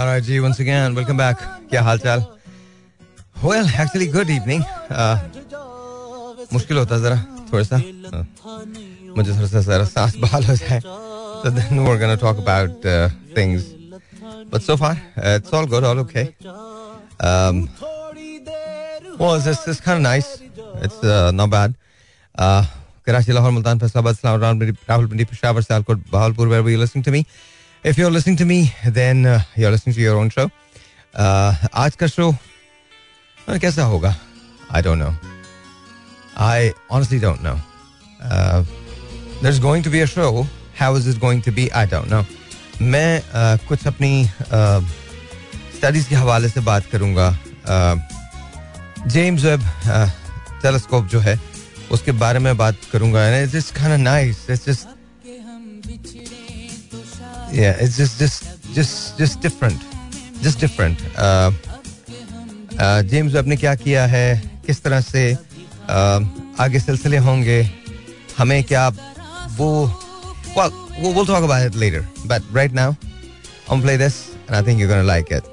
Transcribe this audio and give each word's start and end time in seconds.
Alright, 0.00 0.22
जी 0.24 0.40
once 0.40 0.60
again, 0.64 0.94
welcome 0.94 1.18
back. 1.20 1.42
क्या 1.70 1.82
हाल 1.82 1.98
चाल? 1.98 2.24
Well, 3.44 3.66
actually 3.84 4.06
good 4.16 4.30
evening. 4.34 4.62
Uh, 4.90 5.16
मुश्किल 6.52 6.78
होता 6.78 6.94
है 6.94 7.00
जरा 7.02 7.16
थोड़ा 7.52 7.62
सा 7.70 7.76
uh, 8.10 8.24
मुझे 9.16 9.32
थोड़ा 9.32 9.46
सा 9.46 9.60
जरा 9.60 9.84
सांस 9.84 10.16
बहाल 10.24 10.44
हो 10.44 10.54
जाए 10.56 10.80
so 11.42 11.50
then 11.50 11.84
we're 11.84 11.98
gonna 11.98 12.16
talk 12.16 12.38
about 12.44 12.86
uh, 12.86 13.08
things 13.34 13.66
but 14.52 14.62
so 14.62 14.76
far 14.76 14.92
uh, 14.92 15.38
it's 15.38 15.52
all 15.52 15.66
good 15.66 15.84
all 15.84 15.98
okay 16.04 16.24
um, 17.20 17.68
well 19.18 19.34
it's, 19.34 19.46
it's, 19.46 19.68
it's 19.68 19.80
kind 19.80 19.96
of 19.98 20.02
nice 20.02 20.30
it's 20.82 21.02
uh, 21.04 21.30
not 21.32 21.50
bad 21.50 21.74
uh, 22.34 22.64
Karachi 23.06 23.32
Lahore 23.32 23.50
Multan 23.50 23.78
Faisalabad 23.78 24.14
Islamabad 24.14 24.62
Rawalpindi 24.88 25.24
Peshawar 25.24 25.62
Sialkot 25.62 25.98
Bahawalpur 26.12 26.48
wherever 26.48 26.70
you're 26.70 26.84
listening 26.84 27.04
to 27.08 27.12
me 27.16 27.20
If 27.83 27.97
you're 27.97 28.11
listening 28.11 28.37
to 28.37 28.45
me 28.45 28.71
then 28.85 29.25
uh, 29.25 29.41
you're 29.55 29.71
listening 29.71 29.95
to 29.95 30.01
your 30.01 30.17
own 30.17 30.29
show 30.29 30.49
uh, 31.15 31.53
आज 31.73 31.95
का 31.95 32.07
show 32.07 32.31
कैसा 33.49 33.83
होगा 33.83 34.15
I 34.71 34.81
don't 34.81 34.99
know 34.99 35.13
I 36.37 36.73
honestly 36.89 37.19
don't 37.19 37.41
know. 37.43 37.57
Uh, 38.23 38.63
there's 39.41 39.59
going 39.59 39.83
to 39.83 39.89
be 39.89 40.01
a 40.01 40.07
show. 40.07 40.47
How 40.75 40.95
is 40.95 41.07
it 41.07 41.19
going 41.19 41.41
to 41.41 41.51
be? 41.51 41.71
I 41.71 41.85
don't 41.85 42.09
know. 42.09 42.23
मैं 42.81 43.21
uh, 43.21 43.67
कुछ 43.67 43.87
अपनी 43.87 44.29
studies 45.77 46.03
uh, 46.03 46.09
के 46.09 46.15
हवाले 46.15 46.49
से 46.49 46.61
बात 46.61 46.85
करूँगा 46.91 47.27
जेम्स 49.07 49.43
वेब 49.43 49.61
टेलीस्कोप 50.63 51.05
जो 51.07 51.19
है 51.19 51.39
उसके 51.91 52.11
बारे 52.23 52.39
में 52.39 52.55
बात 52.57 52.77
करूँगा 52.91 53.27
it's 53.37 53.51
just 53.53 53.75
kind 53.75 53.93
of 53.93 54.01
nice 54.01 54.49
it's 54.49 54.65
just 54.65 54.87
yeah 57.51 57.75
it's 57.79 57.97
just 57.97 58.19
just 58.19 58.43
just 58.73 59.17
just 59.17 59.41
different 59.41 59.79
just 60.41 60.59
different 60.59 60.97
James 62.81 63.33
Webb 63.33 63.47
ने 63.47 63.55
क्या 63.55 63.73
किया 63.75 64.05
है 64.07 64.27
किस 64.65 64.81
तरह 64.83 65.01
से 65.01 65.23
आगे 66.63 66.79
सिलसिले 66.79 67.17
होंगे 67.27 67.61
हमें 68.37 68.63
क्या 68.63 68.87
वो 69.57 69.69
well 70.55 70.71
we'll, 70.99 71.13
we'll 71.13 71.25
talk 71.25 71.43
about 71.43 71.65
it 71.65 71.75
later 71.75 72.03
but 72.25 72.41
right 72.51 72.73
now 72.73 72.95
I'm 73.69 73.81
play 73.81 73.97
this 73.97 74.35
and 74.47 74.55
I 74.55 74.61
think 74.61 74.79
you're 74.79 74.89
gonna 74.89 75.09
like 75.09 75.31
it 75.31 75.45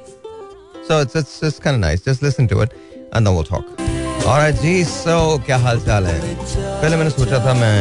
so 0.89 1.01
it's 1.01 1.15
it's 1.21 1.39
just 1.41 1.63
kind 1.63 1.75
of 1.75 1.81
nice 1.81 2.01
just 2.01 2.23
listen 2.23 2.49
to 2.49 2.61
it 2.61 2.73
and 3.13 3.27
then 3.27 3.35
we'll 3.35 3.51
talk 3.51 3.67
alright 4.27 4.63
ji 4.63 4.75
so 4.85 5.19
क्या 5.47 5.59
हाल 5.67 5.81
चाल 5.87 6.07
है 6.07 6.19
पहले 6.47 6.97
मैंने 6.97 7.11
सोचा 7.11 7.45
था 7.47 7.55
मैं 7.61 7.77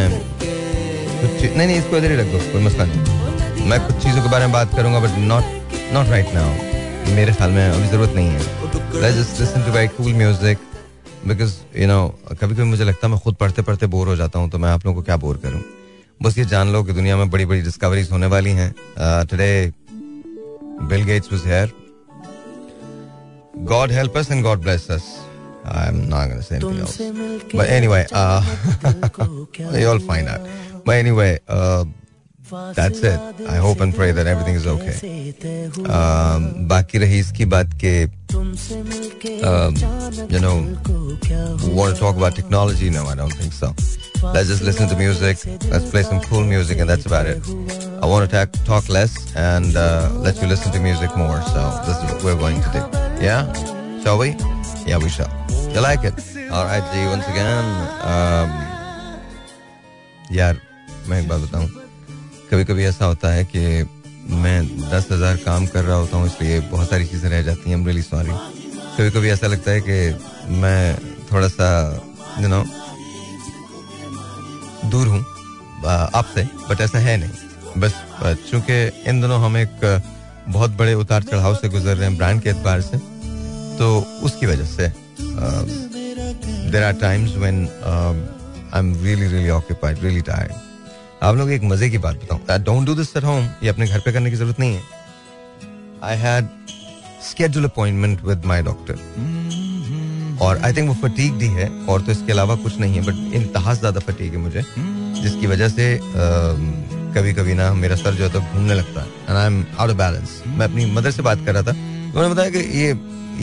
नहीं 1.24 1.68
नहीं 1.68 1.78
इसको 1.78 1.98
इधर 1.98 2.12
ही 2.12 2.18
रख 2.18 2.28
दो 2.34 2.52
कोई 2.52 2.64
मसला 2.64 2.86
नहीं 2.86 3.17
मैं 3.62 3.80
कुछ 3.88 4.04
चीज़ों 4.04 4.24
के 4.24 4.30
बारे 4.30 4.46
में 4.46 4.54
बात 4.54 4.76
करूँगा 4.76 5.00
but 5.00 5.18
not 5.18 5.44
not 5.94 6.08
right 6.08 6.26
now 6.34 7.14
मेरे 7.16 7.34
ख्याल 7.34 7.52
में 7.52 7.70
अभी 7.70 7.88
ज़रूरत 7.88 8.10
नहीं 8.10 8.28
है 8.28 9.90
cool 9.98 10.14
music 10.14 10.58
because 11.28 11.56
you 11.78 11.88
know 11.88 12.20
कभी 12.32 12.54
कभी 12.54 12.64
मुझे 12.64 12.84
लगता 12.84 13.08
है 13.08 13.14
मैं 13.14 13.22
खुद 13.22 13.36
पढ़ते 13.36 13.62
पढ़ते 13.62 13.88
बोर 13.88 14.08
हो 14.08 14.16
जाता 14.16 14.40
हूँ 14.40 14.50
तो 14.50 14.58
मैं 14.58 14.70
आप 14.70 14.86
लोगों 14.86 15.02
को 15.02 15.06
क्या 15.06 15.18
बोर 15.18 15.38
करूँ 15.38 15.62
बस 16.22 16.38
ये 16.38 16.46
जान 16.46 16.74
लो 16.74 16.84
कि 16.84 16.94
दुनिया 16.94 17.18
में 17.18 17.30
बड़ी 17.30 17.46
बड़ी 17.46 17.62
डिस्कवरीज 17.62 18.12
होने 18.12 18.28
वाली 18.28 18.52
हैं 18.52 18.74
today 19.00 19.74
Bill 20.82 21.04
Gates 21.04 21.34
was 21.34 21.42
here 21.46 21.74
God 23.60 23.92
help 23.92 24.18
us 24.18 24.28
and 24.34 24.44
God 24.46 24.60
bless 24.66 24.84
us. 24.96 25.06
I'm 25.66 25.96
not 26.10 26.28
going 26.28 26.38
to 26.38 26.44
say 26.44 26.58
anything 26.58 26.80
else. 26.80 26.98
But 27.54 27.70
anyway, 27.70 28.06
uh, 28.14 28.42
you'll 29.80 30.00
find 30.00 30.30
out. 30.30 30.44
But 30.86 30.96
anyway, 30.96 31.40
uh, 32.53 32.73
That's 32.73 33.03
it. 33.03 33.19
I 33.49 33.57
hope 33.57 33.81
and 33.81 33.95
pray 33.95 34.13
that 34.13 34.27
everything 34.27 34.55
is 34.57 34.67
okay. 34.67 34.97
Um, 35.89 36.69
बाकी 36.69 36.99
रही 36.99 37.19
इसकी 37.19 37.45
बात 37.55 37.73
के 37.85 37.95
um, 39.45 39.77
you 40.31 40.41
know 40.41 40.57
want 41.75 41.95
to 41.95 42.01
talk 42.01 42.17
about 42.17 42.35
technology? 42.35 42.91
No, 42.91 43.07
I 43.07 43.15
don't 43.15 43.33
think 43.33 43.53
so. 43.53 43.75
Let's 44.23 44.49
just 44.49 44.63
listen 44.63 44.89
to 44.89 44.97
music. 44.97 45.39
Let's 45.71 45.91
play 45.91 46.03
some 46.03 46.21
cool 46.21 46.45
music, 46.45 46.79
and 46.79 46.89
that's 46.89 47.07
about 47.07 47.27
it. 47.27 47.43
I 48.03 48.07
want 48.07 48.29
to 48.29 48.37
talk, 48.37 48.53
talk 48.65 48.89
less 48.89 49.35
and 49.35 49.77
uh, 49.77 50.11
let 50.15 50.41
you 50.41 50.47
listen 50.47 50.73
to 50.73 50.81
music 50.81 51.17
more. 51.17 51.43
So 51.43 51.61
this 51.87 51.97
is 51.97 52.13
what 52.13 52.23
we're 52.23 52.39
going 52.39 52.61
to 52.63 52.71
do. 52.71 53.25
Yeah, 53.25 53.53
shall 54.03 54.19
we? 54.19 54.37
Yeah, 54.87 54.99
we 54.99 55.09
shall. 55.09 55.31
You 55.75 55.81
like 55.81 56.05
it? 56.05 56.15
All 56.53 56.65
right, 56.65 56.85
G. 56.93 57.07
Once 57.07 57.27
again, 57.29 57.65
um, 58.13 58.51
यार 60.33 60.61
मैं 61.09 61.21
एक 61.23 61.29
बात 61.29 61.41
बताऊं 61.41 61.69
कभी 62.52 62.64
कभी 62.66 62.84
ऐसा 62.86 63.06
होता 63.06 63.32
है 63.34 63.44
कि 63.46 63.60
मैं 64.36 64.60
दस 64.90 65.08
हज़ार 65.12 65.36
काम 65.46 65.66
कर 65.68 65.84
रहा 65.84 65.96
होता 65.98 66.18
हूँ, 66.18 66.28
इसलिए 66.28 66.60
बहुत 66.72 66.90
सारी 66.90 67.06
चीज़ें 67.06 67.30
रह 67.30 67.42
जाती 67.44 67.70
हैं 67.70 67.86
रियली 67.86 68.02
सॉरी 68.02 68.32
कभी 68.98 69.10
कभी 69.12 69.30
ऐसा 69.30 69.48
लगता 69.48 69.72
है 69.72 69.82
कि 69.82 70.54
मैं 70.62 70.98
थोड़ा 71.32 71.48
सा 71.48 71.70
यू 72.42 72.48
नो 72.48 72.64
दूर 74.92 75.08
हूँ 75.08 75.20
आपसे 75.86 76.44
बट 76.70 76.82
ऐसा 76.82 77.00
है 77.00 77.18
नहीं. 77.18 77.30
बस 77.82 77.94
चूँकि 78.52 78.76
इन 79.10 79.22
दोनों 79.22 79.40
हम 79.42 79.58
एक 79.58 79.80
बहुत 80.50 80.72
बड़े 80.78 80.94
उतार 80.94 81.24
चढ़ाव 81.24 81.56
से 81.56 81.70
गुजर 81.70 81.96
रहे 81.98 82.08
हैं 82.10 82.18
ब्रांड 82.18 82.42
के 82.42 82.50
एतबार 82.50 82.82
से 82.82 82.98
तो 83.78 83.90
उसकी 84.26 84.46
वजह 84.46 84.66
से 84.66 84.92
there 86.72 86.84
are 86.84 86.94
times 87.02 87.36
when 87.38 87.68
I 87.68 88.80
am 88.80 88.96
really 89.04 89.28
really 89.28 89.50
occupied 89.50 90.04
really 90.04 90.22
tired 90.32 90.67
आप 91.24 91.36
लोग 91.36 91.52
एक 91.52 91.64
मज़े 91.64 91.90
की 91.90 91.98
बात 91.98 92.16
बताऊँ। 92.24 92.60
Don't 92.64 92.86
do 92.86 92.94
this 92.96 93.16
at 93.18 93.24
home 93.24 93.48
ये 93.64 93.70
अपने 93.70 93.88
घर 93.88 94.00
पे 94.00 94.12
करने 94.14 94.30
की 94.30 94.36
ज़रूरत 94.36 94.60
नहीं 94.60 94.76
है। 94.76 94.82
I 96.04 96.18
had 96.18 96.48
schedule 97.24 97.66
appointment 97.66 98.24
with 98.26 98.46
my 98.46 98.62
doctor 98.64 99.00
और 100.42 100.58
आई 100.66 100.74
थिंक 100.74 100.88
वो 100.90 100.94
फटीक 101.02 101.42
ही 101.42 101.48
है 101.50 101.70
और 101.90 102.02
तो 102.02 102.12
इसके 102.12 102.32
अलावा 102.32 102.56
कुछ 102.56 102.78
नहीं 102.80 102.96
है 102.96 103.02
बट 103.06 103.34
इंतहा 103.36 103.74
ज़्यादा 103.74 104.00
फटीक 104.00 104.32
है 104.32 104.38
मुझे 104.40 104.64
जिसकी 105.22 105.48
वजह 105.48 105.70
से 105.70 106.00
कभी 107.16 107.34
कभी 107.34 107.54
ना 107.54 107.74
मेरा 107.74 107.96
सर 107.96 108.14
जो 108.14 108.24
है 108.24 108.32
तो 108.34 108.42
घूमने 108.42 108.74
लगता 108.76 109.02
है 109.02 109.08
and 109.08 109.38
I 109.38 109.46
am 109.46 109.66
out 109.80 109.90
of 109.90 109.98
balance 109.98 110.42
मैं 110.48 110.66
अपनी 110.66 110.86
मदर 110.94 111.12
से 111.12 111.22
बात 111.22 111.46
कर 111.46 111.54
रहा 111.54 111.64
था 111.64 111.72
उन्होंने 111.72 112.30
बताया 112.30 112.50
कि 112.50 112.60
ये 112.80 112.98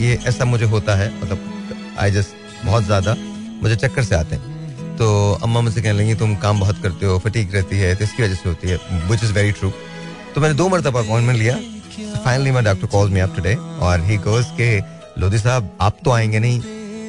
ये 0.05 0.19
ऐसा 0.27 0.45
मुझे 0.45 0.65
होता 0.67 0.95
है 0.95 1.13
मतलब 1.21 1.95
आई 1.99 2.11
जस्ट 2.11 2.65
बहुत 2.65 2.83
ज़्यादा 2.83 3.15
मुझे 3.61 3.75
चक्कर 3.75 4.03
से 4.03 4.15
आते 4.15 4.35
हैं। 4.35 4.54
तो 4.99 5.07
अम्मा 5.43 5.61
मुझसे 5.61 5.81
कहने 5.81 5.99
लगी, 5.99 6.15
तुम 6.15 6.35
काम 6.43 6.59
बहुत 6.59 6.81
करते 6.83 7.05
हो 7.05 7.17
फटीक 7.19 7.53
रहती 7.55 7.77
है 7.77 7.95
तो 7.95 8.03
इसकी 8.03 8.23
वजह 8.23 8.35
से 8.35 8.49
होती 8.49 8.69
है 8.69 8.77
विच 9.09 9.23
इज़ 9.23 9.33
वेरी 9.33 9.51
ट्रू 9.51 9.71
तो 10.35 10.41
मैंने 10.41 10.55
दो 10.55 10.67
मरतबा 10.69 10.99
अपॉइंटमेंट 10.99 11.39
लिया। 11.39 11.55
Finally 12.23 12.51
my 12.51 12.63
doctor 12.63 12.87
call 12.93 13.09
me 13.09 13.19
up 13.19 13.35
today 13.35 13.55
और 13.55 14.05
ही 14.05 14.17
गोज 14.19 14.45
के, 14.59 14.77
लोधी 15.21 15.37
साहब, 15.39 15.77
आप 15.81 15.97
तो 16.05 16.11
आएँगे 16.11 16.39
नहीं 16.39 16.59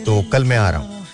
तो 0.04 0.22
कल 0.32 0.44
मैं 0.44 0.56
आ 0.56 0.69
रहा 0.70 0.80
हूँ। 0.80 1.04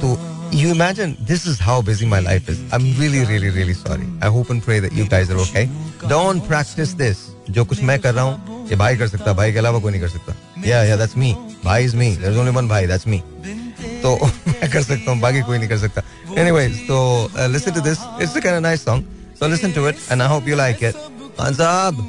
तो 0.00 0.18
you 0.52 0.70
imagine, 0.70 1.12
this 1.28 1.44
is 1.50 1.58
how 1.66 1.74
busy 1.80 2.06
my 2.06 2.18
life 2.20 2.48
is. 2.52 2.58
I'm 2.72 2.86
really 2.96 3.20
really 3.28 3.50
really 3.50 3.76
sorry. 3.76 4.08
I 4.20 4.30
hope 4.32 4.50
and 4.54 4.64
pray 4.64 4.78
that 4.80 4.92
you 4.92 5.06
guys 5.12 5.30
are 5.30 5.38
okay. 5.44 5.62
Don't 6.08 6.46
practice 6.48 6.92
this, 6.98 7.22
जो 7.50 7.64
कुछ 7.64 7.82
मैं 7.82 7.98
कर 8.00 8.14
रहा 8.14 8.24
हूँ, 8.24 8.68
ये 8.70 8.76
भाई 8.76 8.96
कर 8.96 9.08
सकता, 9.08 9.32
भाई 9.32 9.52
के 9.52 9.58
अलावा 9.58 9.78
कोई 9.78 9.92
नहीं 9.92 10.00
कर 10.00 10.08
सकता। 10.08 10.34
या 10.66 10.82
या 10.84 10.96
दैट्स 10.96 11.16
मी 11.16 11.34
भाई 11.64 11.84
is 11.84 11.96
me 11.96 12.10
there 12.16 12.32
is 12.32 12.38
only 12.38 12.52
one 12.56 12.68
भाई 12.68 12.86
दैट्स 12.86 13.06
मी 13.06 13.22
तो 14.02 14.14
मैं 14.48 14.70
कर 14.70 14.82
सकता 14.82 15.10
हूँ 15.10 15.20
बाकी 15.20 15.40
कोई 15.42 15.58
नहीं 15.58 15.68
कर 15.68 15.78
सकता। 15.78 16.02
एनीवेज 16.40 16.78
तो 16.88 16.98
listen 17.48 17.72
to 17.72 17.80
this 17.80 17.98
it's 18.22 18.36
a 18.36 18.58
nice 18.60 18.84
song 18.84 19.04
so 19.40 19.48
listen 19.48 19.72
to 19.72 19.88
it 19.88 19.96
and 20.10 20.22
I 20.22 20.28
hope 20.28 20.48
you 20.48 20.56
like 20.56 20.84
it 20.84 20.94
Khan 21.38 21.54
Sahab 21.54 22.06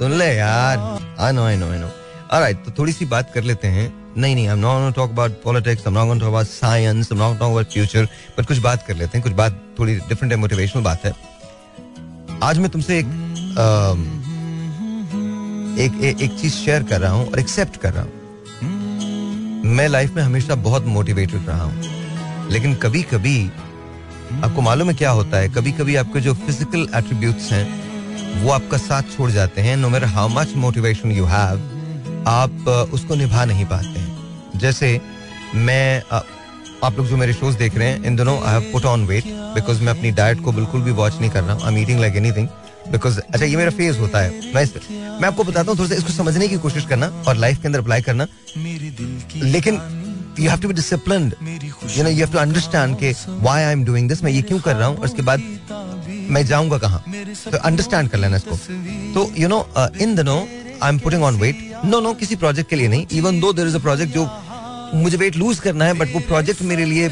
सुन 0.00 0.12
ले 0.18 0.34
यार 0.34 0.78
I 1.20 1.32
know 1.32 1.44
I 1.44 1.56
know 1.56 1.70
I 1.72 1.78
know 1.78 1.90
alright 2.32 2.64
तो 2.64 2.72
थोड़ी 2.78 2.92
सी 2.92 3.04
बात 3.06 3.32
कर 3.34 3.42
लेते 3.42 3.68
हैं। 3.68 3.92
नहीं 4.16 4.34
नहीं 4.34 4.46
I 4.48 4.52
am 4.54 4.58
not 4.60 4.78
going 4.78 4.94
talk 4.94 5.10
about 5.10 5.32
politics 5.42 5.86
I 5.86 5.92
am 5.92 5.98
not 5.98 6.06
going 6.06 6.20
talk 6.20 6.28
about 6.28 6.46
science 6.46 7.08
I 7.12 7.16
am 7.16 7.22
not 7.22 7.38
talk 7.38 7.50
about 7.50 7.72
future 7.72 8.08
but 8.38 8.46
कुछ 8.46 8.58
बात 8.58 8.86
कर 8.86 8.94
लेते 8.96 9.18
हैं। 9.18 9.22
कुछ 9.22 9.32
बात 9.32 9.60
थोड़ी 9.78 9.94
डिफरेंट 9.98 10.32
है 10.32 10.38
मोटिवेशनल 10.38 10.82
बात 10.82 11.04
है। 11.04 11.12
आज 12.42 12.58
मैं 12.58 12.70
तुमसे 12.70 12.98
एक 12.98 13.06
एक 15.78 16.02
एक, 16.04 16.22
एक 16.22 16.38
चीज़ 16.40 16.54
शेयर 16.54 16.82
कर 16.82 17.00
रहा 17.00 17.12
हूँ 17.12 17.30
और 17.30 17.38
एक्सेप्ट 17.40 17.76
कर 17.82 17.92
रहा 17.92 18.02
हूँ। 18.02 18.19
मैं 19.64 19.88
लाइफ 19.88 20.14
में 20.14 20.22
हमेशा 20.22 20.54
बहुत 20.56 20.84
मोटिवेटेड 20.86 21.48
रहा 21.48 21.62
हूँ। 21.62 22.48
लेकिन 22.50 22.74
कभी 22.74 23.02
कभी 23.02 23.50
आपको 24.44 24.60
मालूम 24.60 24.88
है 24.88 24.94
क्या 24.94 25.10
होता 25.10 25.36
है? 25.36 25.48
कभी 25.48 25.72
कभी 25.72 25.96
आपके 25.96 26.20
जो 26.20 26.34
फ़िज़िकल 26.36 26.86
एट्रीब्यूट्स 26.96 27.50
हैं, 27.52 28.42
वो 28.42 28.50
आपका 28.50 28.78
साथ 28.78 29.16
छोड़ 29.16 29.30
जाते 29.30 29.60
हैं 29.60 29.76
no 29.76 29.88
matter 29.88 30.04
how 30.06 30.28
much 30.28 30.54
motivation 30.56 31.12
you 31.12 31.24
have 31.26 32.24
आप 32.28 32.68
उसको 32.94 33.14
निभा 33.14 33.44
नहीं 33.44 33.64
पाते 33.66 33.98
हैं। 33.98 34.58
जैसे 34.58 35.00
मैं 35.56 36.02
आप 36.84 36.96
लोग 36.96 37.06
जो 37.06 37.16
मेरे 37.16 37.32
शोज़ 37.32 37.56
देख 37.58 37.76
रहे 37.76 37.88
हैं, 37.88 38.02
इन 38.04 38.16
दोनों 38.16 38.38
I 38.38 38.52
have 38.52 38.72
put 38.72 38.84
on 38.84 39.04
weight 39.06 39.24
because 39.54 39.82
मैं 39.82 39.92
अपनी 39.92 40.10
डाइट 40.12 40.40
को 40.40 40.52
बिल्कुल 40.52 40.82
भी 40.82 40.90
वॉच 40.92 41.20
नहीं 41.20 41.30
कर 41.30 41.42
रहा 41.42 41.54
हूँ। 41.54 41.62
I 41.62 41.74
meeting 41.74 42.00
like 42.00 42.16
anything 42.16 42.48
because 42.90 43.18
अच्छा 43.20 43.44
ये 43.46 43.56
मेरा 43.56 43.70
फ़ेज़ 43.70 43.98
होता 43.98 44.18
है। 44.18 44.54
मैं 44.54 44.64
मैं 45.20 45.28
आपको 45.28 45.44
बताता 45.44 45.70
हूँ 45.70 45.78
थोड़ा 45.78 45.88
सा 45.88 45.94
इसको 45.94 46.12
समझने 46.12 46.48
की 46.48 46.56
कोशिश 46.58 46.84
करना 46.86 47.06
और 47.28 47.36
लाइफ 47.36 47.60
के 47.62 47.68
अंदर 47.68 47.78
अप्लाई 47.78 48.02
करना। 48.02 48.26
लेकिन 49.36 49.80
you 50.40 50.50
have 50.50 50.58
to 50.60 50.68
be 50.68 50.74
disciplined 50.74 51.34
you 51.96 52.02
know 52.04 52.10
you 52.10 52.16
have 52.16 52.32
to 52.32 52.38
understand 52.38 52.96
के 52.98 53.12
why 53.28 53.62
I 53.62 53.72
am 53.72 53.84
doing 53.84 54.08
this 54.08 54.22
मैं 54.24 54.32
ये 54.32 54.42
क्यों 54.42 54.58
कर 54.60 54.76
रहा 54.76 54.88
हूँ 54.88 54.96
उसके 55.04 55.22
बाद 55.22 55.42
मैं 56.30 56.44
जाऊँगा 56.46 56.78
कहाँ? 56.78 57.02
तो 57.50 57.58
अंडरस्टैंड 57.58 58.08
कर 58.10 58.18
लेना 58.18 58.36
इसको। 58.36 58.56
तो 59.14 59.30
यू 59.38 59.48
नो 59.48 59.58
इन 60.00 60.14
दिनों 60.16 60.38
I 60.82 60.88
am 60.88 60.98
putting 60.98 61.22
on 61.22 61.36
weight 61.40 61.56
no 61.84 62.00
no 62.00 62.12
किसी 62.14 62.36
प्रोजेक्ट 62.36 62.70
के 62.70 62.76
लिए 62.76 62.88
नहीं। 62.88 63.06
Even 63.18 63.40
though 63.40 63.52
there 63.52 63.66
is 63.66 63.76
a 63.76 63.80
project 63.82 64.14
जो 64.14 64.28
मुझे 64.94 65.16
वेट 65.16 65.36
लूज 65.36 65.58
करना 65.60 65.84
है 65.84 65.94
बट 65.94 66.14
वो 66.14 66.20
प्रोजेक्ट 66.28 66.62
मेरे 66.70 66.84
लिए 66.84 67.08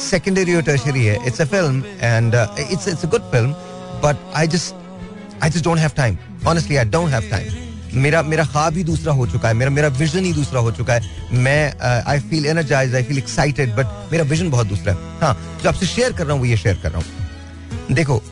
सेकेंडरी 0.00 0.54
और 0.54 0.62
टर्शरी 0.62 1.04
है। 1.04 1.16
It's 1.26 1.40
a 1.40 1.44
film 1.44 1.82
and 2.00 2.34
it's 2.70 2.88
it's 2.88 3.04
a 3.04 3.08
good 3.08 3.30
film 3.32 3.52
but 4.04 4.16
I 4.36 4.48
just 4.54 4.74
I 5.42 5.50
just 5.50 5.64
don't 5.64 5.78
have 5.78 5.90
time 5.96 6.16
honestly 6.46 6.76
I 6.76 6.84
don't 6.96 7.10
have 7.10 7.30
time 7.30 7.71
मेरा 7.94 8.22
मेरा 8.22 8.44
ख्वाब 8.44 8.76
ही 8.76 8.84
दूसरा 8.84 9.12
हो 9.12 9.26
चुका 9.26 9.48
है, 9.48 9.54
मेरा 9.54 9.70
मेरा 9.70 9.88
विजन 9.90 10.24
ही 10.24 10.32
दूसरा 10.32 10.60
हो 10.60 10.72
चुका 10.72 10.94
है। 10.94 11.30
मैं 11.34 12.02
I 12.02 12.20
feel 12.20 12.46
energise 12.46 12.94
I 12.94 13.02
feel 13.02 13.18
excited 13.18 13.74
but 13.76 14.12
मेरा 14.12 14.24
विजन 14.24 14.50
बहुत 14.50 14.66
दूसरा 14.66 14.92
है। 14.92 15.18
हाँ 15.20 15.34
जो 15.62 15.68
आपसे 15.68 15.86
शेयर 15.86 16.12
कर 16.12 16.24
रहा 16.24 16.32
हूँ, 16.32 16.40
वो 16.40 16.46
ये 16.46 16.56
शेयर 16.56 16.78
कर 16.82 16.90
रहा 16.90 17.00
हूँ। 17.00 17.94
देखो, 17.94 18.22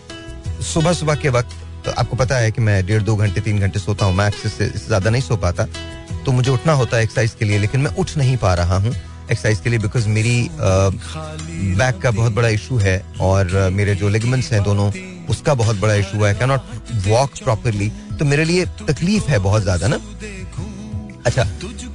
सुबह 0.65 0.93
सुबह 0.93 1.15
के 1.17 1.29
वक्त 1.31 1.57
तो 1.85 1.91
आपको 1.91 2.17
पता 2.17 2.37
है 2.37 2.51
कि 2.51 2.61
मैं 2.61 2.85
डेढ़, 2.87 3.03
दो 3.03 3.17
घंटे, 3.17 3.41
तीन 3.41 3.59
घंटे 3.59 3.79
सोता 3.79 4.05
हूँ, 4.05 4.15
मैं 4.15 4.29
इससे 4.29 4.69
ज़्यादा 4.79 5.11
नहीं 5.11 5.23
सो 5.23 5.37
पाता। 5.39 5.67
तो 6.25 6.33
मुझे 6.33 6.51
उठना 6.51 6.73
होता 6.73 6.97
है 6.97 7.03
एक्सरसाइज 7.03 7.35
के 7.39 7.45
लिए, 7.45 7.59
लेकिन 7.59 7.81
मैं 7.81 7.95
उठ 7.97 8.17
नहीं 8.17 8.37
पा 8.37 8.55
रहा 8.55 8.77
हूँ 8.77 8.95
एक्सरसाइज 9.31 9.61
के 9.61 9.71
लिए 9.71 9.79
बिकॉज़ 9.79 10.09
मेरी 10.09 10.51
बैक 10.61 11.99
का 12.03 12.11
बहुत 12.11 12.33
बड़ा 12.33 12.49
इशू 12.49 12.79
है 12.79 12.99
और 13.21 13.69
मेरे 13.73 13.95
जो 13.95 14.09
लिगमेंट्स 14.09 14.53
हैं 14.53 14.63
दोनों, 14.65 14.91
उसका 15.29 15.55
बहुत 15.55 15.77
बड़ा 15.81 15.95
इशू 15.95 16.25
है। 16.25 16.35
कैन 16.35 16.49
नॉट 16.49 17.07
वॉक 17.07 17.31
प्रॉपरली 17.45 17.91
तो 18.21 18.25
मेरे 18.27 18.45
लिए 18.45 18.65
तकलीफ़ 18.81 19.29
है 19.29 19.39
बहुत 19.41 19.63
ज़्यादा 19.63 19.89
ना। 19.89 19.97
अच्छा 21.27 21.43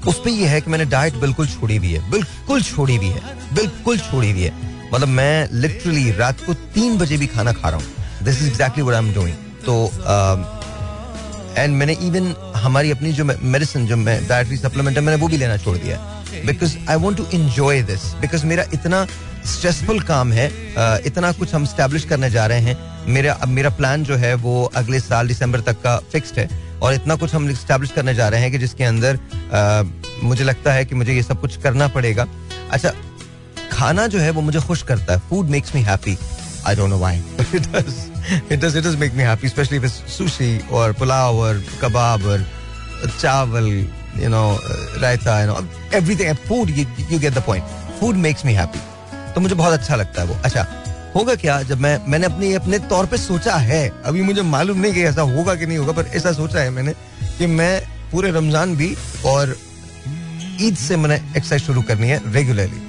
उस 0.08 0.20
पर 0.20 0.30
यह 0.30 0.50
है 0.50 0.62
कि 0.62 0.70
मैंने 0.72 0.86
डाइट 0.88 1.16
बिल्कुल 1.22 1.48
छोड़ी 1.48 1.76
हुई 1.78 1.92
है 1.92 2.10
बिल्कुल 2.12 2.62
छोड़ी 2.64 2.96
हुई 2.96 3.08
है 3.08 3.22
बिल्कुल 3.56 3.98
छोड़ी 4.00 4.32
हुई 4.32 4.42
है। 4.42 4.54
मतलब 4.94 5.08
मैं 5.10 5.48
लिटरली 5.54 6.12
रात 6.18 6.46
को 6.46 6.54
तीन 6.74 6.98
बजे 6.98 7.18
भी 7.18 7.28
खाना 7.28 7.52
खा 7.54 7.70
रहा 7.70 7.80
हूँ। 7.80 8.24
This 8.24 8.42
is 8.42 8.48
exactly 8.48 8.84
what 8.84 8.96
I 8.96 9.08
am 9.08 9.14
doing 9.14 9.36
तो 9.66 9.74
एंड 11.58 11.72
uh, 11.72 11.78
मैंने 11.80 11.94
इवन 12.08 12.34
हमारी 12.56 12.92
अपनी 12.92 13.12
जो 13.14 13.26
मेडिसिन 13.26 13.86
जो 13.88 13.96
मैं 13.98 14.18
डाइटरी 14.28 14.58
सप्लीमेंट 14.58 14.98
है 14.98 15.04
मैंने 15.04 15.22
वो 15.22 15.28
भी 15.28 15.38
लेना 15.38 15.58
छोड़ 15.58 15.78
दिया 15.78 15.98
because 16.46 16.76
I 16.90 16.96
want 16.96 17.18
to 17.18 17.26
enjoy 17.34 17.82
this 17.84 18.04
because 18.22 18.46
मेरा 18.46 18.64
इतना 18.74 19.06
स्ट्रेसफुल 19.46 20.00
काम 20.02 20.32
है 20.34 20.48
इतना 21.06 21.32
कुछ 21.32 21.54
हम 21.56 21.66
स्टैब्लिश 21.66 22.04
करने 22.06 22.30
जा 22.32 22.46
रहे 22.48 22.62
हैं। 22.62 22.78
मेरा 23.14 23.34
अब 23.34 23.48
मेरा 23.48 23.70
प्लान 23.70 24.04
जो 24.04 24.16
है 24.16 24.34
वो 24.44 24.64
अगले 24.76 25.00
साल 25.00 25.28
दिसंबर 25.28 25.62
तक 25.62 25.82
का 25.82 25.98
फिक्स्ड 26.12 26.40
है। 26.40 26.48
और 26.82 26.94
इतना 26.94 27.16
कुछ 27.16 27.34
हम 27.36 27.54
स्टैब्लिश 27.56 27.92
करने 27.92 28.14
जा 28.16 28.30
रहे 28.30 28.42
हैं 28.42 28.52
कि 28.52 28.58
जिसके 28.58 28.84
अंदर 28.84 29.20
मुझे 30.24 30.44
लगता 30.44 30.74
है 30.74 30.86
कि 30.86 30.96
मुझे 30.96 31.14
ये 31.14 31.24
सब 31.24 31.42
कुछ 31.42 31.58
करना 31.62 31.88
पड़ेगा। 31.88 32.28
अच्छा 32.72 32.92
खाना 33.72 34.08
जो 34.08 34.20
है 34.20 34.30
वो 34.30 34.42
मुझे 34.42 34.60
खुश 34.60 34.82
करता 34.84 35.14
है। 35.14 35.20
Food 35.30 35.50
makes 35.50 35.76
me 35.76 35.82
happy 35.82 36.18
I 36.68 36.76
don't 36.76 36.90
know 36.90 36.98
why 36.98 37.24
it 37.56 37.68
does 37.76 37.94
does. 38.66 38.76
It 38.76 38.84
does 38.84 38.96
make 38.96 39.14
me 39.14 39.24
happy, 39.24 39.48
especially 39.48 39.78
if 39.78 39.84
it's 39.84 39.98
sushi 40.18 40.50
or 40.72 40.94
pulao 40.94 41.34
or 41.36 41.54
kebab 41.82 42.26
or 42.26 42.40
chawal, 43.22 43.68
you 44.18 44.30
know, 44.30 44.58
uh, 44.64 45.00
raita, 45.00 45.42
you 45.42 45.48
know, 45.48 45.68
everything. 45.92 46.34
Food, 46.36 46.70
you, 46.72 46.86
you 47.10 47.20
get 47.20 47.34
the 47.34 47.42
point. 47.42 47.64
Food 48.00 48.16
makes 48.18 48.44
me 48.44 48.54
happy. 48.54 48.80
तो 49.36 49.42
मुझे 49.42 49.56
बहुत 49.56 49.74
अच्छा 49.74 49.96
लगता 49.96 50.22
है 50.22 50.28
वो 50.28 50.36
अच्छा 50.46 50.66
होगा 51.16 51.34
क्या 51.36 51.62
जब 51.70 51.80
मैं 51.82 51.98
मैंने 52.10 52.26
अपने 52.26 52.54
अपने 52.56 52.78
तौर 52.92 53.06
पे 53.06 53.18
सोचा 53.18 53.56
है 53.70 53.82
अभी 54.06 54.22
मुझे 54.22 54.42
मालूम 54.42 54.78
नहीं 54.82 54.94
कि 54.94 55.02
ऐसा 55.04 55.22
होगा 55.32 55.56
कि 55.56 55.66
नहीं 55.66 55.78
होगा 55.78 55.92
पर 55.94 56.12
ऐसा 56.16 56.32
सोचा 56.34 56.60
है 56.60 56.70
मैंने 56.70 56.94
कि 57.38 57.48
मैं 57.60 57.74
पूरे 58.12 58.32
रमज़ान 58.32 58.76
भी 58.76 58.94
और 59.26 59.56
ईद 60.62 60.76
से 60.78 60.98
मैंने 60.98 61.16
एक्सरसाइज 61.16 61.62
शुरू 61.62 61.82
करनी 61.90 62.08
है 62.08 62.22
regularly 62.34 62.82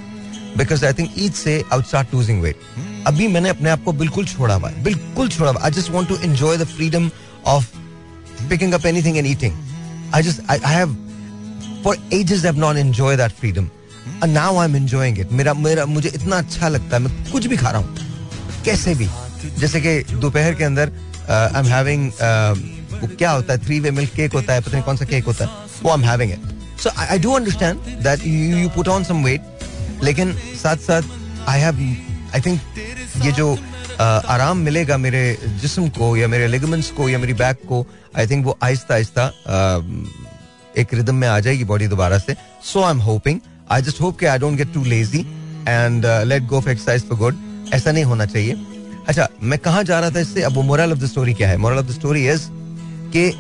because 0.56 0.84
I 0.87 0.93
think 0.99 1.11
Eid 1.19 1.32
से 1.34 1.55
आई 1.73 1.82
स्टार्ट 1.82 2.14
लूजिंग 2.14 2.43
वेट 2.43 2.61
अभी 3.06 3.28
मैंने 3.28 3.49
अपने 3.49 3.70
आप 3.70 3.82
को 3.84 3.93
बिल्कुल 4.02 4.26
छोड़ा 4.26 4.55
हुआ 4.55 4.69
है 4.69 4.82
बिल्कुल 4.82 5.28
छोड़ा 5.28 5.50
हुआ 5.50 5.62
I 5.64 5.70
just 5.78 5.90
want 5.90 6.08
to 6.08 6.17
enjoy 6.25 6.56
the 6.58 6.67
freedom 6.76 7.11
of 7.55 7.67
picking 8.49 8.73
up 8.73 8.87
anything 8.87 9.17
and 9.17 9.26
eating 9.26 9.58
I 10.14 10.23
just 10.23 10.50
I 10.50 10.58
have 10.67 10.96
for 11.86 11.98
ages 12.12 12.44
have 12.44 12.56
not 12.58 12.76
enjoy 12.76 13.16
that 13.16 13.32
freedom 13.40 13.64
and 14.22 14.32
now 14.32 14.56
I 14.58 14.68
am 14.68 14.76
enjoying 14.76 15.18
it 15.20 15.32
मेरा 15.32 15.52
मेरा 15.54 15.84
मुझे 15.86 16.08
इतना 16.08 16.36
अच्छा 16.36 16.68
लगता 16.68 16.96
है। 16.96 17.02
मैं 17.02 17.30
कुछ 17.32 17.46
भी 17.46 17.56
खा 17.56 17.70
रहा 17.70 17.80
हूँ। 17.80 18.62
कैसे 18.64 18.94
भी। 18.94 19.08
जैसे 19.58 19.80
कि 19.80 20.14
दोपहर 20.14 20.54
के 20.54 20.64
अंदर 20.64 20.92
आई 21.30 21.60
एम 21.60 21.66
हैविंग 21.66 22.08
वो 23.02 23.08
क्या 23.18 23.30
होता 23.30 23.52
है? 23.52 23.58
थ्री 23.64 23.78
वे 23.80 23.90
मिल्क 23.90 24.10
केक 24.14 24.32
होता 24.32 24.54
है। 24.54 24.60
पता 24.60 24.72
नहीं 24.72 24.82
कौन 24.82 24.96
सा 24.96 25.04
केक 25.04 25.24
होता 25.24 25.44
है। 25.44 25.50
वो 25.82 25.90
I 25.90 25.98
am 25.98 26.04
having 26.04 26.32
it 26.32 26.80
so 26.82 26.90
I 26.98 27.18
do 27.18 27.32
understand 27.32 27.80
that 28.04 28.26
you 28.26 28.68
put 28.68 28.88
on 28.88 29.04
some 29.04 29.24
weight 29.24 30.02
लेकिन 30.02 30.32
साथ 30.62 30.76
साथ 30.88 31.02
आई 31.48 31.60
हैव 31.60 31.80
आई 32.34 32.40
थिंक 32.46 32.60
ये 33.24 33.32
जो 33.32 33.52
आराम 34.00 34.58
मिलेगा 34.58 34.96
मेरे 34.96 35.22
जिस्म 35.60 35.88
को 35.88 36.16
या 36.16 36.28
मेरे 36.28 36.46
लिगमेंट्स 36.46 36.90
को 36.90 37.08
या 37.08 37.18
मेरी 37.18 37.34
बैक 37.34 37.60
को 37.68 37.86
आई 38.18 38.26
थिंक 38.26 38.44
वो 38.46 38.58
आहिस्ता 38.62 38.94
आहिस्ता 38.94 39.30
एक 40.78 40.94
रिदम 40.94 41.14
में 41.14 41.28
आ 41.28 41.38
जाएगी 41.40 41.64
बॉडी 41.64 41.87
दोबारा 41.88 42.19
से। 42.19 42.37
So 42.64 42.82
I 42.82 42.90
am 42.90 42.99
hoping 43.00 43.40
I 43.70 43.82
just 43.82 44.00
hope 44.00 44.19
कि 44.19 44.26
I 44.26 44.38
don't 44.38 44.56
get 44.58 44.73
too 44.75 44.84
lazy 44.84 45.20
and 45.69 46.06
let 46.06 46.43
go 46.43 46.61
for 46.61 46.73
exercise 46.73 47.08
for 47.08 47.19
good 47.19 47.37
ऐसा 47.75 47.93
नहीं 47.93 48.05
होना 48.05 48.26
चाहिए। 48.26 48.56
अच्छा 49.08 49.28
मैं 49.43 49.58
कहा 49.58 49.82
जा 49.82 50.00
रहा 50.00 50.11
था 50.11 50.20
इससे? 50.20 50.43
अब 50.43 50.58
मोरल 50.64 50.93
ऑफ़ 50.93 50.99
द 50.99 51.06
स्टोरी 51.06 51.34
क्या 51.34 51.49
है? 51.49 51.56
Moral 51.56 51.78
of 51.78 51.87
the 51.87 51.90
story 51.90 52.28
is 52.28 52.49
कि 53.12 53.32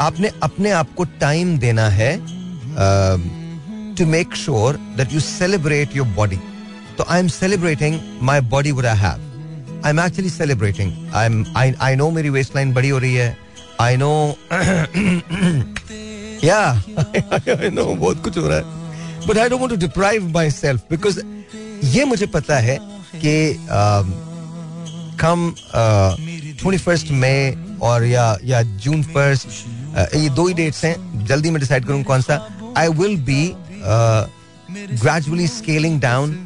आपने 0.00 0.30
अपने 0.42 0.70
आप 0.70 0.94
को 0.94 1.04
टाइम 1.20 1.58
देना 1.58 1.88
है 1.88 2.16
to 3.96 4.06
make 4.06 4.34
sure 4.36 4.76
that 4.96 5.12
you 5.12 5.20
celebrate 5.20 5.96
your 5.96 6.06
body 6.06 6.38
So 6.98 7.04
I'm 7.06 7.28
celebrating 7.34 7.94
my 8.28 8.34
body 8.54 8.72
what 8.78 8.86
I 8.88 8.94
have. 9.02 9.20
I'm 9.82 10.00
actually 10.04 10.32
celebrating. 10.32 10.90
I'm, 11.20 11.36
I 11.60 11.62
I 11.86 11.94
know 12.00 12.10
मेरी 12.12 12.30
waistline 12.30 12.72
बड़ी 12.74 12.88
हो 12.88 12.98
रही 12.98 13.14
है. 13.14 13.36
आई 13.80 13.96
know 13.96 14.16
बहुत 17.94 18.22
कुछ 18.24 18.38
हो 18.38 18.46
रहा 18.48 18.58
है। 18.58 19.26
But 19.26 19.38
I 19.38 19.48
don't 19.48 19.70
to 19.70 19.76
deprive 19.76 20.28
myself 20.50 20.80
because 20.90 21.20
ये 21.86 22.04
मुझे 22.04 22.26
पता 22.26 22.58
है 22.58 22.78
कि 23.14 23.56
कम 25.20 25.52
ट्वेंटी 25.72 26.78
फ़र्स्ट 26.78 27.10
मई 27.10 27.78
और 27.82 28.04
या 28.04 28.36
या 28.44 28.62
जून 28.62 29.02
फ़र्स्ट 29.02 29.48
uh, 29.48 30.14
ये 30.16 30.28
दो 30.28 30.46
ही 30.46 30.54
डेट्स 30.54 30.84
हैं। 30.84 31.26
जल्दी 31.26 31.50
मैं 31.50 31.60
डिसाइड 31.60 31.84
करूँ 31.84 32.02
कौन 32.04 32.20
सा। 32.22 32.36
I 32.78 32.88
will 32.88 33.16
be 33.22 33.52
gradually 34.72 35.46
scaling 35.48 36.00
down 36.00 36.36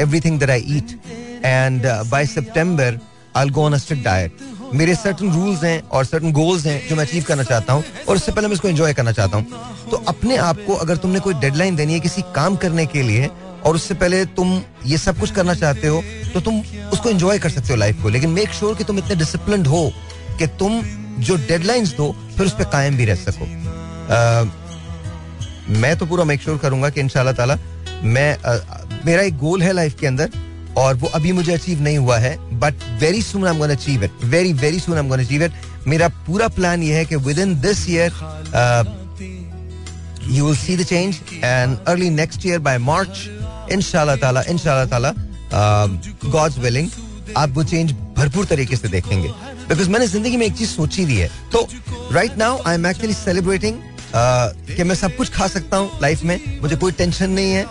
everything 0.20 0.38
that 0.40 0.50
I 0.50 0.64
eat 0.76 1.00
and 1.44 1.86
by 2.10 2.26
September 2.26 2.98
I 3.36 3.50
go 3.50 3.64
on 3.64 3.72
a 3.72 3.78
strict 3.78 4.04
diet 4.04 4.32
मेरे 4.74 4.94
सर्टन 4.94 5.30
रूल्स 5.32 5.62
हैं 5.64 5.80
और 5.88 6.04
सर्टन 6.04 6.32
गोल्स 6.32 6.64
हैं 6.66 6.88
जो 6.88 6.96
मैं 6.96 7.04
अचीव 7.04 7.24
करना 7.24 7.42
चाहता 7.42 7.72
हूँ 7.72 7.84
और 8.08 8.16
उससे 8.16 8.32
पहले 8.32 8.48
मैं 8.48 8.54
इसको 8.54 8.68
एंजॉय 8.68 8.94
करना 8.94 9.12
चाहता 9.12 9.36
हूँ। 9.36 9.44
तो 9.90 9.96
अपने 10.08 10.36
आप 10.36 10.58
को 10.66 10.74
अगर 10.74 10.96
तुमने 10.96 11.20
कोई 11.20 11.34
डेडलाइन 11.34 11.76
देनी 11.76 11.92
है 11.92 12.00
किसी 12.00 12.22
काम 12.34 12.56
करने 12.56 12.86
के 12.86 13.02
लिए 13.02 13.30
और 13.64 13.74
उससे 13.74 13.94
पहले 13.94 14.24
तुम 14.38 14.60
ये 14.86 14.98
सब 14.98 15.18
कुछ 15.20 15.30
करना 15.30 15.54
चाहते 15.54 15.88
हो 15.88 16.02
तो 16.34 16.40
तुम 16.40 16.60
उसको 16.92 17.10
एंजॉय 17.10 17.38
कर 17.38 17.50
सकते 17.50 17.72
हो 17.72 17.76
लाइफ 17.76 18.02
को। 18.02 18.08
लेकिन 18.08 18.30
मेक 18.30 18.48
श्योर 18.48 18.70
sure 18.70 18.78
कि 18.78 18.84
तुम 18.84 18.98
इतने 18.98 19.16
डिसिप्लिन 19.16 19.66
हो 19.66 19.90
कि 20.38 20.46
तुम 20.46 20.82
जो 21.18 21.36
डेडलाइंस 21.48 21.94
दो 21.96 22.10
फिर 22.36 22.46
उस 22.46 22.52
पर 22.52 22.64
कायम 22.64 22.96
भी 22.96 23.04
रह 23.04 23.14
सको। 23.14 23.44
uh, 23.44 24.48
मैं 25.78 25.96
तो 25.98 26.06
पूरा 26.06 26.24
मेक 26.24 26.42
श्योर 26.42 26.56
sure 26.56 26.66
करूँगा 26.66 26.88
कि 26.90 27.00
इनशाला 27.00 27.32
ताला 27.32 27.58
मैं 28.02 28.36
uh, 28.38 29.06
मेरा 29.06 29.22
एक 29.22 29.38
गोल 29.38 29.62
है 29.62 29.72
लाइफ 29.72 29.96
के 30.00 30.06
अंदर 30.06 30.30
और 30.76 30.94
वो 30.94 31.08
अभी 31.14 31.32
मुझे 31.32 31.52
अचीव 31.52 31.82
नहीं 31.82 31.98
हुआ 31.98 32.18
है। 32.18 32.36
But 32.60 32.74
very 33.00 33.22
soon 33.22 33.46
am 33.48 33.58
gonna 33.58 33.72
achieve 33.72 34.04
it 34.04 34.24
very 34.34 34.52
very 34.62 34.80
soon 34.80 34.98
am 34.98 35.08
gonna 35.08 35.22
achieve 35.22 35.44
it 35.44 35.52
मेरा 35.86 36.08
पूरा 36.26 36.48
प्लान 36.58 36.82
ये 36.82 36.94
है 36.96 37.04
कि 37.04 37.16
within 37.38 37.54
this 37.60 37.88
year 37.90 38.12
you 40.30 40.44
will 40.46 40.56
see 40.56 40.76
the 40.76 40.82
change 40.86 41.20
and 41.44 41.76
early 41.88 42.10
next 42.10 42.46
year 42.46 42.58
by 42.68 42.78
March 42.90 43.28
इंशाल्लाह 43.72 44.16
ताला 44.16 44.42
इंशाल्लाह 44.48 44.86
ताला 44.90 45.12
गॉड्स 46.30 46.58
विलिंग 46.58 46.88
आप 47.36 47.50
वो 47.54 47.64
चेंज 47.64 47.92
भरपूर 48.16 48.44
तरीके 48.46 48.76
से 48.76 48.88
देखेंगे। 48.88 49.28
बिकॉज़ 49.68 49.88
मैंने 49.90 50.06
ज़िंदगी 50.06 50.36
में 50.36 50.46
एक 50.46 50.56
चीज़ 50.56 50.70
सोची 50.70 51.02
हुई 51.02 51.16
है। 51.16 51.30
तो 51.52 51.68
right 52.12 52.36
now 52.38 52.58
I 52.66 52.74
am 52.74 52.86
actually 52.86 53.14
celebrating 53.14 53.78
कि 54.76 54.82
मैं 54.84 54.94
सब 54.94 55.16
कुछ 55.16 55.30
खा 55.32 55.46
सकता 55.48 55.76
हूँ 55.76 55.90
लाइफ 56.02 56.22
में। 56.24 56.60
मुझे 56.62 56.76
कोई 56.76 56.92
टेंशन 56.92 57.30
नहीं 57.30 57.52
है। 57.52 57.64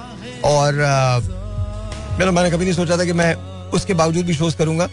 और 0.46 0.74
मैंने 2.20 2.32
मैंने 2.32 2.50
कभी 2.52 2.66
नहीं 2.66 2.74
सोचा 2.76 2.98
था 2.98 3.06
कि 3.06 3.14
मैं 3.14 3.34
उसके 3.74 3.94
बावजूद 3.94 4.26
भी 4.26 4.34
शोज़ 4.34 4.56
करूँगा। 4.58 4.88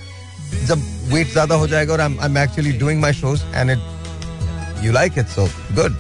जब 0.67 0.83
वेट 1.09 1.33
ज़्यादा 1.33 1.55
हो 1.55 1.67
जाएगा 1.69 1.93
और 1.93 2.01
I 2.01 2.15
am 2.25 2.39
actually 2.39 2.73
doing 2.79 3.01
my 3.01 3.13
shows 3.15 3.43
and 3.55 3.71
it 3.71 4.85
you 4.85 4.93
like 4.93 5.19
it 5.19 5.29
so 5.29 5.49
good 5.73 5.99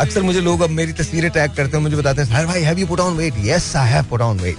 अक्सर 0.00 0.22
मुझे 0.22 0.40
लोग 0.40 0.60
अब 0.60 0.70
मेरी 0.70 0.92
तस्वीरें 0.92 1.30
टैग 1.30 1.54
करते 1.54 1.76
हैं 1.76 1.82
मुझे 1.84 1.96
बताते 1.96 2.22
हैं 2.22 2.46
भाई 2.46 2.62
have 2.62 2.78
you 2.78 2.86
put 2.86 3.00
on 3.00 3.16
weight 3.16 3.34
yes 3.44 3.74
I 3.76 3.90
have 3.90 4.04
put 4.10 4.20
on 4.20 4.40
weight 4.40 4.56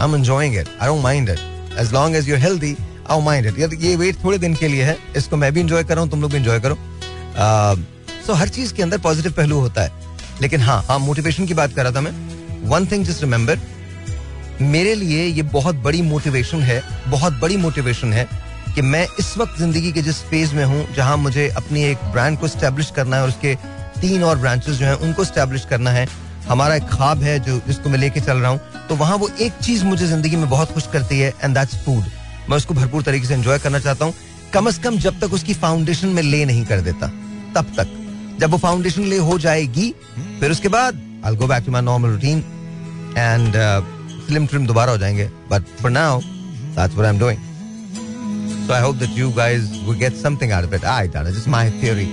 I 0.00 0.08
am 0.08 0.14
enjoying 0.16 0.56
it 0.56 0.68
I 0.80 0.88
don't 0.88 1.02
mind 1.02 1.28
it 1.30 1.78
as 1.80 1.92
long 1.92 2.16
as 2.16 2.28
you 2.28 2.36
healthy 2.36 2.76
I 3.10 3.22
mind 3.24 3.46
it 3.46 3.82
ये 3.82 3.94
वेट 3.96 4.22
थोड़े 4.24 4.38
दिन 4.38 4.54
के 4.54 4.68
लिए 4.68 4.84
है 4.84 4.96
इसको 5.16 5.36
मैं 5.36 5.52
भी 5.52 5.60
इंजॉय 5.60 5.84
कर 5.84 5.94
रहा 5.94 6.02
हूँ 6.02 6.10
तुम 6.10 6.22
लोग 6.22 6.30
भी 6.30 6.36
इंजॉय 6.38 6.60
करो। 6.60 6.78
सो 8.26 8.32
uh, 8.32 8.38
हर 8.38 8.48
चीज़ 8.48 8.72
के 8.74 8.82
अंदर 8.82 8.98
पॉजिटिव 8.98 9.32
पहलू 9.32 9.58
होता 9.60 9.82
है। 9.82 9.92
लेकिन 10.42 10.60
हाँ 10.60 10.82
हाँ 10.88 10.98
मोटिवेशन 10.98 11.46
की 11.46 11.54
बात 11.54 11.74
कर 11.74 11.82
रहा 11.84 11.92
था 11.92 12.00
मैं। 12.00 12.12
वन 12.68 12.86
थिंग 12.86 13.04
जस्ट 13.06 13.22
रिमेंबर 13.22 13.58
मेरे 14.62 14.94
लिए 14.94 15.24
ये 15.26 15.42
बहुत 15.42 15.76
बड़ी 15.76 16.02
मोटिवेशन 16.02 16.60
है, 16.62 16.82
बहुत 17.08 17.38
बड़ी 17.40 17.56
मोटिवेशन 17.56 18.12
है 18.12 18.28
कि 18.74 18.82
मैं 18.82 19.06
इस 19.20 19.36
वक्त 19.38 19.58
ज़िंदगी 19.58 19.92
के 19.92 20.02
जिस 20.02 20.22
फ़ेज़ 20.22 20.54
में 20.54 20.64
हूँ, 20.64 20.86
जहाँ 20.94 21.16
मुझे 21.16 21.48
अपनी 21.56 21.84
एक 21.84 21.98
ब्रांड 22.12 22.38
को 22.38 22.48
स्टैब्लिश 22.48 22.90
करना 22.90 23.16
है 23.16 23.22
और 23.22 23.28
उसके 23.28 23.54
तीन 24.00 24.22
और 24.22 24.38
ब्रांचेस 24.38 24.76
जो 24.76 24.86
हैं, 24.86 24.94
उनको 24.94 25.24
स्टैब्लिश 25.24 25.64
करना 25.64 25.90
है। 25.90 26.06
हमारा 26.48 26.74
एक 26.74 26.88
ख्वाब 26.88 27.22
है 27.22 27.38
जो, 27.40 27.60
जिसको 27.66 27.90
मैं 27.90 27.98
लेके 27.98 28.20
चल 28.20 28.38
रहा 28.38 28.50
हूँ। 28.50 28.86
तो 28.88 28.96
वहाँ 28.96 29.16
वो 29.16 29.28
एक 29.40 29.52
चीज़ 29.62 29.84
मुझे 29.84 30.06
ज़िंदगी 30.06 30.36
में 30.36 30.48
बहुत 30.50 30.72
खुश 30.72 30.86
करती 30.92 31.18
है 31.18 31.32
एंड 31.42 31.54
दैट्स 31.54 31.76
फ़ूड 31.84 32.04
मैं 32.50 32.56
उसको 32.56 32.74
भरपूर 32.74 33.02
तरीके 33.02 33.26
से 33.26 33.34
एंजॉय 33.34 33.58
करना 33.58 33.78
चाहता 33.78 34.04
हूँ। 34.04 34.14
कम 34.52 34.66
अज 34.66 34.78
कम 34.78 34.98
जब 34.98 35.20
तक 35.20 35.32
उसकी 35.32 35.54
फाउंडेशन 35.54 36.08
में 36.08 36.22
ले 36.22 36.44
नहीं 36.44 36.64
कर 36.66 36.80
देता, 36.80 37.06
तब 37.54 37.72
तक। 37.78 38.00
जब 38.40 38.50
वो 38.50 38.58
फाउंडेशन 38.58 39.04
ले 39.04 39.16
हो 39.18 39.38
जाएगी, 39.38 39.90
फिर 40.40 40.50
उसके 40.50 40.68
बाद 40.68 41.00
I 41.26 41.36
go 41.36 41.46
back 41.46 41.64
to 41.66 41.72
my 41.72 41.82
normal 41.82 42.10
routine 42.10 42.38
and 43.18 43.56
slim 44.26 44.46
trim 44.46 44.66
दोबारा 44.66 44.92
हो 44.92 44.98
जाएँगे 44.98 45.28
but 45.50 45.76
for 45.80 45.90
now 45.90 46.20
that's 46.20 46.94
what 46.94 47.06
I 47.06 47.12
am 47.14 47.18
doing 47.18 48.66
so 48.66 48.72
I 48.72 48.82
hope 48.82 48.96
that 48.96 49.18
you 49.18 49.30
guys 49.32 49.70
will 49.70 49.98
get 49.98 50.16
something 50.22 50.52
out 50.52 50.64
of 50.64 50.74
it 50.74 50.84
I 50.84 51.08
don't 51.08 51.28
know 51.28 51.50
my 51.52 51.70
theory 51.82 52.06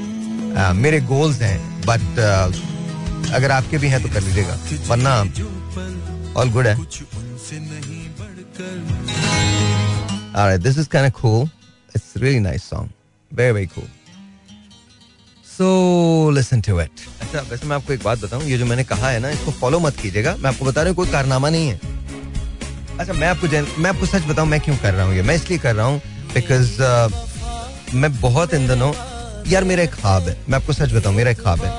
मेरे 0.82 1.00
goals 1.14 1.42
हैं 1.42 1.58
but 1.86 2.02
uh, 2.20 3.32
अगर 3.34 3.52
आपके 3.52 3.78
भी 3.78 3.88
हैं 3.88 4.02
तो 4.04 4.10
कर 4.14 4.22
लीजिएगा 4.22 4.60
वरना 4.88 5.20
ऑल 6.42 6.52
गुड 6.52 6.68
है 6.68 6.78
All 10.34 10.48
right, 10.48 10.62
this 10.62 10.78
is 10.78 10.88
kind 10.88 11.06
of 11.06 11.14
cool. 11.14 11.50
It's 11.96 12.16
really 12.16 12.40
nice 12.40 12.64
song. 12.64 12.90
Very, 13.32 13.52
very 13.52 13.68
cool. 13.68 13.88
So, 15.46 15.68
listen 16.30 16.62
to 16.62 16.78
it. 16.80 17.04
अच्छा, 17.22 17.42
वैसे 17.50 17.68
मैं 17.68 17.76
आपको 17.76 17.94
एक 17.94 18.04
बात 18.04 18.20
बताऊँ 18.20 18.44
ये 18.44 18.58
जो 18.58 18.66
मैंने 18.66 18.84
कहा 18.84 19.10
है 19.10 19.20
ना 19.20 19.30
इसको 19.30 19.52
फॉलो 19.52 19.80
मत 19.80 20.00
कीजिएगा 20.02 20.36
मैं 20.40 20.50
आपको 20.50 20.66
बता 20.66 20.82
रहा 20.82 20.90
हूँ 20.90 20.96
कोई 20.96 21.12
कारनामा 21.12 21.50
नहीं 21.50 21.68
है 21.68 21.91
अच्छा 23.02 23.14
मैं 23.14 23.28
आपको 23.28 23.48
मैं 23.82 23.90
आपको 23.90 24.06
सच 24.06 24.26
बताऊँ 24.26 24.48
मैं 24.48 24.60
क्यों 24.62 24.76
कर 24.78 24.94
रहा 24.94 25.06
हूँ 25.06 25.14
ये? 25.16 25.22
मैं 25.22 25.36
इसलिए 25.36 25.60
कर 25.60 25.76
रहा 25.76 25.86
हूँ 25.86 26.02
बिकॉज़ 26.34 26.82
uh, 26.82 27.94
मैं 27.94 28.12
बहुत 28.20 28.54
इन 28.54 28.68
दिनों 28.68 28.92
यार 29.52 29.64
मेरा 29.64 29.84
एक 29.84 29.94
ख्वाब 29.94 30.28
है। 30.28 30.36
मैं 30.50 30.58
आपको 30.58 30.74
सच 30.74 30.94
बताऊँ 30.94 31.16
मेरा 31.16 31.32
एक 31.32 31.40
ख्वाब 31.42 31.64
है 31.66 31.72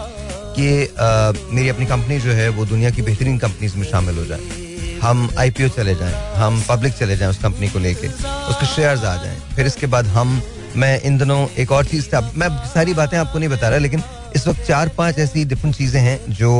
कि 0.56 0.66
uh, 0.86 1.52
मेरी 1.54 1.68
अपनी 1.68 1.86
कंपनी 1.86 2.18
जो 2.20 2.32
है 2.32 2.48
वो 2.56 2.64
दुनिया 2.66 2.90
की 2.90 3.02
बेहतरीन 3.02 3.38
कंपनीज़ 3.38 3.76
में 3.76 3.84
शामिल 3.90 4.18
हो 4.18 4.24
जाए। 4.24 4.98
हम 5.02 5.28
आईपीओ 5.38 5.68
चले 5.76 5.94
जाएँ 5.94 6.14
हम 6.36 6.62
पब्लिक 6.68 6.94
चले 6.94 7.16
जाएँ 7.16 7.30
उस 7.30 7.38
कंपनी 7.42 7.68
को 7.68 7.78
लेके 7.78 8.08
उसके 8.08 8.66
शेयर्स 8.74 9.04
आ 9.04 9.14
जाएँ। 9.24 9.38
फिर 9.54 9.66
इसके 9.66 9.86
बाद 9.94 10.06
हम 10.16 10.40
मैं 10.76 11.00
इन 11.02 11.18
दिनों 11.18 11.46
एक 11.58 11.72
और 11.72 11.84
चीज़ 11.84 12.14
मैं 12.36 12.48
सारी 12.74 12.94
बातें 12.94 13.16
आपको 13.18 13.38
नहीं 13.38 13.48
बता 13.48 13.68
रहा 13.68 13.78
लेकिन 13.78 14.02
इस 14.36 14.46
वक्त 14.48 14.62
चार 14.66 14.88
पाँच 14.98 15.18
ऐसी 15.18 15.44
डिफरेंट 15.44 15.76
चीज़ें 15.76 16.00
हैं 16.00 16.18
जो 16.34 16.50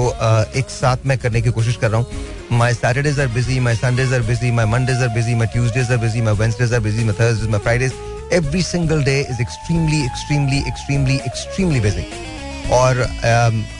एक 0.56 0.70
साथ 0.70 1.06
मैं 1.06 1.18
करने 1.18 1.42
की 1.42 1.50
कोशिश 1.50 1.76
कर 1.76 1.90
रहा 1.90 2.00
हूँ। 2.00 2.58
My 2.58 2.74
Saturdays 2.74 3.20
are 3.20 3.28
busy 3.34 3.58
my 3.60 3.76
Sundays 3.76 4.12
are 4.14 4.22
busy 4.22 4.50
my 4.50 4.66
Mondays 4.66 5.02
are 5.02 5.08
busy 5.14 5.34
my 5.34 5.46
Tuesdays 5.52 5.90
are 5.90 5.98
busy 5.98 6.20
my 6.22 6.34
Wednesdays 6.36 6.74
are 6.74 6.80
busy 6.80 7.04
my 7.04 7.14
Thursdays 7.20 7.50
my 7.50 7.60
Fridays 7.60 7.92
every 8.32 8.62
single 8.62 9.02
day 9.04 9.18
is 9.20 9.40
extremely 9.40 10.04
extremely 10.04 10.58
extremely 10.68 11.14
extremely 11.26 11.80
busy 11.80 12.04
और 12.72 13.02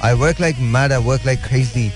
I 0.04 0.12
work 0.14 0.40
like 0.40 0.56
mad 0.76 0.92
I 0.92 1.04
work 1.04 1.26
like 1.26 1.44
crazy 1.44 1.86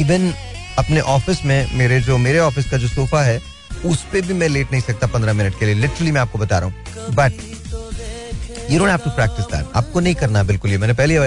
even 0.00 0.32
अपने 0.78 1.00
office 1.00 1.44
में 1.44 1.76
मेरे 1.76 2.00
जो, 2.00 2.16
मेरे 2.18 2.38
office 2.38 2.70
का 2.70 2.76
जो 2.76 2.88
sofa 2.88 3.22
है, 3.22 3.40
उस 3.84 4.02
पर 4.12 4.20
भी 4.26 4.34
मैं 4.34 4.48
लेट 4.48 4.72
नहीं 4.72 4.82
सकता 4.82 5.06
पंद्रह 5.06 5.32
मिनट 5.32 5.58
के 5.58 5.66
लिए। 5.66 5.74
लिटरली 5.74 6.10
मैं 6.12 6.20
आपको 6.20 6.38
बता 6.38 6.58
रहा 6.58 6.68
हूँ। 6.68 7.14
But 7.14 7.32
you 8.70 8.78
don't 8.78 8.88
have 8.88 9.00
to 9.04 9.10
practise 9.10 9.44
that 9.46 9.76
आपको 9.76 10.00
नहीं 10.00 10.14
करना 10.14 10.42
बिल्कुल 10.42 10.70
ये। 10.70 10.78
मैंने 10.78 10.94
पहले 10.94 11.18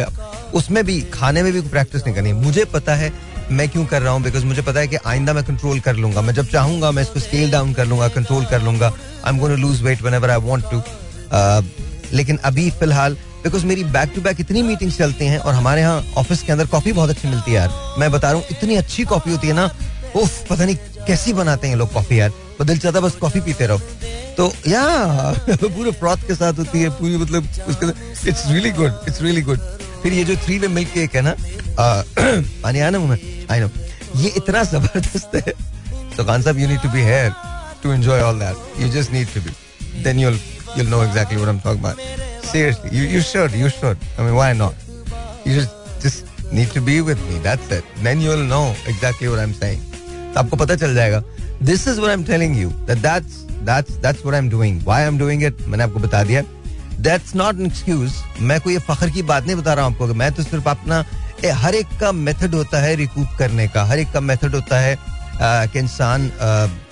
उसमें 0.54 0.84
भी, 0.86 1.00
खाने 1.14 1.44
में 1.44 1.52
भी 1.54 1.62
प्रैक्टिस 1.64 2.06
नहीं 2.06 2.16
करनी। 2.16 2.34
मुझे 2.36 2.66
पता 2.66 2.96
है 2.96 3.12
मैं 3.52 3.68
क्यों 3.70 3.86
कर 3.86 4.02
रहा 4.02 4.14
हूँ 4.14 4.22
बिकॉज़ 4.24 4.46
मुझे 4.46 4.62
पता 4.62 4.80
है 4.80 4.88
कि 4.88 4.96
आइंदा 5.08 5.34
मैं 5.34 5.44
कंट्रोल 5.44 5.80
कर 5.80 5.96
लूँगा। 5.96 6.22
मैं 6.22 6.34
जब 6.34 6.48
चाहूँगा, 6.50 6.92
मैं 6.92 7.04
इसको 7.04 7.20
स्केल 7.20 7.52
डाउन 7.52 7.74
कर 7.74 7.86
लूँगा 7.86 8.08
कंट्रोल 8.10 8.46
कर 8.46 8.62
लूँगा। 8.62 8.88
I 8.88 9.34
am 9.34 9.40
going 9.40 9.56
to 9.56 9.62
lose 9.62 9.82
weight 9.84 10.02
whenever 10.02 10.30
I 10.30 10.40
want 10.42 10.64
to 10.72 10.82
लेकिन 12.14 12.38
अभी 12.46 12.70
फ़िलहाल 12.72 13.14
बिकॉज़ 13.44 13.66
मेरी 13.66 13.84
बैक 13.86 14.12
टू 14.16 14.22
बैक 14.22 14.40
इतनी 14.40 14.62
मीटिंग्स 14.64 14.98
चलती 14.98 15.26
हैं 15.26 15.38
और 15.40 15.54
हमारे 15.54 15.82
यहाँ 15.82 16.04
ऑफ़िस 16.18 16.42
के 16.44 16.52
अंदर 16.52 16.66
कॉफ़ी 16.68 16.92
बहुत 16.92 17.10
अच्छी 17.10 17.28
मिलती 17.28 17.52
है 17.52 17.58
यार। 17.58 17.98
मैं 18.00 18.12
बता 18.12 18.32
रहा 18.32 18.40
हूँ, 18.40 18.48
इतनी 18.52 18.76
अच्छी 18.76 19.04
कॉफ़ी 19.04 19.32
होती 19.32 19.48
है 19.48 19.54
ना, 19.54 19.70
उफ, 20.16 20.48
पता 20.50 20.66
नहीं 20.66 20.76
कैसी 21.08 21.34
बनाते 21.34 21.68
हैं 21.68 21.76
लोग 21.76 21.94
कॉफ़ी 21.94 22.20
यार। 22.20 22.32
तो 22.58 22.64
दिल 22.64 22.78
चाहता 22.78 23.00
बस 23.00 23.16
कॉफ़ी 23.16 23.42
पीते 23.42 23.68
रहो। 23.68 23.80
तो 24.40 24.46
या 24.68 24.82
पूरे 25.62 25.92
फ्रॉथ 25.92 26.18
के 26.28 26.36
साथ 26.36 26.60
होती 26.60 26.82
है, 26.82 26.90
पूरी 26.98 27.18
मतलब 27.18 27.48
it's 28.28 28.44
really 28.48 28.70
good 28.72 29.08
it's 29.08 29.22
really 29.22 29.42
good 29.48 29.60
फिर 30.04 30.14
ये 30.14 30.24
जो 30.26 30.36
थ्री 30.46 30.58
वे 30.60 30.68
मिल्क 30.76 30.90
केक 30.94 31.16
है 31.16 31.22
ना 31.22 31.34
पानी 31.80 32.80
आना 32.88 33.00
मैं 33.00 33.18
आई 33.52 33.60
नो 33.60 33.70
ये 34.16 34.30
इतना 34.38 34.64
ज़बरदस्त 34.64 35.36
है। 35.36 35.54
तो 36.18 36.24
Khan 36.26 36.42
Sahab 36.42 36.60
you 36.60 36.68
need 36.68 36.82
to 36.82 36.90
be 36.90 37.02
here 37.04 37.34
to 37.84 37.92
enjoy 37.94 38.22
all 38.22 38.40
that 38.40 38.82
you 38.82 38.90
just 38.92 39.12
need 39.12 39.34
to 39.34 39.42
be 39.42 40.04
then 40.04 40.20
you 40.20 40.30
you 40.30 40.84
know 40.90 41.04
exactly 41.04 41.38
what 41.38 41.50
I 41.50 41.56
am 41.56 41.60
talking 41.60 41.84
about 41.84 42.46
seriously 42.52 42.98
you 43.00 43.10
you 43.16 43.22
should 43.32 43.56
you 43.56 43.70
should 43.70 43.98
I 44.20 44.26
mean 44.26 44.34
why 44.34 44.54
not 44.54 45.48
you 45.48 45.60
just 45.60 46.06
just 46.06 46.54
need 46.54 46.74
to 46.74 46.82
be 46.84 47.00
with 47.12 47.28
me 47.30 47.40
that's 47.50 47.72
it 47.74 48.00
then 48.04 48.22
you 48.22 48.32
will 48.32 48.48
know 48.48 48.64
exactly 48.88 49.28
what 49.28 49.40
I 49.40 49.46
am 49.46 49.54
saying 49.60 50.38
आपको 50.38 50.58
पता 50.58 50.76
चल 50.76 50.96
जाएगा। 50.96 51.24
This 51.64 51.88
is 51.88 52.00
what 52.00 52.10
I 52.10 52.14
am 52.14 52.24
telling 52.24 52.60
you 52.62 52.70
that 52.70 52.98
that's 52.98 53.46
that's 53.62 53.94
that's 53.96 54.22
what 54.22 54.34
I 54.34 54.40
am 54.40 54.50
doing 54.50 54.82
why 54.84 55.02
I 55.02 55.08
am 55.08 55.18
doing 55.20 55.44
it 55.44 55.62
मैंने 55.68 55.84
आपको 55.84 56.00
बता 56.00 56.24
दिया। 56.24 56.42
That's 57.00 57.36
not 57.36 57.60
an 57.60 57.66
excuse 57.66 58.14
मैं 58.42 58.60
कोई 58.62 58.78
फखर 58.80 59.10
की 59.10 59.22
बात 59.24 59.46
नहीं 59.46 59.56
बता 59.56 59.74
रहा 59.74 59.86
हूँ 59.86 59.94
आपको 59.94 60.14
मैं 60.14 60.32
तो 60.32 60.44
सिर्फ़ 60.44 60.70
अपना 60.70 61.04
हर 61.56 61.76
एक 61.76 61.88
का 62.00 62.12
मेथड 62.12 62.56
होता 62.56 62.80
है 62.82 62.96
रिकूप 62.96 63.36
करने 63.40 63.68
का। 63.68 63.84
हर 63.86 64.00
एक 64.00 64.12
का 64.12 64.20
मेथड 64.22 64.56
होता 64.56 64.80
है 64.80 64.98
कि 65.42 65.80
इंसान 65.80 66.30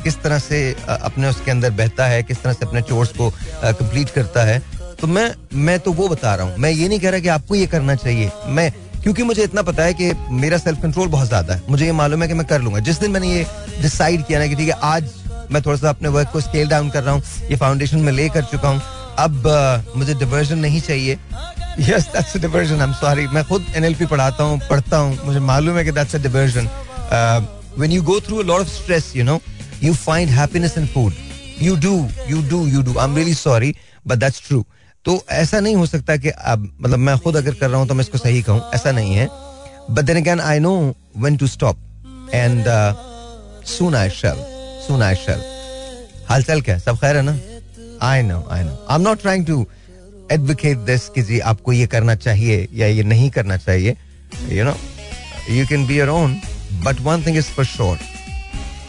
किस 0.03 0.21
तरह 0.23 0.39
से 0.39 0.59
अपने 0.87 1.27
उसके 1.27 1.51
अंदर 1.51 1.71
बहता 1.71 2.05
है, 2.05 2.21
किस 2.23 2.41
तरह 2.43 2.53
से 2.53 2.65
अपने 2.65 2.81
चोर्स 2.81 3.09
को 3.11 3.29
कंप्लीट 3.29 4.09
करता 4.09 4.43
है। 4.43 4.61
तो 5.01 5.07
मैं 5.07 5.31
मैं 5.55 5.79
तो 5.79 5.91
वो 5.93 6.07
बता 6.09 6.35
रहा 6.35 6.47
हूँ। 6.47 6.57
मैं 6.57 6.69
ये 6.71 6.87
नहीं 6.87 6.99
कह 6.99 7.09
रहा 7.09 7.19
कि 7.19 7.27
आपको 7.29 7.55
ये 7.55 7.65
करना 7.67 7.95
चाहिए। 7.95 8.31
मैं, 8.47 8.71
क्योंकि 9.03 9.23
मुझे 9.23 9.43
इतना 9.43 9.61
पता 9.63 9.83
है 9.83 9.93
कि 9.93 10.11
मेरा 10.33 10.57
सेल्फ 10.57 10.81
कंट्रोल 10.81 11.07
बहुत 11.09 11.27
ज़्यादा 11.27 11.53
है। 11.53 11.61
मुझे 11.69 11.85
ये 11.85 11.91
मालूम 11.93 12.21
है 12.21 12.27
कि 12.27 12.33
मैं 12.33 12.45
कर 12.47 12.61
लूँगा। 12.61 12.79
जिस 12.81 12.99
दिन 12.99 13.11
मैंने 13.11 13.33
ये 13.33 13.45
डिसाइड 13.81 14.25
किया 14.25 14.39
ना 14.39 14.47
कि 14.47 14.55
ठीक 14.55 14.69
है, 14.69 14.75
आज 14.83 15.11
मैं 15.51 15.61
थोड़ा 15.61 15.77
सा 15.77 15.89
अपने 15.89 16.09
वर्क 16.09 16.29
को 16.33 16.41
स्केल 16.41 16.67
डाउन 16.69 16.89
कर 16.89 17.03
रहा 17.03 17.13
हूँ 17.13 17.21
ये 17.49 17.55
फाउंडेशन 17.57 17.99
में 17.99 18.11
ले 18.13 18.29
कर 18.29 18.43
चुका 18.51 18.69
हूँ। 18.69 18.81
अब 19.19 19.43
uh, 19.43 19.97
मुझे 19.97 20.13
डिवर्जन 20.15 20.57
नहीं 20.59 20.81
चाहिए। 20.81 21.13
Yes 21.79 22.07
that's 22.13 22.37
diversion 22.37 22.81
I 22.81 22.87
am 22.87 22.93
sorry 22.93 23.27
मैं 23.27 23.43
खुद 23.47 23.65
एनएलपी 23.75 24.05
पढ़ाता 24.05 24.43
हूँ 24.43 24.59
पढ़ता 24.69 24.97
हूँ। 24.97 25.17
मुझे 25.25 25.39
मालूम 25.39 25.77
है 25.77 25.83
कि 25.85 25.91
that's 25.91 26.15
a 26.15 26.19
diversion 26.21 26.69
when 27.77 27.91
you 27.91 28.01
go 28.03 28.19
through 28.27 28.37
a 28.37 28.43
lot 28.43 28.61
of 28.61 28.69
stress 28.69 29.11
you 29.15 29.23
know 29.23 29.39
you 29.83 29.93
find 29.95 30.29
happiness 30.31 30.77
in 30.77 30.87
food 30.87 31.13
you 31.61 31.75
do 31.85 31.93
you 32.29 32.41
do 32.49 32.65
you 32.67 32.81
do 32.81 32.97
I 32.97 33.05
am 33.05 33.15
really 33.15 33.33
sorry 33.33 33.73
but 34.07 34.17
that's 34.17 34.47
true 34.47 34.65
तो 35.05 35.23
ऐसा 35.31 35.59
नहीं 35.59 35.75
हो 35.75 35.85
सकता 35.85 36.15
कि 36.17 36.29
अब 36.29 36.69
मतलब 36.81 36.99
मैं 36.99 37.17
खुद 37.19 37.37
अगर 37.37 37.53
कर 37.53 37.69
रहा 37.69 37.79
हूँ 37.79 37.87
तो 37.87 37.93
मैं 37.93 38.01
इसको 38.01 38.17
सही 38.17 38.41
कहूँ। 38.41 38.61
ऐसा 38.75 38.91
नहीं 38.91 39.15
है। 39.15 39.27
But 39.91 40.05
then 40.05 40.17
again 40.17 40.39
I 40.41 40.59
know 40.59 40.73
when 41.17 41.37
to 41.37 41.47
stop 41.47 42.29
and 42.33 42.65
soon 43.67 43.95
I 43.95 44.09
shall 44.09 44.45
soon 44.87 45.03
I 45.03 45.15
shall 45.15 45.41
हालचाल 46.29 46.61
क्या 46.61 46.77
सब 46.79 46.97
खैर 46.97 47.15
है 47.17 47.21
ना 47.21 47.37
I 48.07 48.21
know 48.23 48.45
I 48.51 48.63
know 48.63 48.85
I 48.89 48.95
am 48.95 49.01
not 49.01 49.21
trying 49.21 49.45
to 49.45 49.65
advocate 50.31 50.77
this 50.89 51.07
कि 51.15 51.21
जी 51.23 51.39
आपको 51.51 51.73
ये 51.73 51.87
करना 51.87 52.15
चाहिए 52.15 52.67
या 52.73 52.87
ये 52.87 53.03
नहीं 53.03 53.29
करना 53.29 53.57
चाहिए 53.57 53.95
you 54.49 54.63
know 54.63 54.75
you 55.49 55.65
can 55.67 55.85
be 55.87 55.97
your 55.97 56.09
own 56.09 56.39
but 56.83 57.01
one 57.01 57.25
thing 57.25 57.37
is 57.37 57.45
for 57.55 57.65
sure 57.65 57.99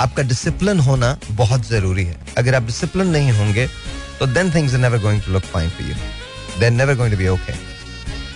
आपका 0.00 0.22
डिसिप्लिन 0.22 0.80
होना 0.80 1.18
बहुत 1.30 1.66
ज़रूरी 1.68 2.04
है। 2.04 2.16
अगर 2.38 2.54
आप 2.54 2.66
डिसिप्लिन 2.66 3.06
नहीं 3.06 3.30
होंगे 3.38 3.66
तो 4.18 4.26
then 4.26 4.50
things 4.52 4.74
are 4.74 4.82
never 4.82 5.00
going 5.04 5.20
to 5.24 5.32
look 5.36 5.46
fine 5.54 5.70
for 5.78 5.86
you. 5.88 5.96
They're 6.60 6.76
never 6.76 6.94
going 7.00 7.10
to 7.10 7.18
be 7.18 7.28
okay. 7.28 7.56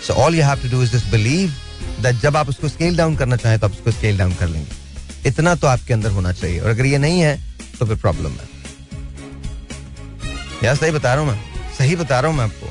So 0.06 0.14
all 0.14 0.34
you 0.34 0.42
have 0.42 0.60
to 0.62 0.70
do 0.72 0.80
is 0.86 0.92
just 0.94 1.10
believe 1.12 1.50
that 2.04 2.20
जब 2.22 2.36
आप 2.36 2.48
उसको 2.48 2.68
स्केल 2.68 2.96
डाउन 2.96 3.16
करना 3.16 3.36
चाहें 3.36 3.58
तो 3.58 3.66
आप 3.66 3.72
उसको 3.72 3.90
स्केल 3.90 4.18
डाउन 4.18 4.34
कर 4.34 4.48
लेंगे। 4.48 5.28
इतना 5.28 5.54
तो 5.54 5.66
आपके 5.66 5.94
अंदर 5.94 6.10
होना 6.10 6.32
चाहिए। 6.32 6.60
और 6.60 6.70
अगर 6.70 6.86
ये 6.86 6.98
नहीं 6.98 7.20
है 7.20 7.51
तो 7.82 7.86
फिर 7.86 7.96
प्रॉब्लम 7.96 8.30
है। 8.30 8.48
यार 10.64 10.76
सही 10.76 10.90
बता 10.90 11.14
रहा 11.14 11.24
हूँ 11.24 11.32
मैं। 11.32 11.40
सही 11.78 11.96
बता 11.96 12.20
रहा 12.20 12.30
हूँ 12.30 12.38
मैं 12.38 12.44
आपको। 12.44 12.66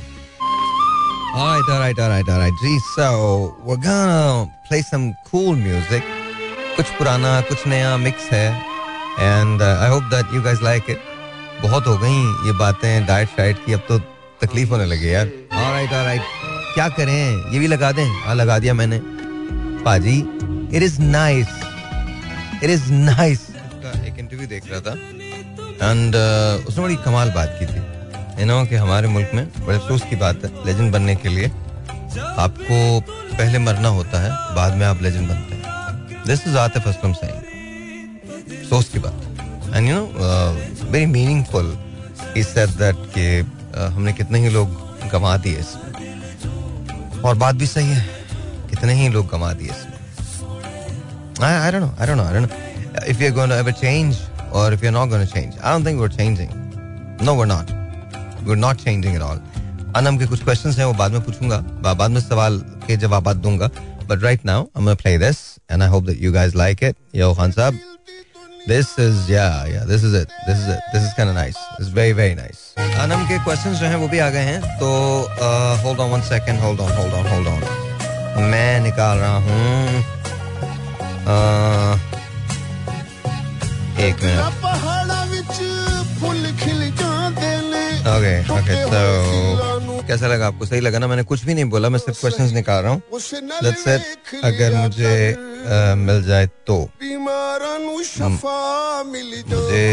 Alright, 1.39 1.69
alright, 1.73 1.99
alright, 1.99 2.29
alright. 2.29 2.55
Gee, 2.61 2.77
so 2.95 3.05
we're 3.67 3.81
gonna 3.83 4.49
play 4.69 4.81
some 4.93 5.05
cool 5.29 5.55
music. 5.67 6.01
कुछ 6.75 6.85
पुराना 6.85 7.41
कुछ 7.41 7.67
नया 7.67 7.97
मिक्स 7.97 8.23
है। 8.31 8.61
And 9.19 9.61
uh, 9.61 9.85
I 9.85 9.89
hope 9.93 10.09
that 10.11 10.35
you 10.35 10.45
guys 10.47 10.61
like 10.61 10.89
it. 10.89 10.97
बहुत 11.61 11.87
हो 11.87 11.97
गई 11.97 12.47
ये 12.47 12.51
बातें 12.51 13.05
डाइट 13.05 13.27
शाइट 13.27 13.65
की। 13.65 13.73
अब 13.73 13.79
तो 13.79 13.99
तकलीफ़ 14.41 14.69
होने 14.69 14.85
लगी 14.85 15.13
यार। 15.13 15.27
ऑलराइट 15.53 15.89
ऑलराइट 15.89 16.21
क्या 16.73 16.89
करें? 16.89 17.51
ये 17.51 17.59
भी 17.59 17.67
लगा 17.67 17.91
दें? 17.91 18.21
हाँ 18.25 18.35
लगा 18.35 18.59
दिया 18.59 18.73
मैंने। 18.73 19.01
पाजी 19.83 20.17
is 20.77 21.01
nice 21.01 21.47
it 22.63 22.69
is 22.69 22.91
nice 22.91 23.47
एक 23.49 23.50
इंटरव्यू 24.21 24.47
देख 24.47 24.63
रहा 24.71 24.79
था। 24.79 24.93
एंड 25.89 26.15
uh, 26.15 26.67
उसने 26.67 26.83
बड़ी 26.83 26.95
कमाल 27.05 27.31
बात 27.31 27.55
की 27.59 27.65
थी। 27.65 28.41
यू 28.41 28.45
नो 28.47 28.65
कि 28.65 28.75
हमारे 28.75 29.07
मुल्क 29.07 29.31
में 29.33 29.45
बड़े 29.59 29.77
अफसोस 29.77 30.01
की 30.09 30.15
बात 30.15 30.45
है 30.45 30.51
लेजेंड 30.65 30.91
बनने 30.93 31.15
के 31.15 31.29
लिए। 31.29 31.47
आपको 32.45 32.77
पहले 33.01 33.59
मरना 33.59 33.87
होता 33.87 34.21
है 34.21 34.29
बाद 34.55 34.75
में 34.77 34.85
आप 34.85 35.01
लेजेंड 35.01 35.27
बनते 35.29 35.55
हैं। 35.55 36.23
दिस 36.27 36.47
इज़ 36.47 36.57
आतिफ 36.57 36.87
असलम 36.87 37.13
सही 37.13 37.29
अफसोस 38.57 38.89
की 38.89 38.99
बात। 38.99 39.75
And 39.75 39.87
you 39.89 39.95
know 39.95 40.03
very 40.91 41.05
meaningful 41.05 41.77
that 42.37 42.95
कि 43.17 43.25
uh, 43.43 43.91
हमने 43.91 44.13
कितने 44.13 44.39
ही 44.39 44.49
लोग 44.49 44.67
गंवा 45.11 45.37
दिए 45.37 45.59
इसमें। 45.59 47.21
और 47.21 47.35
बात 47.37 47.55
भी 47.55 47.67
सही 47.67 47.89
है 47.89 48.05
कितने 48.69 48.93
ही 48.93 49.09
लोग 49.09 49.29
कमा 49.29 49.53
दिए 49.53 49.69
इसमें। 49.69 49.89
I, 51.41 51.49
I 51.67 51.71
don't 51.71 51.81
know. 51.81 51.93
I 51.97 52.05
don't 52.05 52.17
know. 52.17 52.25
I 52.25 52.33
don't 52.33 52.43
know. 52.43 52.70
If 53.06 53.20
you're 53.20 53.32
going 53.32 53.50
to 53.50 53.56
ever 53.56 53.72
change 53.72 54.22
or 54.52 54.72
if 54.72 54.82
you're 54.82 54.92
not 54.92 55.10
going 55.10 55.26
to 55.26 55.32
change. 55.32 55.54
I 55.62 55.72
don't 55.72 55.84
think 55.84 56.00
we're 56.00 56.16
changing. 56.20 56.50
No, 57.20 57.34
we're 57.34 57.46
not. 57.46 57.72
We're 58.46 58.62
not 58.66 58.78
changing 58.86 59.16
at 59.16 59.22
all. 59.22 59.44
Anam 59.96 60.16
के 60.18 60.26
कुछ 60.26 60.42
questions 60.44 60.78
हैं 60.78 60.84
वो 60.84 60.92
बाद 60.94 61.12
में 61.12 61.20
पूछूंगा 61.24 61.58
बाद 61.82 62.10
में 62.10 62.20
सवाल 62.20 62.58
के 62.86 62.96
जवाब 63.04 63.32
दूंगा 63.42 63.70
but 64.08 64.22
right 64.24 64.44
now 64.46 64.62
I 64.62 64.82
am 64.82 64.94
play 64.94 65.16
this 65.18 65.38
and 65.70 65.82
I 65.82 65.88
hope 65.88 66.04
that 66.06 66.22
you 66.22 66.32
guys 66.32 66.54
like 66.56 66.82
it 66.84 66.96
yo 67.16 67.32
Khan 67.34 67.52
साहब 67.52 67.78
This 68.68 68.88
is 68.98 69.28
yeah 69.30 69.64
yeah 69.70 69.84
this 69.88 70.02
is 70.02 70.14
it 70.20 70.32
this 70.46 70.58
is 70.58 70.70
it 70.76 70.86
this 70.92 71.04
is 71.08 71.10
kind 71.14 71.28
of 71.32 71.36
nice 71.36 71.58
it's 71.78 71.90
very 71.98 72.14
very 72.20 72.34
nice 72.38 72.62
Anam 73.02 73.22
के 73.28 73.38
questions 73.44 73.78
जो 73.78 73.86
हैं 73.86 73.96
वो 73.96 74.08
भी 74.08 74.18
आ 74.18 74.28
गए 74.36 74.42
हैं 74.48 74.78
तो 74.78 74.88
hold 75.84 76.00
on 76.00 76.10
one 76.10 76.20
second 76.28 76.60
hold 76.60 76.80
on 76.80 76.90
hold 76.96 77.14
on 77.14 77.26
hold 77.32 77.48
on 77.48 78.42
मैं 78.50 78.80
निकाल 78.80 79.18
रहा 79.18 79.36
हूँ 79.46 80.16
एक 81.26 81.32
मिनट 81.32 82.09
Okay 88.11 88.35
okay 88.53 88.75
तो 88.91 89.01
कैसा 90.07 90.27
लगा 90.27 90.47
आपको? 90.47 90.65
सही 90.65 90.79
लगा 90.79 90.99
ना? 90.99 91.07
मैंने 91.07 91.23
कुछ 91.23 91.43
भी 91.45 91.53
नहीं 91.53 91.65
बोला 91.65 91.89
मैं 91.89 91.99
सिर्फ़ 91.99 92.19
क्वेश्चंस 92.19 92.51
निकाल 92.53 92.83
रहा 92.83 92.91
हूँ। 92.91 93.01
दैट्स 93.63 93.87
इट 93.87 94.43
अगर 94.43 94.73
मुझे 94.75 95.13
आ, 95.31 95.95
मिल 95.95 96.23
जाए 96.23 96.45
तो। 96.67 96.77
मुझे 99.55 99.85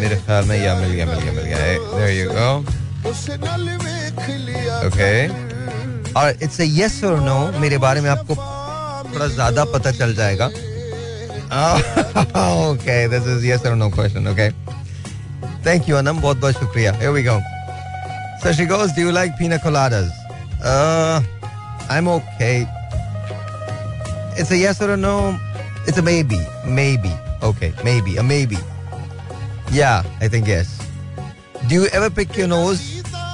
मेरे 0.00 0.16
ख्याल 0.16 0.44
में 0.44 0.56
या 0.64 0.74
मिल 0.80 0.90
गया 0.90 1.06
मिल 1.06 1.18
गया 1.18 1.32
मिल 1.32 1.44
गया। 1.44 1.58
देयर 1.58 2.10
यू 2.10 2.30
गो 2.32 2.50
ओके 4.88 5.12
और 6.20 6.28
इट्स 6.42 6.60
अ 6.60 6.64
यस 6.68 7.02
और 7.04 7.20
नो 7.20 7.38
मेरे 7.60 7.78
बारे 7.78 8.00
में 8.00 8.10
आपको 8.10 8.34
थोड़ा 9.14 9.26
ज़्यादा 9.26 9.64
पता 9.74 9.90
चल 9.92 10.14
जाएगा। 10.14 10.48
ओके 12.69 13.07
दिस 13.09 13.27
इज 13.37 13.45
यस 13.51 13.65
और 13.65 13.75
no 13.75 13.89
question 13.97 14.27
okay 14.27 14.51
Thank 15.65 15.87
you, 15.87 15.95
Anam. 15.97 16.19
बहुत 16.21 16.37
बहुत 16.37 16.53
शुक्रिया. 16.59 16.91
Here 17.01 17.11
we 17.17 17.21
go. 17.25 17.33
So 18.43 18.51
she 18.55 18.65
goes, 18.71 18.91
do 18.95 19.03
you 19.03 19.11
like 19.17 19.37
pina 19.37 19.59
coladas? 19.65 20.09
Uh, 20.71 21.21
I'm 21.89 22.09
okay. 22.13 22.67
It's 24.35 24.51
a 24.51 24.57
yes 24.57 24.81
or 24.81 24.89
a 24.95 24.97
no. 24.97 25.13
It's 25.87 25.97
a 25.97 26.01
maybe. 26.01 26.39
Maybe. 26.65 27.13
Okay. 27.51 27.71
Maybe. 27.85 28.17
A 28.17 28.23
maybe. 28.23 28.57
Yeah, 29.71 30.03
I 30.19 30.27
think 30.27 30.47
yes. 30.47 30.73
Do 31.69 31.75
you 31.75 31.85
ever 31.99 32.09
pick 32.09 32.35
your 32.35 32.49
nose 32.49 32.83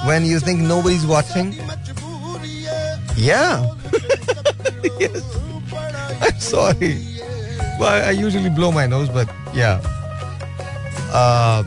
when 0.04 0.24
you 0.24 0.38
think 0.38 0.60
nobody's 0.60 1.04
watching? 1.04 1.52
Yeah. 3.16 3.66
yes. 5.00 5.24
I'm 6.22 6.38
sorry. 6.38 6.94
Well, 7.78 8.08
I 8.08 8.10
usually 8.10 8.50
blow 8.50 8.72
my 8.72 8.86
nose, 8.86 9.08
but 9.08 9.28
yeah. 9.54 9.80
Uh, 11.12 11.64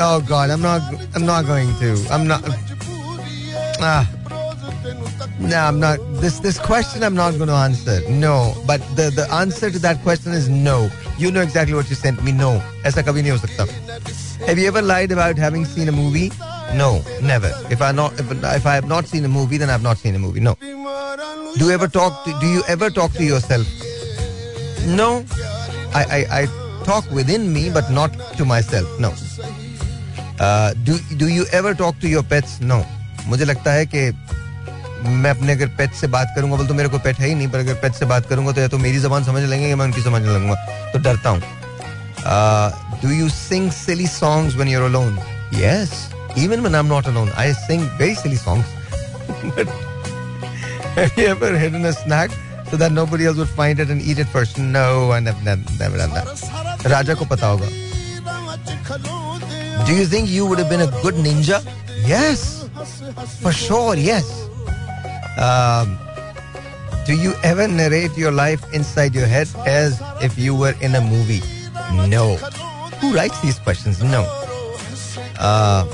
Oh 0.00 0.20
God, 0.20 0.50
I'm 0.50 0.60
not. 0.60 0.82
I'm 1.14 1.24
not 1.24 1.46
going 1.46 1.68
to. 1.78 2.06
I'm 2.10 2.26
not. 2.26 2.42
Ah. 3.80 4.10
No, 5.38 5.56
I'm 5.56 5.78
not. 5.78 5.98
This 6.20 6.40
this 6.40 6.58
question 6.58 7.04
I'm 7.04 7.14
not 7.14 7.36
going 7.36 7.48
to 7.48 7.54
answer. 7.54 8.00
No, 8.08 8.54
but 8.66 8.80
the 8.96 9.10
the 9.10 9.30
answer 9.32 9.70
to 9.70 9.78
that 9.80 10.02
question 10.02 10.32
is 10.32 10.48
no. 10.48 10.90
You 11.16 11.30
know 11.30 11.42
exactly 11.42 11.74
what 11.74 11.88
you 11.90 11.96
sent 11.96 12.24
me. 12.24 12.32
No, 12.32 12.60
ऐसा 12.84 13.02
कभी 13.02 13.22
नहीं 13.22 13.30
हो 13.30 13.38
सकता. 13.38 14.46
Have 14.46 14.58
you 14.58 14.66
ever 14.66 14.82
lied 14.82 15.12
about 15.12 15.38
having 15.38 15.64
seen 15.64 15.88
a 15.88 15.92
movie? 15.92 16.32
No, 16.74 17.02
never. 17.22 17.52
If 17.70 17.80
I 17.80 17.92
not 17.92 18.18
if, 18.18 18.30
if 18.42 18.66
I 18.66 18.74
have 18.74 18.88
not 18.88 19.06
seen 19.06 19.24
a 19.24 19.28
movie, 19.28 19.58
then 19.58 19.68
I 19.68 19.72
have 19.72 19.82
not 19.82 19.98
seen 19.98 20.16
a 20.16 20.18
movie. 20.18 20.40
No. 20.40 20.56
Do 20.60 21.66
you 21.66 21.70
ever 21.70 21.86
talk? 21.86 22.24
To, 22.24 22.38
do 22.40 22.48
you 22.48 22.62
ever 22.66 22.90
talk 22.90 23.12
to 23.12 23.24
yourself? 23.24 23.66
No. 24.85 25.25
I 25.93 26.03
I, 26.17 26.41
I 26.41 26.45
talk 26.85 27.09
within 27.11 27.53
me, 27.53 27.69
but 27.69 27.89
not 27.91 28.11
to 28.37 28.45
myself. 28.45 28.99
No. 28.99 29.13
Do 30.41 31.27
you 31.27 31.45
ever 31.53 31.73
talk 31.73 31.95
to 32.01 32.07
your 32.07 32.23
pets 32.23 32.57
no 32.61 32.83
मुझे 33.25 33.45
लगता 33.45 33.71
है 33.71 33.85
कि 33.85 33.99
मैं 35.05 35.29
अपने 35.29 35.51
अगर 35.51 35.67
पेट 35.67 35.93
से 35.93 36.07
बात 36.07 36.33
करूँगा 36.35 36.55
बोल 36.57 36.67
तो 36.67 36.73
मेरे 36.73 36.89
को 36.89 36.99
पेट 36.99 37.15
है 37.15 37.27
ही 37.27 37.35
नहीं 37.35 37.47
पर 37.47 37.59
अगर 37.59 37.73
पेट 37.73 37.93
से 37.93 38.05
बात 38.05 38.29
करूँगा 38.29 38.51
तो 38.51 38.61
या 38.61 38.67
तो 38.67 38.77
मेरी 38.77 38.99
जबान 38.99 39.23
समझ 39.23 39.43
लेंगे 39.43 39.67
या 39.67 39.75
मैं 39.75 39.85
उनकी 39.85 40.01
समझ 40.01 40.21
लगूँगा। 40.21 40.55
तो 40.91 40.99
डरता 40.99 41.29
हूँ। 41.29 41.41
Do 43.01 43.09
you 43.09 43.29
sing 43.29 43.71
silly 43.71 44.07
songs 44.07 44.55
when 44.55 44.67
you're 44.67 44.83
alone 44.83 45.19
yes 45.55 46.07
even 46.37 46.61
when 46.63 46.75
I'm 46.75 46.87
not 46.87 47.07
alone 47.11 47.29
I 47.43 47.51
sing 47.53 47.85
very 47.99 48.15
silly 48.15 48.37
songs. 48.41 48.65
But 49.55 49.71
have 50.97 51.17
you 51.17 51.25
ever 51.27 51.57
hidden 51.57 51.85
a 51.85 51.93
snack 51.93 52.35
so 52.69 52.77
that 52.77 52.91
nobody 52.91 53.25
else 53.25 53.37
would 53.37 53.49
find 53.49 53.79
it 53.79 53.89
and 53.89 54.01
eat 54.01 54.19
it 54.19 54.27
first. 54.27 54.57
No, 54.57 55.11
I 55.11 55.19
never, 55.19 55.41
never, 55.43 55.61
never 55.79 55.97
done 55.97 56.13
that. 56.13 56.27
Raja 56.85 57.15
ko 57.15 57.25
pata 57.25 57.45
hoga. 57.45 57.67
Do 59.85 59.95
you 59.95 60.05
think 60.05 60.29
you 60.29 60.45
would 60.45 60.59
have 60.59 60.69
been 60.69 60.81
a 60.81 60.91
good 61.01 61.15
ninja? 61.15 61.65
Yes, 62.05 62.69
for 63.41 63.51
sure, 63.51 63.95
yes. 63.95 64.25
Um, 65.37 65.97
do 67.05 67.15
you 67.15 67.33
ever 67.43 67.67
narrate 67.67 68.15
your 68.15 68.31
life 68.31 68.61
inside 68.73 69.15
your 69.15 69.25
head 69.25 69.47
as 69.65 70.01
if 70.21 70.37
you 70.37 70.53
were 70.53 70.75
in 70.81 70.93
a 70.95 71.01
movie? 71.01 71.41
No. 72.07 72.35
Who 73.01 73.15
writes 73.15 73.39
these 73.41 73.57
questions? 73.57 74.03
No. 74.03 74.27
Uh, 75.39 75.85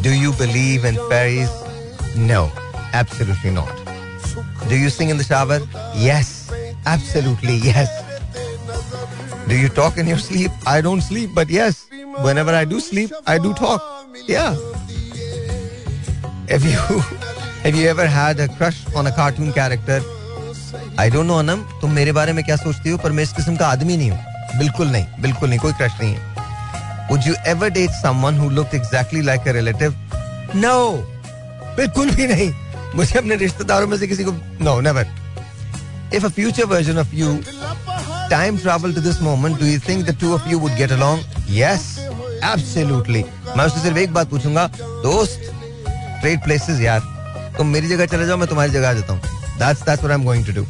do 0.00 0.12
you 0.12 0.32
believe 0.32 0.84
in 0.84 0.96
fairies? 1.08 1.50
No, 2.16 2.50
absolutely 2.92 3.50
not. 3.50 3.85
Do 4.69 4.77
you 4.77 4.89
sing 4.89 5.09
in 5.09 5.17
the 5.17 5.23
shower? 5.23 5.59
Yes, 5.95 6.51
absolutely 6.85 7.55
yes. 7.55 7.89
Do 9.47 9.57
you 9.57 9.69
talk 9.69 9.97
in 9.97 10.07
your 10.07 10.17
sleep? 10.17 10.51
I 10.65 10.81
don't 10.81 11.01
sleep, 11.01 11.31
but 11.35 11.49
yes, 11.49 11.87
whenever 12.27 12.51
I 12.51 12.63
do 12.65 12.79
sleep, 12.79 13.11
I 13.27 13.37
do 13.37 13.53
talk. 13.53 13.81
Yeah. 14.27 14.55
Have 16.49 16.63
you 16.65 16.99
have 17.63 17.75
you 17.75 17.87
ever 17.87 18.05
had 18.07 18.39
a 18.39 18.47
crush 18.47 18.79
on 18.95 19.07
a 19.07 19.11
cartoon 19.11 19.53
character? 19.53 20.01
I 20.97 21.09
don't 21.09 21.27
know 21.27 21.39
Anam 21.39 21.61
तुम 21.81 21.91
मेरे 21.91 22.11
बारे 22.13 22.33
में 22.33 22.43
क्या 22.45 22.55
सोचती 22.55 22.89
हो 22.89 22.97
पर 23.03 23.11
मैं 23.11 23.23
इस 23.23 23.31
किस्म 23.33 23.55
का 23.57 23.67
आदमी 23.67 23.97
नहीं 23.97 24.11
हूँ 24.11 24.57
बिल्कुल 24.57 24.87
नहीं 24.91 25.21
बिल्कुल 25.21 25.49
नहीं 25.49 25.59
कोई 25.59 25.73
क्रश 25.79 25.99
नहीं 26.01 26.13
है 26.15 26.29
Would 27.09 27.25
you 27.25 27.35
ever 27.51 27.69
date 27.69 27.95
someone 28.01 28.35
who 28.41 28.49
looked 28.57 28.73
exactly 28.73 29.21
like 29.21 29.47
a 29.51 29.53
relative? 29.53 29.93
No, 30.65 30.75
बिल्कुल 31.77 32.11
भी 32.15 32.27
नहीं 32.27 32.51
मुझे 32.96 33.18
अपने 33.18 33.36
रिश्तेदारों 33.36 33.86
में 33.86 33.96
से 33.98 34.06
किसी 34.08 34.24
को 34.24 34.32
no 34.66 34.80
never. 34.88 35.04
If 36.18 36.24
a 36.24 36.30
future 36.30 36.66
version 36.66 36.98
of 37.02 37.12
you 37.12 37.30
time 38.30 38.58
travel 38.58 38.92
to 38.98 39.00
this 39.06 39.20
moment, 39.20 39.58
do 39.58 39.66
you 39.66 39.78
think 39.78 40.06
the 40.06 40.14
two 40.22 40.32
of 40.34 40.46
you 40.46 40.58
would 40.58 40.76
get 40.76 40.94
along? 40.96 41.24
Yes, 41.46 41.84
absolutely. 42.52 43.24
मैं 43.56 43.64
उससे 43.64 43.80
सिर्फ़ 43.82 43.98
एक 43.98 44.12
बात 44.12 44.30
पूछूँगा 44.30 44.66
दोस्त 45.02 45.50
ट्रेड 46.20 46.42
प्लेसेस 46.44 46.80
यार 46.80 47.00
तुम 47.58 47.66
मेरी 47.76 47.88
जगह 47.88 48.06
चले 48.14 48.26
जाओ 48.26 48.36
मैं 48.36 48.48
तुम्हारी 48.48 48.72
जगह 48.72 48.90
आ 48.90 48.92
जाता 48.92 49.12
हूँ 49.12 49.34
that's 49.58 50.02
what 50.02 50.10
I'm 50.10 50.24
going 50.24 50.44
to 50.44 50.52
do. 50.52 50.66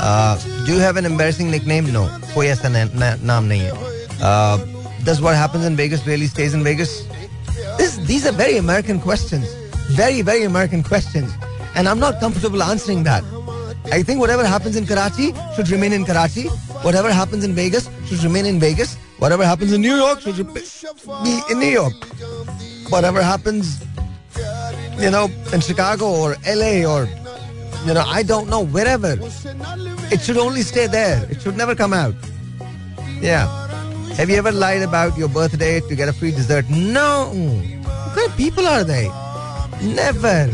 Uh, 0.00 0.38
do 0.64 0.72
you 0.72 0.80
have 0.80 0.96
an 0.96 1.06
embarrassing 1.06 1.50
nickname? 1.50 1.92
No. 1.92 2.08
कोई 2.34 2.46
ऐसा 2.46 2.68
नाम 2.68 3.44
नहीं 3.44 3.60
है. 3.60 3.72
Uh, 4.20 4.58
does 5.04 5.20
what 5.20 5.36
happens 5.36 5.64
in 5.64 5.76
Vegas 5.76 6.06
really 6.06 6.26
stays 6.26 6.54
in 6.54 6.62
Vegas? 6.62 7.02
This, 7.78 7.96
these 7.96 8.26
are 8.26 8.32
very 8.32 8.58
American 8.58 9.00
questions. 9.00 9.57
Very, 9.98 10.22
very 10.22 10.44
American 10.44 10.84
questions. 10.84 11.28
And 11.74 11.88
I'm 11.88 11.98
not 11.98 12.20
comfortable 12.20 12.62
answering 12.62 13.02
that. 13.02 13.24
I 13.90 14.04
think 14.04 14.20
whatever 14.20 14.46
happens 14.46 14.76
in 14.76 14.86
Karachi 14.86 15.34
should 15.56 15.68
remain 15.70 15.92
in 15.92 16.04
Karachi. 16.04 16.44
Whatever 16.86 17.10
happens 17.10 17.42
in 17.42 17.52
Vegas 17.52 17.90
should 18.06 18.22
remain 18.22 18.46
in 18.46 18.60
Vegas. 18.60 18.94
Whatever 19.18 19.44
happens 19.44 19.72
in 19.72 19.80
New 19.80 19.96
York 19.96 20.20
should 20.20 20.36
be 20.54 21.40
in 21.50 21.58
New 21.58 21.72
York. 21.80 21.94
Whatever 22.90 23.20
happens, 23.20 23.82
you 25.00 25.10
know, 25.10 25.28
in 25.52 25.60
Chicago 25.60 26.06
or 26.06 26.36
LA 26.46 26.86
or, 26.86 27.08
you 27.84 27.92
know, 27.92 28.04
I 28.06 28.22
don't 28.22 28.48
know, 28.48 28.64
wherever. 28.64 29.18
It 30.12 30.20
should 30.20 30.36
only 30.36 30.62
stay 30.62 30.86
there. 30.86 31.26
It 31.28 31.42
should 31.42 31.56
never 31.56 31.74
come 31.74 31.92
out. 31.92 32.14
Yeah. 33.20 33.48
Have 34.14 34.30
you 34.30 34.36
ever 34.36 34.52
lied 34.52 34.82
about 34.82 35.18
your 35.18 35.28
birthday 35.28 35.80
to 35.80 35.96
get 35.96 36.08
a 36.08 36.12
free 36.12 36.30
dessert? 36.30 36.70
No. 36.70 37.32
What 37.82 38.14
kind 38.14 38.30
of 38.30 38.36
people 38.36 38.64
are 38.64 38.84
they? 38.84 39.10
Never. 39.81 40.49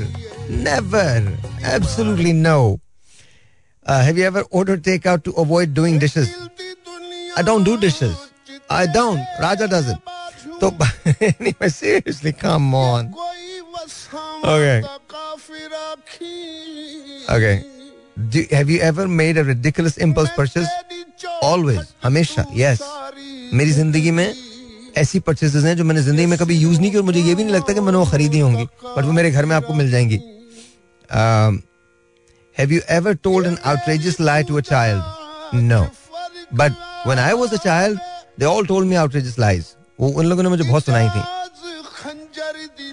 Never. 0.50 1.38
Absolutely 1.64 2.34
no. 2.34 2.80
Uh, 3.86 4.04
have 4.04 4.18
you 4.18 4.24
ever 4.26 4.44
ordered 4.52 4.84
takeout 4.84 5.24
to 5.24 5.32
avoid 5.32 5.74
doing 5.74 6.00
dishes? 6.00 6.36
I 7.38 7.42
don't 7.42 7.64
do 7.64 7.78
dishes. 7.78 8.32
I 8.70 8.86
don't. 8.86 9.20
Raja 9.40 9.68
does 9.68 9.90
it. 9.90 9.98
So, 10.60 10.76
anyway, 11.40 11.70
seriously, 11.70 12.34
come 12.34 12.76
on. 12.76 13.14
Okay. 14.44 14.84
Okay. 17.30 17.64
Do, 18.30 18.46
have 18.52 18.70
you 18.70 18.80
ever 18.82 19.08
made 19.08 19.38
a 19.38 19.44
ridiculous 19.44 19.98
impulse 19.98 20.30
purchase? 20.36 20.68
Always. 21.42 21.94
Hamisha. 22.04 22.46
Yes. 22.54 22.82
मेरी 23.54 23.72
जिंदगी 23.74 24.12
में 24.12 24.28
ऐसी 24.99 25.19
purchases 25.21 25.65
हैं 25.65 25.77
जो 25.77 25.85
मैंने 25.85 26.03
ज़िंदगी 26.03 26.27
में 26.27 26.39
कभी 26.39 26.55
यूज़ 26.59 26.81
नहीं 26.81 26.91
की 26.91 26.97
और 26.97 27.03
मुझे 27.03 27.21
ये 27.21 27.35
भी 27.35 27.45
नहीं 27.45 27.55
लगता 27.55 27.73
कि 27.73 27.81
मैंने 27.81 27.99
वो 27.99 28.05
खरीदी 28.07 28.39
होंगी 28.41 28.65
बट 28.65 29.05
वो 29.05 29.13
मेरे 29.13 29.31
घर 29.31 29.45
में 29.47 29.55
आपको 29.57 29.75
मिल 29.75 29.91
जाएँगी। 29.91 30.21
Have 32.57 32.73
you 32.73 32.81
ever 32.91 33.15
told 33.25 33.47
an 33.47 33.59
outrageous 33.67 34.21
lie 34.21 34.43
to 34.45 34.57
a 34.57 34.61
child 34.71 35.63
no 35.63 35.81
but 36.55 36.73
when 37.07 37.19
I 37.19 37.33
was 37.41 37.55
a 37.55 37.63
child 37.65 37.99
they 38.41 38.45
all 38.47 38.67
told 38.67 38.89
me 38.89 38.95
outrageous 38.97 39.39
lies 39.39 39.75
वो 40.01 40.09
उन 40.09 40.27
लोगों 40.27 40.43
ने 40.43 40.49
मुझे 40.49 40.65
बहुत 40.65 40.85
सुनाई 40.85 41.09
थी। 41.09 41.23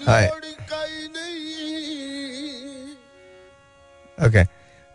Hi 0.06 0.26
okay 4.18 4.44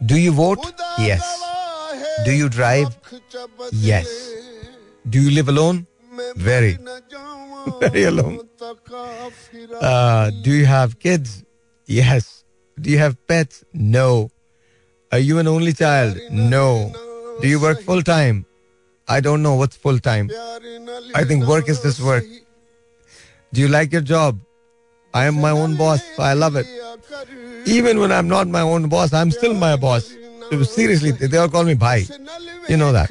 do 0.02 0.16
you 0.16 0.34
vote 0.34 0.60
yes 1.00 1.36
do 2.26 2.32
you 2.32 2.48
drive 2.50 2.94
yes 3.74 4.08
do 5.08 5.20
you 5.20 5.30
live 5.30 5.48
alone 5.50 5.86
very 6.38 6.78
very 7.82 8.04
alone. 8.04 8.40
Uh, 9.82 10.32
do 10.44 10.52
you 10.52 10.66
have 10.66 11.00
kids? 11.00 11.44
Yes. 11.86 12.44
Do 12.80 12.90
you 12.90 12.98
have 12.98 13.16
pets? 13.28 13.64
No. 13.74 14.30
Are 15.12 15.20
you 15.20 15.40
an 15.40 15.48
only 15.48 15.74
child? 15.74 16.18
No. 16.32 16.92
Do 17.42 17.48
you 17.48 17.62
work 17.62 17.82
full 17.82 18.02
time? 18.02 18.46
I 19.08 19.20
don't 19.22 19.42
know 19.42 19.56
what's 19.56 19.78
full 19.78 20.00
time. 20.00 20.30
I 21.16 21.24
think 21.24 21.46
work 21.48 21.70
is 21.70 21.82
just 21.82 22.02
work. 22.02 22.26
Do 23.54 23.62
you 23.62 23.68
like 23.70 23.94
your 23.94 24.02
job? 24.02 24.40
I 25.14 25.26
am 25.26 25.40
my 25.40 25.52
own 25.52 25.78
boss. 25.78 26.04
So 26.16 26.24
I 26.24 26.34
love 26.34 26.56
it. 26.56 26.68
Even 27.66 28.00
when 28.00 28.12
I'm 28.12 28.28
not 28.28 28.48
my 28.48 28.62
own 28.62 28.90
boss, 28.90 29.14
I'm 29.14 29.32
still 29.32 29.54
my 29.54 29.76
boss. 29.76 30.14
Seriously, 30.64 31.12
they 31.12 31.38
all 31.38 31.50
call 31.50 31.64
me 31.64 31.74
bhai. 31.74 32.06
You 32.70 32.78
know 32.78 32.92
that. 32.92 33.10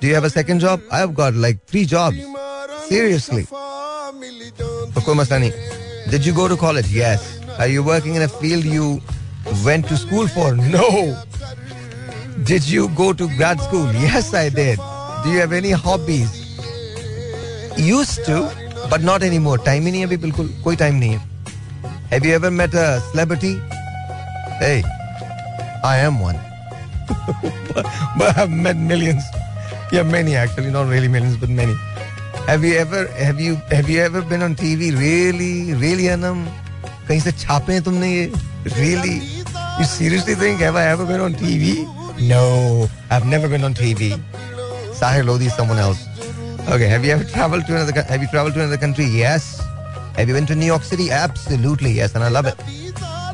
Do 0.00 0.06
you 0.06 0.14
have 0.14 0.24
a 0.24 0.30
second 0.30 0.60
job? 0.60 0.80
I've 0.90 1.14
got 1.14 1.34
like 1.34 1.64
three 1.66 1.84
jobs. 1.84 2.16
Seriously. 2.88 3.46
तो 5.07 5.07
कोई 5.07 5.15
मसला 5.15 5.37
नहीं 5.37 5.51
Did 6.11 6.25
you 6.25 6.33
go 6.33 6.47
to 6.51 6.55
college? 6.57 6.87
Yes. 6.93 7.21
Are 7.57 7.67
you 7.67 7.81
working 7.81 8.15
in 8.15 8.23
a 8.23 8.27
field 8.27 8.65
you 8.65 9.01
went 9.65 9.87
to 9.87 9.97
school 9.97 10.27
for? 10.27 10.53
No. 10.55 10.87
Did 12.49 12.67
you 12.67 12.89
go 12.89 13.13
to 13.13 13.27
grad 13.37 13.61
school? 13.61 13.91
Yes, 13.93 14.33
I 14.33 14.49
did. 14.49 14.79
Do 15.23 15.29
you 15.29 15.39
have 15.39 15.53
any 15.53 15.71
hobbies? 15.71 16.33
Used 17.77 18.25
to, 18.25 18.51
but 18.89 19.01
not 19.01 19.23
anymore. 19.23 19.57
Time 19.69 19.85
ही 19.85 19.91
नहीं 19.91 20.01
है 20.01 20.07
अभी 20.07 20.17
बिल्कुल 20.25 20.49
कोई 20.63 20.75
time 20.81 20.99
नहीं 21.03 21.11
है. 21.11 21.21
Have 22.11 22.25
you 22.25 22.33
ever 22.39 22.51
met 22.51 22.73
a 22.73 22.99
celebrity? 23.11 23.53
Hey, 24.59 24.83
I 25.83 25.97
am 26.09 26.19
one. 26.19 26.37
but 28.17 28.37
I've 28.37 28.49
met 28.49 28.77
millions. 28.77 29.23
Yeah, 29.91 30.03
many 30.03 30.35
actually, 30.35 30.71
not 30.71 30.87
really 30.87 31.07
millions, 31.07 31.37
but 31.37 31.49
many. 31.49 31.75
Have 32.47 32.63
you 32.63 32.75
ever 32.75 33.07
have 33.07 33.39
you 33.39 33.55
have 33.71 33.89
you 33.89 33.99
ever 34.01 34.21
been 34.21 34.41
on 34.43 34.55
TV? 34.55 34.91
Really, 34.97 35.73
really, 35.73 36.09
Anam? 36.09 36.45
कहीं 37.07 37.19
से 37.19 37.31
छापे 37.31 37.73
हैं 37.73 37.83
तुमने 37.83 38.11
ये? 38.13 38.31
Really? 38.77 39.15
You 39.79 39.85
seriously 39.85 40.35
think 40.35 40.59
have 40.59 40.75
I 40.75 40.85
ever 40.87 41.05
been 41.05 41.21
on 41.21 41.33
TV? 41.33 41.87
No, 42.19 42.89
I've 43.09 43.25
never 43.25 43.47
been 43.47 43.63
on 43.63 43.73
TV. 43.73 44.09
Sahir 44.93 45.25
Lodi 45.25 45.47
is 45.47 45.55
someone 45.55 45.79
else. 45.79 46.05
Okay, 46.69 46.87
have 46.87 47.03
you 47.03 47.11
ever 47.11 47.23
traveled 47.23 47.65
to 47.67 47.75
another? 47.75 48.01
Have 48.03 48.21
you 48.21 48.27
traveled 48.27 48.53
to 48.55 48.61
another 48.61 48.77
country? 48.77 49.05
Yes. 49.05 49.61
Have 50.15 50.27
you 50.27 50.35
been 50.35 50.45
to 50.45 50.55
New 50.55 50.65
York 50.65 50.83
City? 50.83 51.09
Absolutely, 51.11 51.91
yes, 51.91 52.15
and 52.15 52.23
I 52.23 52.29
love 52.29 52.45
it. 52.45 52.55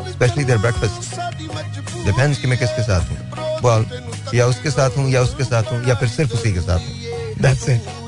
Especially 0.07 0.43
their 0.43 0.59
breakfast. 0.59 1.19
Depends 2.05 2.39
कि 2.39 2.47
मैं 2.47 2.57
किसके 2.59 2.83
साथ 2.83 3.09
हूँ. 3.09 3.61
Well, 3.61 3.85
या 4.35 4.45
उसके 4.45 4.71
साथ 4.71 4.97
हूँ 4.97 5.09
या 5.11 5.21
उसके 5.21 5.43
साथ 5.43 5.71
हूँ 5.71 5.83
या 5.87 5.95
फिर 5.95 6.09
सिर्फ 6.09 6.33
उसी 6.33 6.53
के 6.53 6.61
साथ 6.61 6.79
हूँ. 6.79 7.37
That's 7.41 7.67
it. 7.67 8.02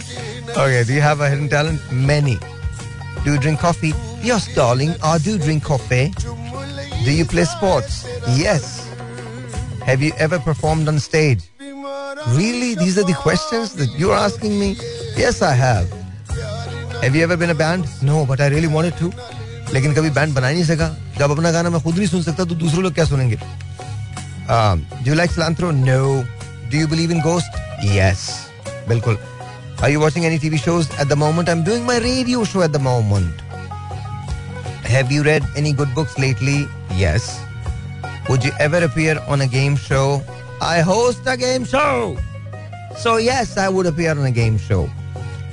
Okay, 0.57 0.83
do 0.83 0.93
you 0.93 1.01
have 1.01 1.21
a 1.21 1.29
hidden 1.29 1.49
talent? 1.49 1.79
Many. 1.91 2.37
Do 3.23 3.33
you 3.33 3.39
drink 3.39 3.59
coffee? 3.59 3.93
Yes, 4.21 4.53
darling, 4.55 4.93
I 5.03 5.17
do 5.17 5.37
drink 5.37 5.63
coffee. 5.63 6.13
Do 7.05 7.11
you 7.11 7.25
play 7.25 7.45
sports? 7.45 8.05
Yes. 8.29 8.87
Have 9.85 10.01
you 10.01 10.11
ever 10.17 10.39
performed 10.39 10.87
on 10.87 10.99
stage? 10.99 11.43
Really? 11.59 12.75
These 12.75 12.97
are 12.99 13.03
the 13.03 13.13
questions 13.13 13.73
that 13.75 13.89
you're 13.97 14.15
asking 14.15 14.59
me? 14.59 14.75
Yes, 15.17 15.41
I 15.41 15.53
have. 15.53 15.91
Have 17.01 17.15
you 17.15 17.23
ever 17.23 17.35
been 17.35 17.49
a 17.49 17.55
band? 17.55 17.85
No, 18.01 18.25
but 18.25 18.39
I 18.39 18.47
really 18.47 18.67
wanted 18.67 18.97
to. 18.97 19.11
लेकिन 19.73 19.93
कभी 19.93 20.09
band 20.09 20.33
बना 20.35 20.47
ही 20.47 20.53
नहीं 20.55 20.63
सका 20.65 20.87
जब 21.17 21.31
अपना 21.31 21.51
गाना 21.51 21.69
मैं 21.69 21.81
खुद 21.81 21.97
नहीं 21.97 22.07
सुन 22.07 22.23
सकता 22.23 22.45
तो 22.45 22.55
दूसरे 22.61 22.81
लोग 22.81 22.93
क्या 22.93 23.05
सुनेंगे 23.05 23.35
do 23.35 25.09
you 25.09 25.13
like 25.15 25.31
cilantro 25.31 25.69
no 25.71 26.01
do 26.71 26.77
you 26.77 26.87
believe 26.87 27.11
in 27.11 27.21
ghost 27.21 27.85
yes 27.85 28.27
बिल्कुल 28.87 29.17
are 29.82 29.90
you 29.90 30.00
watching 30.00 30.24
any 30.24 30.38
TV 30.38 30.58
shows 30.58 30.90
at 30.98 31.08
the 31.08 31.16
moment? 31.16 31.48
I'm 31.48 31.62
doing 31.62 31.84
my 31.84 31.98
radio 31.98 32.44
show 32.44 32.62
at 32.62 32.72
the 32.72 32.78
moment. 32.78 33.40
Have 34.84 35.12
you 35.12 35.22
read 35.22 35.44
any 35.54 35.72
good 35.72 35.94
books 35.94 36.18
lately? 36.18 36.66
Yes. 36.94 37.44
Would 38.30 38.42
you 38.42 38.52
ever 38.58 38.82
appear 38.82 39.20
on 39.28 39.42
a 39.42 39.46
game 39.46 39.76
show? 39.76 40.22
I 40.62 40.80
host 40.80 41.20
a 41.26 41.36
game 41.36 41.64
show. 41.64 42.16
So, 42.96 43.18
yes, 43.18 43.58
I 43.58 43.68
would 43.68 43.84
appear 43.84 44.12
on 44.12 44.24
a 44.24 44.30
game 44.30 44.56
show. 44.56 44.88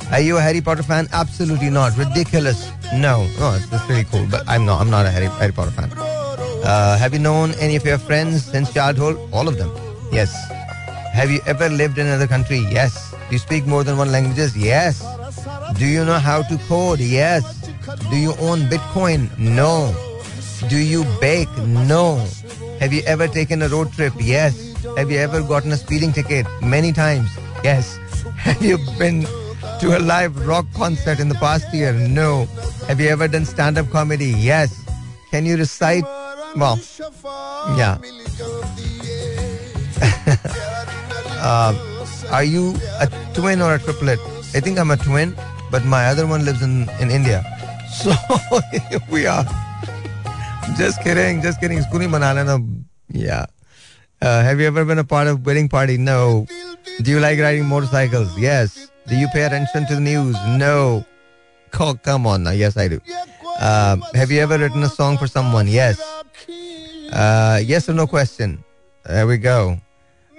Are 0.09 0.21
you 0.21 0.37
a 0.37 0.41
Harry 0.41 0.61
Potter 0.61 0.83
fan? 0.83 1.09
Absolutely 1.11 1.69
not. 1.69 1.97
Ridiculous. 1.97 2.71
No, 2.93 3.27
no, 3.39 3.53
it's, 3.59 3.89
really 3.89 4.05
cool, 4.05 4.25
but 4.31 4.43
I'm 4.47 4.65
not. 4.65 4.79
I'm 4.79 4.89
not 4.89 5.05
a 5.05 5.09
Harry, 5.09 5.27
Harry 5.27 5.51
Potter 5.51 5.71
fan. 5.71 5.91
Uh, 5.97 6.97
have 6.97 7.13
you 7.13 7.19
known 7.19 7.51
any 7.59 7.75
of 7.75 7.85
your 7.85 7.97
friends 7.97 8.45
since 8.45 8.71
childhood? 8.71 9.17
All 9.33 9.49
of 9.49 9.57
them. 9.57 9.69
Yes. 10.11 10.31
Have 11.11 11.29
you 11.29 11.41
ever 11.45 11.67
lived 11.67 11.97
in 11.97 12.07
another 12.07 12.27
country? 12.27 12.59
Yes. 12.71 13.12
Do 13.33 13.37
you 13.37 13.39
speak 13.39 13.65
more 13.65 13.83
than 13.83 13.97
one 13.97 14.11
languages? 14.11 14.55
Yes. 14.55 15.03
Do 15.79 15.87
you 15.87 16.05
know 16.05 16.19
how 16.19 16.43
to 16.43 16.55
code? 16.69 16.99
Yes. 16.99 17.41
Do 18.11 18.15
you 18.15 18.35
own 18.37 18.69
Bitcoin? 18.69 19.35
No. 19.39 19.89
Do 20.69 20.77
you 20.77 21.03
bake? 21.19 21.49
No. 21.57 22.23
Have 22.79 22.93
you 22.93 23.01
ever 23.07 23.27
taken 23.27 23.63
a 23.63 23.69
road 23.69 23.91
trip? 23.91 24.13
Yes. 24.19 24.75
Have 24.97 25.09
you 25.09 25.17
ever 25.17 25.41
gotten 25.41 25.71
a 25.71 25.77
speeding 25.77 26.13
ticket? 26.13 26.45
Many 26.61 26.93
times. 26.93 27.27
Yes. 27.63 27.97
Have 28.37 28.61
you 28.61 28.77
been 28.99 29.25
to 29.79 29.97
a 29.97 30.01
live 30.13 30.45
rock 30.45 30.67
concert 30.75 31.19
in 31.19 31.27
the 31.27 31.39
past 31.41 31.73
year? 31.73 31.91
No. 31.91 32.45
Have 32.87 32.99
you 32.99 33.09
ever 33.09 33.27
done 33.27 33.45
stand-up 33.45 33.89
comedy? 33.89 34.29
Yes. 34.37 34.79
Can 35.31 35.47
you 35.47 35.57
recite? 35.57 36.03
Well, 36.55 36.79
yeah. 37.79 37.97
uh, 41.41 41.92
are 42.33 42.43
you 42.43 42.75
a 42.99 43.07
twin 43.35 43.61
or 43.61 43.75
a 43.75 43.79
triplet? 43.79 44.19
I 44.55 44.59
think 44.59 44.79
I'm 44.79 44.89
a 44.89 44.97
twin, 44.97 45.35
but 45.69 45.85
my 45.85 46.07
other 46.07 46.25
one 46.25 46.43
lives 46.45 46.61
in, 46.61 46.89
in 46.99 47.11
India. 47.11 47.45
So 47.93 48.09
here 48.71 48.99
we 49.11 49.27
are. 49.27 49.45
Just 50.75 51.03
kidding, 51.03 51.43
just 51.43 51.61
kidding. 51.61 51.77
Isko 51.77 52.01
nahi 52.01 52.83
Yeah. 53.09 53.45
Uh, 54.19 54.41
have 54.41 54.59
you 54.59 54.65
ever 54.65 54.83
been 54.83 54.97
a 54.97 55.03
part 55.03 55.27
of 55.27 55.45
wedding 55.45 55.69
party? 55.69 55.97
No. 55.99 56.47
Do 57.03 57.11
you 57.11 57.19
like 57.19 57.37
riding 57.37 57.65
motorcycles? 57.65 58.35
Yes. 58.35 58.89
Do 59.07 59.15
you 59.15 59.27
pay 59.31 59.43
attention 59.43 59.85
to 59.87 59.95
the 59.95 60.01
news? 60.01 60.35
No. 60.57 61.05
Oh, 61.79 61.93
come 61.93 62.25
on 62.25 62.43
now. 62.43 62.51
Yes, 62.51 62.77
I 62.77 62.87
do. 62.87 62.99
Uh, 63.59 63.97
have 64.15 64.31
you 64.31 64.39
ever 64.39 64.57
written 64.57 64.81
a 64.81 64.89
song 64.89 65.19
for 65.19 65.27
someone? 65.27 65.67
Yes. 65.67 66.01
Uh, 67.11 67.61
yes 67.63 67.87
or 67.87 67.93
no 67.93 68.07
question? 68.07 68.63
There 69.05 69.27
we 69.27 69.37
go. 69.37 69.77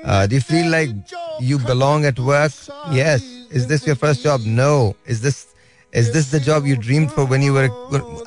Uh, 0.03 0.27
do 0.27 0.35
you 0.35 0.41
feel 0.41 0.71
like 0.71 0.91
you 1.40 1.60
belong 1.60 2.06
at 2.06 2.20
work? 2.20 2.52
Yes. 2.92 3.24
Is 3.52 3.68
this 3.68 3.86
your 3.86 3.96
first 3.96 4.24
job? 4.24 4.42
No. 4.46 4.96
Is 5.06 5.22
this 5.22 5.48
is 5.92 6.14
this 6.14 6.30
the 6.32 6.40
job 6.40 6.66
you 6.66 6.76
dreamed 6.76 7.12
for 7.12 7.26
when 7.26 7.42
you 7.42 7.54
were? 7.54 7.70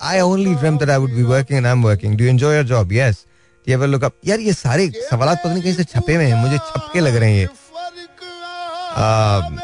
I 0.02 0.20
only 0.20 0.54
dreamt 0.56 0.80
that 0.80 0.90
I 0.90 0.98
would 0.98 1.14
be 1.14 1.22
working 1.22 1.56
and 1.56 1.66
I'm 1.66 1.82
working. 1.82 2.16
Do 2.16 2.24
you 2.24 2.30
enjoy 2.30 2.54
your 2.54 2.64
job? 2.64 2.90
Yes. 2.90 3.26
Do 3.64 3.70
you 3.70 3.74
ever 3.74 3.86
look 3.86 4.02
up? 4.02 4.14
यार 4.26 4.40
ये 4.40 4.52
सारे 4.52 4.90
सवाल 5.10 5.34
पता 5.34 5.52
नहीं 5.52 5.62
कहीं 5.62 5.74
से 5.74 5.84
छपे 5.84 6.14
हुए 6.14 6.24
हैं 6.26 6.42
मुझे 6.42 6.58
छपके 6.58 7.00
लग 7.00 7.16
रहे 7.16 7.30
हैं 7.30 7.46
ये. 7.46 7.48
Um, 8.94 9.60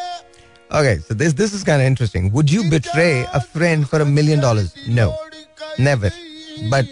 okay, 0.71 0.99
so 1.07 1.15
this 1.15 1.35
this 1.35 1.53
is 1.53 1.65
kind 1.65 1.83
of 1.83 1.87
interesting. 1.87 2.31
Would 2.33 2.51
you 2.51 2.71
betray 2.71 3.27
a 3.35 3.41
friend 3.41 3.89
for 3.89 4.01
a 4.01 4.07
million 4.07 4.41
dollars? 4.41 4.73
No, 4.87 5.15
never. 5.79 6.11
But 6.71 6.87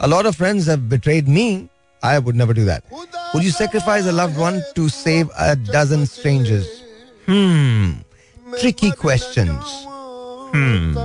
a 0.00 0.08
lot 0.08 0.26
of 0.26 0.36
friends 0.36 0.66
have 0.66 0.88
betrayed 0.88 1.28
me. 1.28 1.68
I 2.02 2.18
would 2.18 2.36
never 2.36 2.54
do 2.54 2.64
that. 2.64 2.84
Would 3.33 3.43
you 3.43 3.51
sacrifice 3.51 4.05
a 4.05 4.11
loved 4.11 4.37
one 4.37 4.61
to 4.75 4.89
save 4.89 5.29
a 5.37 5.55
dozen 5.55 6.05
strangers? 6.05 6.83
Hmm. 7.25 7.93
Tricky 8.59 8.91
questions. 8.91 9.63
Hmm. 10.53 10.95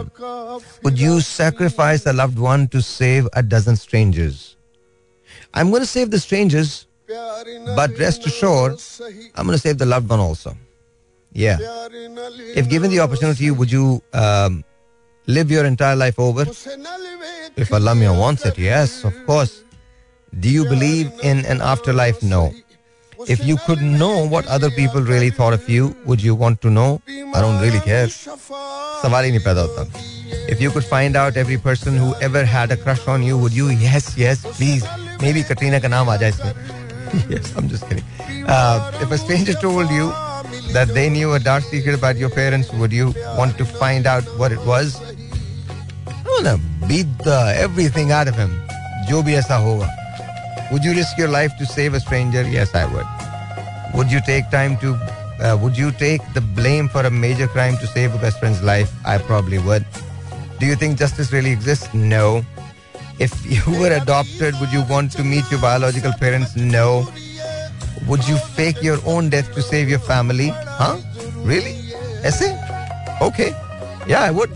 Would 0.82 0.98
you 0.98 1.20
sacrifice 1.20 2.04
a 2.04 2.12
loved 2.12 2.38
one 2.38 2.68
to 2.68 2.82
save 2.82 3.28
a 3.32 3.42
dozen 3.42 3.76
strangers? 3.76 4.56
I'm 5.54 5.70
going 5.70 5.80
to 5.80 5.86
save 5.86 6.10
the 6.10 6.20
strangers, 6.20 6.86
but 7.06 7.96
rest 7.98 8.26
assured, 8.26 8.78
I'm 9.34 9.46
going 9.46 9.56
to 9.56 9.58
save 9.58 9.78
the 9.78 9.86
loved 9.86 10.10
one 10.10 10.20
also. 10.20 10.54
Yeah. 11.32 11.58
If 12.54 12.68
given 12.68 12.90
the 12.90 13.00
opportunity, 13.00 13.50
would 13.50 13.72
you 13.72 14.02
um, 14.12 14.64
live 15.26 15.50
your 15.50 15.64
entire 15.64 15.96
life 15.96 16.18
over? 16.18 16.44
If 17.56 17.72
Allah 17.72 17.94
wants 18.12 18.44
it, 18.44 18.58
yes, 18.58 19.04
of 19.04 19.14
course. 19.24 19.64
Do 20.39 20.49
you 20.49 20.65
believe 20.65 21.11
in 21.23 21.45
an 21.45 21.61
afterlife? 21.61 22.21
No. 22.23 22.51
If 23.27 23.45
you 23.45 23.57
could 23.65 23.81
know 23.81 24.27
what 24.27 24.47
other 24.47 24.69
people 24.69 25.01
really 25.01 25.29
thought 25.29 25.53
of 25.53 25.69
you, 25.69 25.95
would 26.05 26.21
you 26.21 26.35
want 26.35 26.61
to 26.61 26.69
know? 26.69 27.01
I 27.07 27.41
don't 27.41 27.61
really 27.61 27.79
care. 27.79 28.07
सवाल 28.07 29.23
ही 29.25 29.31
नहीं 29.31 29.43
पैदा 29.45 29.61
होता. 29.61 30.49
If 30.49 30.61
you 30.61 30.71
could 30.71 30.83
find 30.83 31.15
out 31.15 31.37
every 31.37 31.57
person 31.57 31.97
who 31.97 32.13
ever 32.21 32.43
had 32.43 32.71
a 32.71 32.77
crush 32.77 33.07
on 33.07 33.23
you, 33.23 33.37
would 33.37 33.53
you? 33.53 33.69
Yes, 33.69 34.17
yes, 34.17 34.41
please. 34.57 34.83
Maybe 35.21 35.43
Katrina 35.43 35.79
का 35.79 35.89
नाम 35.89 36.09
आ 36.09 36.17
जाए 36.17 36.29
इसमें. 36.29 37.29
yes, 37.29 37.53
I'm 37.55 37.69
just 37.69 37.87
kidding. 37.87 38.03
Uh, 38.47 38.91
if 39.01 39.11
a 39.11 39.17
stranger 39.17 39.53
told 39.53 39.89
you 39.89 40.11
that 40.73 40.93
they 40.93 41.09
knew 41.09 41.33
a 41.33 41.39
dark 41.39 41.63
secret 41.63 41.93
about 41.93 42.17
your 42.17 42.29
parents, 42.29 42.71
would 42.73 42.91
you 42.91 43.13
want 43.37 43.57
to 43.57 43.65
find 43.65 44.07
out 44.07 44.23
what 44.37 44.51
it 44.51 44.65
was? 44.65 44.99
I 46.07 46.23
wanna 46.27 46.59
beat 46.87 47.17
the 47.19 47.53
everything 47.55 48.11
out 48.11 48.27
of 48.27 48.35
him. 48.35 48.59
जो 49.09 49.21
भी 49.23 49.33
ऐसा 49.35 49.55
होगा. 49.55 49.96
would 50.70 50.84
you 50.84 50.92
risk 50.92 51.16
your 51.16 51.28
life 51.28 51.56
to 51.58 51.64
save 51.64 51.94
a 51.94 52.00
stranger? 52.00 52.42
Yes, 52.42 52.74
I 52.74 52.84
would. 52.84 53.06
Would 53.94 54.12
you 54.12 54.20
take 54.20 54.50
time 54.50 54.76
to? 54.78 54.94
Uh, 55.40 55.56
would 55.56 55.78
you 55.78 55.90
take 55.92 56.20
the 56.34 56.42
blame 56.42 56.88
for 56.88 57.00
a 57.06 57.10
major 57.10 57.46
crime 57.46 57.78
to 57.78 57.86
save 57.86 58.14
a 58.14 58.18
best 58.18 58.38
friend's 58.38 58.62
life? 58.62 58.92
I 59.06 59.16
probably 59.16 59.58
would. 59.58 59.86
Do 60.58 60.66
you 60.66 60.76
think 60.76 60.98
justice 60.98 61.32
really 61.32 61.52
exists? 61.52 61.94
No. 61.94 62.44
If 63.18 63.32
you 63.66 63.80
were 63.80 63.92
adopted, 63.92 64.60
would 64.60 64.70
you 64.70 64.82
want 64.82 65.12
to 65.12 65.24
meet 65.24 65.50
your 65.50 65.60
biological 65.60 66.12
parents? 66.12 66.54
No. 66.54 67.06
Would 68.06 68.28
you 68.28 68.36
fake 68.36 68.82
your 68.82 68.98
own 69.06 69.30
death 69.30 69.54
to 69.54 69.62
save 69.62 69.88
your 69.88 69.98
family? 70.00 70.48
Huh? 70.50 70.98
Really? 71.36 71.76
Essay? 72.24 72.52
Okay. 73.22 73.54
Yeah, 74.06 74.22
I 74.22 74.30
would. 74.30 74.50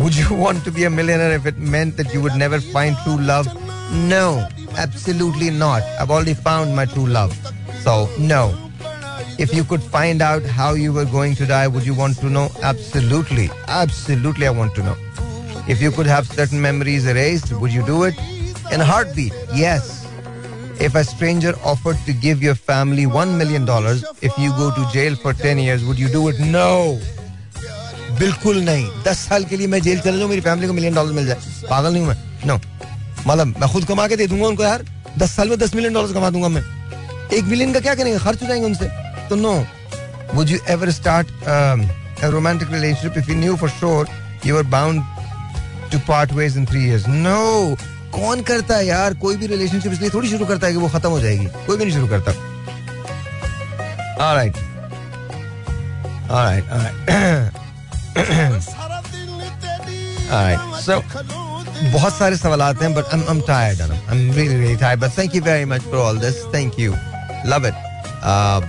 Would 0.00 0.16
you 0.16 0.34
want 0.44 0.64
to 0.64 0.72
be 0.72 0.84
a 0.84 0.90
millionaire 0.90 1.32
if 1.32 1.46
it 1.46 1.58
meant 1.58 1.96
that 1.96 2.12
you 2.12 2.20
would 2.20 2.34
never 2.34 2.60
find 2.60 2.96
true 3.04 3.18
love? 3.18 3.46
No, 3.92 4.48
absolutely 4.77 5.49
not. 5.49 5.83
I've 5.99 6.11
already 6.11 6.33
found 6.33 6.75
my 6.75 6.85
true 6.85 7.05
love. 7.05 7.37
So, 7.81 8.09
no. 8.19 8.55
If 9.37 9.53
you 9.53 9.63
could 9.63 9.81
find 9.81 10.21
out 10.21 10.43
how 10.43 10.73
you 10.73 10.91
were 10.91 11.05
going 11.05 11.35
to 11.35 11.45
die, 11.45 11.67
would 11.67 11.85
you 11.85 11.93
want 11.93 12.17
to 12.19 12.29
know? 12.29 12.49
Absolutely. 12.61 13.49
Absolutely, 13.67 14.47
I 14.47 14.49
want 14.51 14.75
to 14.75 14.83
know. 14.83 14.95
If 15.67 15.81
you 15.81 15.91
could 15.91 16.07
have 16.07 16.27
certain 16.27 16.59
memories 16.61 17.05
erased, 17.07 17.53
would 17.53 17.71
you 17.71 17.85
do 17.85 18.03
it? 18.03 18.15
In 18.71 18.81
a 18.81 18.85
heartbeat, 18.85 19.33
yes. 19.53 20.07
If 20.79 20.95
a 20.95 21.03
stranger 21.03 21.53
offered 21.63 21.97
to 22.05 22.13
give 22.13 22.41
your 22.41 22.55
family 22.55 23.05
$1 23.05 23.37
million 23.37 23.63
if 24.21 24.37
you 24.37 24.49
go 24.51 24.71
to 24.75 24.89
jail 24.91 25.15
for 25.15 25.33
10 25.33 25.59
years, 25.59 25.85
would 25.85 25.99
you 25.99 26.09
do 26.09 26.27
it? 26.29 26.39
No. 26.39 26.99
बिल्कुल 28.19 28.57
नहीं 28.63 29.03
दस 29.03 29.17
साल 29.27 29.43
के 29.49 29.57
लिए 29.57 29.67
मैं 29.73 29.81
jail 29.81 29.99
चला 29.99 30.17
जाऊँ 30.17 30.29
मेरी 30.29 30.41
फैमिली 30.41 30.67
को 30.67 30.73
मिलियन 30.73 30.93
डॉलर 30.93 31.13
मिल 31.13 31.25
जाए 31.27 31.67
पागल 31.69 31.93
नहीं 31.93 32.01
हूँ 32.03 32.09
मैं 32.09 32.47
नो 32.47 32.57
मतलब 33.26 33.46
मैं 33.60 33.68
खुद 33.72 33.84
कमा 33.84 34.06
के 34.08 34.16
दे 34.16 34.26
दूँगा 34.26 34.46
उनको 34.46 34.62
यार। 34.62 34.84
दस 35.18 35.36
साल 35.36 35.48
में 35.48 35.58
दस 35.58 35.74
मिलियन 35.74 35.94
डॉलर 35.94 36.12
कमा 36.14 36.30
दूँगा 36.30 36.48
मैं। 36.48 36.62
एक 37.32 37.44
मिलियन 37.44 37.72
का 37.72 37.80
क्या 37.80 37.94
करेंगे? 37.94 38.18
खर्च 38.18 38.42
हो 38.42 38.48
जाएँगे 38.48 38.66
उनसे। 38.66 38.88
तो 39.28 39.34
no 39.36 39.54
would 40.34 40.48
you 40.48 40.58
ever 40.68 40.90
start 40.90 41.28
romantic 42.24 42.72
relationship 42.72 43.18
if 43.18 43.30
you 43.30 43.36
knew 43.36 43.56
for 43.56 43.70
sure 43.70 44.08
you 44.46 44.56
are 44.56 44.62
bound 44.76 45.02
to 45.92 45.98
part 46.08 46.32
ways 46.32 46.56
in 46.56 46.66
three 46.66 46.84
years 46.86 47.04
no 47.08 47.76
कौन 48.14 48.42
करता 48.42 48.76
है 48.76 48.86
यार? 48.86 49.14
कोई 49.14 49.36
भी 49.36 49.46
रिलेशनशिप 49.46 49.92
इसलिए 49.92 50.10
थोड़ी 50.10 50.28
शुरू 50.30 50.46
करता 50.46 50.66
है 50.66 50.72
कि 50.72 50.78
वो 50.78 50.88
खत्म 50.88 51.10
हो 51.10 51.20
जाएगी। 51.20 51.46
कोई 51.66 51.76
भी 51.76 51.84
नहीं 51.84 51.94
शुरू 51.94 52.08
करता। 52.08 52.32
Alright. 54.16 54.56
Alright, 56.30 56.66
alright. 56.74 56.94
alright. 60.30 60.60
So, 60.84 60.94
बहुत 61.92 62.12
सारे 62.16 62.36
सवाल 62.36 62.62
हैं 62.82 62.92
but 62.94 63.04
I'm 63.30 63.40
tired 63.46 63.80
Anam. 63.84 63.98
I'm 64.08 64.22
really 64.38 64.56
really 64.62 64.76
tired 64.82 65.00
but 65.00 65.12
thank 65.18 65.34
you 65.34 65.42
very 65.42 65.66
much 65.72 65.82
for 65.92 65.98
all 66.02 66.16
this. 66.24 66.36
Thank 66.52 66.78
you. 66.82 66.90
Love 67.52 67.64
it. 67.70 67.74
Uh, 68.22 68.60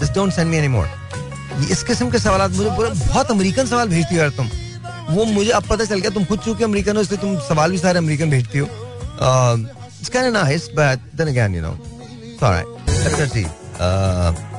just 0.00 0.12
don't 0.14 0.34
send 0.38 0.50
me 0.50 0.58
any 0.62 0.70
more. 0.74 0.88
इस 1.70 1.82
किस्म 1.82 2.10
के 2.10 2.18
सवाल 2.18 2.48
मुझे 2.50 2.70
बहुत 2.70 3.30
अमेरिकन 3.30 3.66
सवाल 3.66 3.88
भेजती 3.88 4.14
हो 4.14 4.20
यार 4.20 4.30
तुम। 4.36 4.50
वो 5.10 5.24
मुझे 5.24 5.50
अब 5.50 5.64
पता 5.70 5.84
चल 5.84 6.00
गया 6.00 6.10
तुम 6.10 6.24
खुद 6.24 6.38
चूँकि 6.44 6.64
अमेरिकन 6.64 6.96
हो 6.96 7.02
इसलिए 7.02 7.20
तुम 7.20 7.38
सवाल 7.48 7.70
भी 7.70 7.78
सारे 7.78 7.98
अमेरिकन 7.98 8.30
भेजती 8.30 8.58
हो। 8.58 8.66
It's 8.66 10.08
kind 10.08 10.32
nice 10.36 10.68
but 10.76 10.98
then 11.16 11.28
again 11.28 11.54
you 11.54 11.62
know 11.62 11.72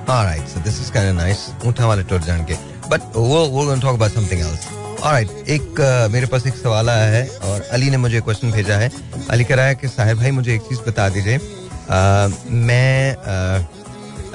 alright 0.10 0.48
see 0.48 0.60
this 0.62 0.82
is 0.82 0.92
nice 1.16 1.48
ऊंटा 1.66 1.88
वाले 1.88 2.04
टूर 2.10 2.22
जान 2.22 2.46
के। 2.46 2.56
बट 2.90 3.02
वो 3.16 3.46
वो 3.48 3.64
going 3.66 3.82
talk 3.82 3.96
about 3.96 4.12
something 4.12 4.42
else 4.42 4.68
alright 5.00 5.50
एक 5.50 5.80
uh, 5.80 6.12
मेरे 6.12 6.28
पास 6.28 6.46
एक 6.48 6.56
सवाल 6.56 6.90
आया 6.90 7.06
है 7.12 7.28
और 7.44 7.62
अली 7.72 7.90
ने 7.90 7.98
मुझे 7.98 8.20
क्वेश्चन 8.22 8.52
भेजा 8.52 8.78
है। 8.78 8.90
अली 9.30 9.44
कह 9.44 9.56
रहा 9.56 9.66
है 9.66 9.76
कि 9.76 9.88
साहिर 9.88 10.16
भाई 10.16 10.32
मुझे 10.32 10.54
एक 10.56 10.62
चीज़ 10.62 10.80
बता 10.88 11.08
दीजिए। 11.10 11.38
Uh, 11.38 12.32
मैं 12.48 13.16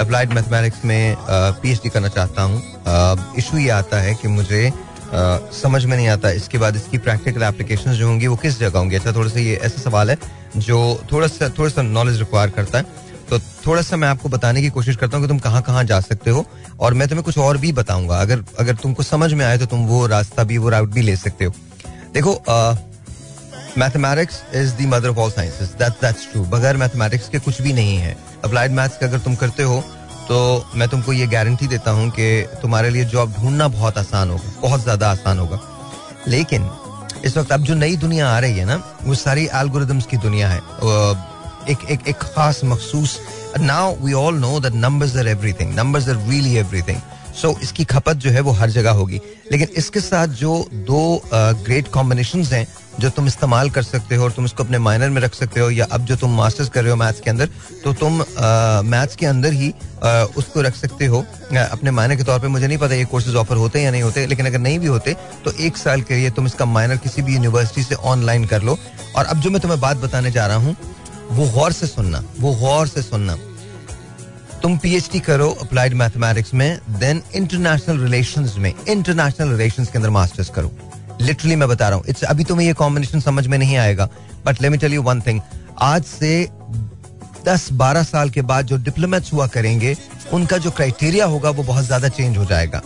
अप्लाइड 0.00 0.28
uh, 0.28 0.34
मैथमेटिक्स 0.34 0.84
में 0.84 1.16
पीएचडी 1.62 1.88
करना 1.88 2.08
चाहता 2.08 2.42
हूँ। 2.42 3.34
इशू 3.38 3.58
ये 3.58 3.68
आता 3.70 4.00
है 4.00 4.14
कि 4.14 4.28
मुझे 4.28 4.72
समझ 5.54 5.84
में 5.84 5.96
नहीं 5.96 6.08
आता। 6.08 6.30
इसके 6.32 6.58
बाद 6.58 6.76
इसकी 6.76 6.98
प्रैक्टिकल 6.98 7.42
एप्लीकेशन 7.42 7.92
जो 7.92 8.06
होंगी 8.08 8.26
वो 8.26 8.36
किस 8.36 8.58
जगह 8.58 8.78
होंगी? 8.78 8.96
अच्छा 8.96 9.12
थोड़ा 9.12 9.28
सा 9.30 9.40
ये 9.40 9.56
ऐसा 9.56 9.82
सवाल 9.82 10.10
है 10.10 10.18
जो 10.56 10.78
थोड़ा 11.12 11.26
सा 11.28 11.48
थोड़ा 11.58 11.70
सा 11.70 11.82
नॉलेज 11.82 12.18
रिक्वायर 12.18 12.50
करता 12.50 12.78
है। 12.78 12.84
तो 13.30 13.38
थोड़ा 13.66 13.82
सा 13.82 13.96
मैं 13.96 14.08
आपको 14.08 14.28
बताने 14.28 14.62
की 14.62 14.70
कोशिश 14.70 14.96
करता 14.96 15.16
हूँ 15.16 15.24
कि 15.24 15.28
तुम 15.28 15.38
कहाँ 15.40 15.62
कहाँ 15.62 15.84
जा 15.84 16.00
सकते 16.02 16.30
हो, 16.30 16.44
और 16.80 16.94
मैं 16.94 17.08
तुम्हें 17.08 17.24
कुछ 17.24 17.38
और 17.40 17.58
भी 17.58 17.72
बताऊँगा। 17.74 18.20
अगर 18.20 18.44
अगर 18.58 18.74
तुमको 18.76 19.02
समझ 19.02 19.32
में 19.32 19.44
आए 19.44 19.58
तो 19.58 19.66
तुम 19.66 19.86
वो 19.86 20.06
रास्ता 20.06 20.44
भी, 20.44 20.58
वो 20.58 20.68
राउट 20.68 20.88
भी 20.90 21.02
ले 21.02 21.16
सकते 21.18 21.44
हो। 21.44 21.52
देखो 22.14 22.34
mathematics 23.78 24.42
is 24.54 24.74
the 24.74 24.86
mother 24.88 25.08
of 25.08 25.18
all 25.18 25.30
sciences 25.30 25.68
that 25.78 25.92
that's 26.02 26.30
true 26.32 26.44
बगैर 26.48 26.76
मैथमेटिक्स 26.76 27.28
के 27.28 27.38
कुछ 27.40 27.60
भी 27.62 27.72
नहीं 27.72 27.96
है। 27.98 28.16
अप्लाइड 28.44 28.72
मैथ्स 28.72 29.02
अगर 29.02 29.18
तुम 29.20 29.34
करते 29.34 29.62
हो 29.62 29.82
तो 30.28 30.36
मैं 30.74 30.88
तुमको 30.88 31.12
ये 31.12 31.26
गारंटी 31.26 31.66
देता 31.66 31.90
हूँ 31.90 32.08
कि 32.10 32.46
तुम्हारे 32.62 32.90
लिए 32.90 33.04
जॉब 33.06 33.32
ढूंढना 33.32 33.68
बहुत 33.70 33.98
आसान 33.98 34.30
होगा, 34.30 34.52
बहुत 34.60 34.82
ज़्यादा 34.82 35.10
आसान 35.10 35.38
होगा। 35.38 35.60
लेकिन, 36.28 36.70
इस 37.24 37.36
वक्त 37.36 37.52
अब 37.52 37.62
जो 37.62 37.74
नई 37.74 37.96
दुनिया 37.96 38.28
आ 38.28 38.38
रही 38.38 38.58
है 38.58 38.64
ना, 38.64 38.82
वो 39.04 39.14
सारी 39.16 39.44
एल्गोरिदम्स 39.54 40.06
की 40.06 40.16
दुनिया 40.18 40.48
है। 40.48 40.60
एक 41.70 41.90
एक 41.90 42.08
एक 42.08 42.16
खास 42.16 42.60
मखसूस। 42.64 43.18
Now 43.60 43.96
we 44.04 44.12
all 44.12 44.38
know 44.38 44.58
that 44.60 44.74
numbers 44.76 45.16
are 45.16 45.28
everything 45.28 45.74
numbers 45.74 46.08
are 46.08 46.16
really 46.28 46.56
everything 46.58 47.00
so 47.34 47.56
इसकी 47.62 47.84
खपत 47.84 48.16
जो 48.16 48.30
है 48.30 48.40
वो 48.40 48.52
हर 48.52 48.70
जगह 48.70 48.90
होगी। 48.92 49.20
लेकिन 49.52 49.68
इसके 49.76 50.00
साथ 50.00 50.26
जो 50.40 50.66
दो 50.88 51.22
ग्रेट 51.34 51.88
कॉम्बिनेशन 51.92 52.42
हैं 52.52 52.66
जो 53.00 53.08
तुम 53.10 53.26
इस्तेमाल 53.26 53.70
कर 53.70 53.82
सकते 53.82 54.16
हो 54.16 54.24
और 54.24 54.32
तुम 54.32 54.44
इसको 54.44 54.64
अपने 54.64 54.78
माइनर 54.78 55.10
में 55.10 55.20
रख 55.22 55.34
सकते 55.34 55.60
हो 55.60 55.70
या 55.70 55.86
अब 55.92 56.04
जो 56.06 56.16
तुम 56.16 56.36
मास्टर्स 56.36 56.68
कर 56.68 56.82
रहे 56.82 56.90
हो 56.90 56.96
मैथ्स 56.96 57.20
के 57.20 57.30
अंदर 57.30 57.48
तो 57.84 57.92
तुम 57.94 58.22
मैथ्स 58.90 59.16
के 59.16 59.26
अंदर 59.26 59.52
ही 59.52 59.72
आ, 60.04 60.10
उसको 60.36 60.60
रख 60.62 60.76
सकते 60.76 61.06
हो। 61.06 61.24
अपने 61.54 61.90
माइनर 61.90 62.16
के 62.16 62.24
तौर 62.24 62.40
पे 62.40 62.48
मुझे 62.48 62.66
नहीं 62.66 62.78
पता 62.78 62.94
ये 62.94 63.04
कोर्सेज 63.06 63.34
ऑफ़र 63.36 63.56
होते 63.56 63.78
हैं 63.78 63.84
या 63.84 63.90
नहीं 63.90 64.02
होते 64.02 64.26
लेकिन 64.26 64.46
अगर 64.46 64.58
नहीं 64.58 64.78
भी 64.78 64.86
होते 64.86 65.16
तो 65.44 65.52
एक 65.60 65.76
साल 65.76 66.02
के 66.02 66.14
लिए 66.14 66.30
तुम 66.30 66.46
इसका 66.46 66.64
माइनर 66.66 66.96
किसी 66.98 67.22
भी 67.22 67.34
यूनिवर्सिटी 67.34 67.82
से 67.82 67.94
ऑनलाइन 67.94 68.44
कर 68.46 68.62
लो। 68.62 68.78
और 69.16 69.24
अब 69.24 69.40
जो 69.40 69.50
मैं 69.50 69.60
तुम्हें 69.62 69.80
बात 69.80 69.96
बताने 69.96 70.30
जा 70.30 70.46
रहा 70.46 70.56
हूँ 70.56 70.76
वो 71.30 71.48
गौर 71.50 71.72
से 71.72 71.86
सुनना, 71.86 72.22
वो 72.40 72.54
गौर 72.56 72.86
से 72.88 73.02
सुनना। 73.02 73.36
तुम 74.62 74.76
पीएचडी 74.78 75.20
करो 75.20 75.50
अप्लाइड 75.62 75.94
मैथमेटिक्स 75.94 76.54
में 76.54 76.78
देन 76.90 77.22
इंटरनेशनल 77.34 77.98
रिलेशंस 78.00 78.56
में 78.58 78.72
इंटरनेशनल 78.88 79.50
रिलेशंस 79.50 79.88
के 79.88 79.98
अंदर 79.98 80.10
मास्टर्स 80.10 80.48
करो। 80.50 80.70
लिटरली 81.20 81.56
मैं 81.56 81.68
बता 81.68 81.88
रहा 81.88 81.98
हूँ 81.98 82.04
इट्स 82.08 82.22
अभी 82.24 82.44
तुम्हें 82.44 82.66
ये 82.66 82.72
कॉम्बिनेशन 82.74 83.20
समझ 83.20 83.46
में 83.46 83.58
नहीं 83.58 83.76
आएगा 83.76 84.08
but 84.46 84.62
let 84.62 84.70
me 84.70 84.78
tell 84.78 84.94
you 84.94 85.02
one 85.02 85.20
thing 85.20 85.40
आज 85.82 86.04
से 86.04 86.48
दस 87.46 87.68
बारह 87.74 88.02
साल 88.02 88.30
के 88.30 88.42
बाद 88.42 88.66
जो 88.66 88.76
डिप्लोमेट्स 88.78 89.32
हुआ 89.32 89.46
करेंगे, 89.46 89.96
उनका 90.32 90.58
जो 90.58 90.70
क्राइटेरिया 90.70 91.24
होगा 91.26 91.50
वो 91.50 91.62
बहुत 91.62 91.84
ज़्यादा 91.84 92.08
चेंज 92.08 92.36
हो 92.38 92.44
जाएगा। 92.44 92.82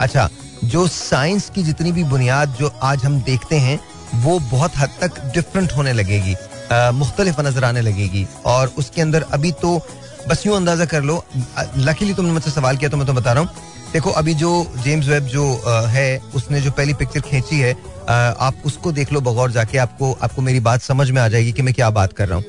अच्छा 0.00 0.28
जो 0.64 0.86
साइंस 0.88 1.50
की 1.54 1.62
जितनी 1.62 1.92
भी 1.92 2.04
बुनियाद 2.04 2.54
जो 2.60 2.72
आज 2.82 3.04
हम 3.04 3.20
देखते 3.22 3.56
हैं, 3.58 3.78
वो 4.14 4.38
बहुत 4.40 4.76
हद 4.76 4.90
तक 5.00 5.20
डिफरेंट 5.34 5.72
होने 5.72 5.92
लगेगी। 5.92 6.34
मुख्तलिफ़ 6.72 7.40
नज़र 7.40 7.64
आने 7.64 7.80
लगेगी। 7.82 8.26
और 8.46 8.72
उसके 8.78 9.02
अंदर 9.02 9.26
अभी 9.32 9.52
तो 9.54 9.80
बस 10.28 10.46
यूँ 10.46 10.56
अंदाज़ा 10.56 10.84
कर 10.86 11.02
लो 11.02 11.22
लकीली 11.78 12.14
तुमने 12.14 12.32
मुझसे 12.32 12.50
सवाल 12.50 12.76
किया 12.76 12.90
तो 12.90 12.96
मैं 12.96 13.06
तो 13.06 13.12
बता 13.14 13.32
रहा 13.32 13.42
हूँ। 13.42 13.50
देखो, 13.92 14.10
अभी 14.12 14.34
जो 14.34 14.50
जेम्स 14.84 15.06
वेब 15.08 15.24
जो 15.26 15.44
है, 15.88 16.18
उसने 16.34 16.60
जो 16.60 16.70
पहली 16.70 16.94
पिक्चर 16.94 17.20
खींची 17.22 17.58
है 17.60 17.72
आप 18.08 18.62
उसको 18.66 18.92
देख 18.92 19.12
लो 19.12 19.20
बगौर 19.20 19.50
जाके, 19.52 19.78
आपको 19.78 20.12
आपको 20.22 20.42
मेरी 20.42 20.60
बात 20.60 20.82
समझ 20.82 21.10
में 21.10 21.20
आ 21.22 21.28
जाएगी 21.28 21.52
कि 21.52 21.62
मैं 21.62 21.74
क्या 21.74 21.90
बात 21.92 22.12
कर 22.12 22.28
रहा 22.28 22.38
हूँ। 22.38 22.44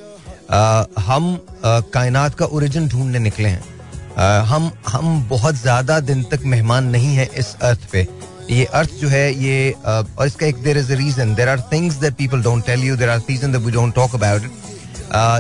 हम 1.03 1.37
कायनात 1.65 2.35
का 2.35 2.45
ओरिजिन 2.47 2.87
ढूँढने 2.87 3.19
निकले 3.19 3.49
हैं। 3.49 4.43
हम 4.45 4.71
हम 4.87 5.27
बहुत 5.29 5.55
ज़्यादा 5.55 5.99
दिन 6.01 6.23
तक 6.23 6.41
मेहमान 6.45 6.85
नहीं 6.87 7.15
है 7.15 7.29
इस 7.37 7.55
अर्थ 7.61 7.89
पे। 7.91 8.07
ये 8.51 8.65
अर्थ 8.65 8.91
जो 8.99 9.07
है, 9.09 9.33
ये 9.35 9.71
और 9.81 10.27
इसका 10.27 10.45
एक 10.45 10.61
there 10.63 10.77
is 10.77 10.91
a 10.91 10.95
reason 10.95 11.33
there 11.35 11.49
are 11.49 11.61
things 11.71 11.95
that 12.01 12.13
people 12.17 12.41
don't 12.43 12.65
tell 12.65 12.83
you 12.83 12.95
there 12.97 13.09
are 13.09 13.19
reason 13.29 13.51
that 13.51 13.61
we 13.61 13.71
don't 13.71 13.95
talk 13.95 14.15
about 14.15 14.43
it 14.43 14.65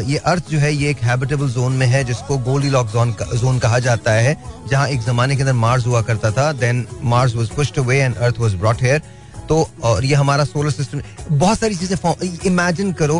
ये 0.07 0.17
अर्थ 0.25 0.49
जो 0.49 0.59
है, 0.59 0.73
ये 0.73 0.89
एक 0.89 0.97
हैबिटेबल 1.03 1.49
जोन 1.51 1.71
में 1.73 1.85
है, 1.87 2.03
जिसको 2.03 2.37
गोल्डी 2.43 2.69
लॉक 2.69 2.87
जोन 2.89 3.15
जोन 3.33 3.59
कहा 3.59 3.79
जाता 3.79 4.11
है, 4.11 4.35
जहाँ 4.69 4.87
एक 4.89 5.01
जमाने 5.01 5.35
के 5.35 5.41
अंदर 5.41 5.53
मार्स 5.55 5.85
हुआ 5.87 6.01
करता 6.01 6.31
था. 6.31 6.51
Then 6.53 6.85
Mars 7.03 7.35
was 7.35 7.49
pushed 7.55 7.79
away 7.79 7.97
and 7.97 8.15
Earth 8.17 8.39
was 8.39 8.53
brought 8.55 8.81
here 8.83 9.01
तो 9.49 9.67
और 9.83 10.05
ये 10.05 10.15
हमारा 10.15 10.43
सोलर 10.45 10.71
सिस्टम 10.71 11.01
बहुत 11.31 11.59
सारी 11.59 11.75
चीज़ें 11.75 12.45
इमेजिन 12.45 12.91
करो 12.93 13.19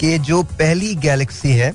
कि 0.00 0.18
जो 0.20 0.42
पहली 0.42 0.94
गैलेक्सी 0.96 1.52
है, 1.52 1.70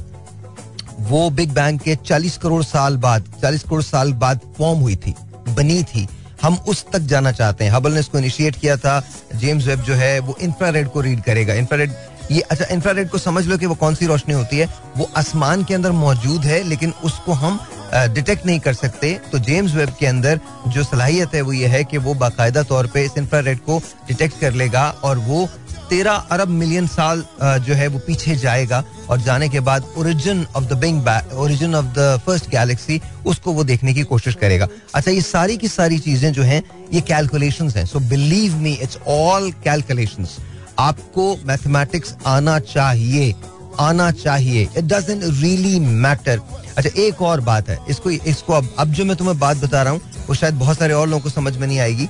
वो 1.00 1.30
बिग 1.30 1.52
बैंग 1.54 1.80
के 1.80 1.96
40 1.98 2.38
करोड़ 2.38 2.63
साल 2.63 2.98
बाद 2.98 3.26
40 3.43 3.63
करोड़ 3.63 3.82
साल 3.84 4.13
बाद 4.15 4.39
फॉर्म 4.58 4.80
हुई 4.80 4.96
थी, 4.98 5.13
बनी 5.50 5.82
थी. 5.86 6.08
हम 6.41 6.56
उस 6.67 6.86
तक 6.93 7.00
जाना 7.12 7.32
चाहते 7.32 7.63
हैं। 7.63 7.71
हबल 7.71 7.91
ने 7.91 8.00
इसको 8.00 8.17
इनिशिएट 8.17 8.56
किया 8.56 8.78
था। 8.78 9.00
जेम्स 9.36 9.65
वेब 9.65 9.82
जो 9.82 9.93
है, 9.93 10.19
वो 10.19 10.36
इंफ्रारेड 10.41 10.89
को 10.89 11.02
रीड 11.02 11.21
करेगा। 11.23 11.54
इंफ्रारेड 11.54 11.93
ये 12.32 12.39
अच्छा 12.41 12.65
इंफ्रारेड 12.65 13.10
को 13.10 13.17
समझ 13.17 13.45
लो 13.47 13.58
कि 13.58 13.65
वो 13.65 13.76
कौन 13.76 13.95
सी 13.95 14.06
रोशनी 14.06 14.34
होती 14.34 14.58
है। 14.58 14.67
वो 14.97 15.10
आसमान 15.17 15.63
के 15.63 15.73
अंदर 15.73 15.91
मौजूद 15.93 16.45
है, 16.45 16.62
लेकिन 16.63 16.93
उसको 17.04 17.34
हम 17.34 17.60
डिटेक्ट 17.93 18.45
नहीं 18.45 18.60
कर 18.60 18.73
सकते। 18.73 19.13
तो 19.32 19.39
जेम्स 19.39 19.73
वेब 19.73 19.93
के 20.00 20.06
अंदर 20.06 20.39
जो 20.67 20.84
सलाहियत 20.84 21.36
है, 21.36 21.41
वो 21.41 21.54
ये 21.54 21.67
है 21.67 21.84
कि 21.84 21.97
वो 21.97 22.13
बाकायदा 22.15 22.63
तौर 22.63 22.88
पे 22.88 23.04
इस 23.06 23.17
इंफ्रारेड 23.17 23.60
को 23.60 23.82
डिटेक्ट 24.08 24.39
कर 24.41 24.54
लेगा 24.54 24.89
और 25.04 25.17
वो 25.17 25.47
तेरह 25.89 26.28
अरब 26.32 26.50
मिलियन 26.52 26.88
साल 26.88 27.23
जो 27.41 27.73
है 27.73 27.88
वो 27.88 28.00
पीछे 28.08 28.36
जाएगा 28.38 28.84
और 29.10 29.21
जाने 29.21 29.50
के 29.50 29.60
बाद 29.60 29.86
origin 29.97 30.45
of 30.56 30.65
the 30.65 30.78
big 30.78 31.08
origin 31.36 31.76
of 31.76 31.86
the 31.97 32.19
first 32.26 32.50
galaxy 32.50 33.00
उसको 33.26 33.52
वो 33.54 33.63
देखने 33.63 33.93
की 33.93 34.04
कोशिश 34.06 34.36
करेगा। 34.36 34.67
अच्छा 34.95 35.12
ये 35.12 35.21
सारी 35.21 35.58
की 35.58 35.67
सारी 35.67 36.00
चीज़ें 36.00 36.32
जो 36.34 36.43
हैं, 36.43 36.62
ये 36.93 37.02
कैलकुलेशंस 37.04 37.76
हैं। 37.76 37.86
So 37.86 38.00
believe 38.10 38.56
me 38.58 38.73
it's 38.73 38.97
all 39.08 39.52
calculations 39.63 40.38
आपको 40.80 41.36
मैथमेटिक्स 41.45 42.15
आना 42.28 42.60
चाहिए 42.62 43.34
आना 43.80 44.12
चाहिए। 44.13 44.67
इट 44.78 44.84
डजेंट 44.86 45.23
रियली 45.23 45.80
मैटर 45.80 46.41
अच्छा 46.78 46.89
एक 47.02 47.21
और 47.21 47.41
बात 47.41 47.69
है, 47.69 47.80
इसको 47.89 48.10
इसको 48.10 48.54
अब 48.54 48.69
अब 48.80 48.91
जो 48.93 49.06
मैं 49.06 49.15
तुम्हें 49.17 49.38
बात 49.39 49.58
बता 49.58 49.82
रहा 49.82 49.93
हूँ, 49.93 50.02
वो 50.28 50.36
शायद 50.36 50.56
बहुत 50.56 50.78
सारे 50.80 50.93
और 50.93 51.08
लोगों 51.08 51.23
को 51.23 51.30
समझ 51.30 51.56
में 51.58 51.67
नहीं 51.67 51.80
आएगी। 51.80 52.08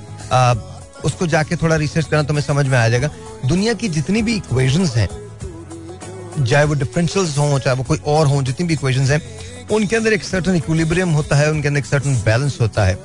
उसको 1.05 1.27
जाके 1.27 1.55
थोड़ा 1.55 1.75
रिसर्च 1.75 2.07
करना 2.07 2.23
तुम्हें 2.23 2.43
समझ 2.45 2.65
में 2.67 2.77
आ 2.77 2.87
जाएगा। 2.89 3.09
दुनिया 3.45 3.73
की 3.73 3.89
जितनी 3.89 4.21
भी 4.21 4.35
इक्वेशंस 4.35 4.95
हैं, 4.95 5.07
चाहे 6.45 6.63
वो 6.65 6.73
डिफरेंशियल्स 6.73 7.37
हों, 7.37 7.59
चाहे 7.59 7.75
वो 7.77 7.83
कोई 7.83 7.99
और 8.07 8.27
हों, 8.27 8.43
जितनी 8.43 8.67
भी 8.67 8.73
इक्वेशंस 8.73 9.09
हैं, 9.09 9.21
उनके 9.71 9.95
अंदर 9.95 10.13
एक 10.13 10.23
सर्टन 10.23 10.55
इक्विलिब्रियम 10.55 11.09
होता 11.09 11.35
है, 11.35 11.51
उनके 11.51 11.67
अंदर 11.67 11.79
एक 11.79 11.85
सर्टन 11.85 12.15
बैलेंस 12.25 12.57
होता 12.61 12.85
है। 12.85 12.97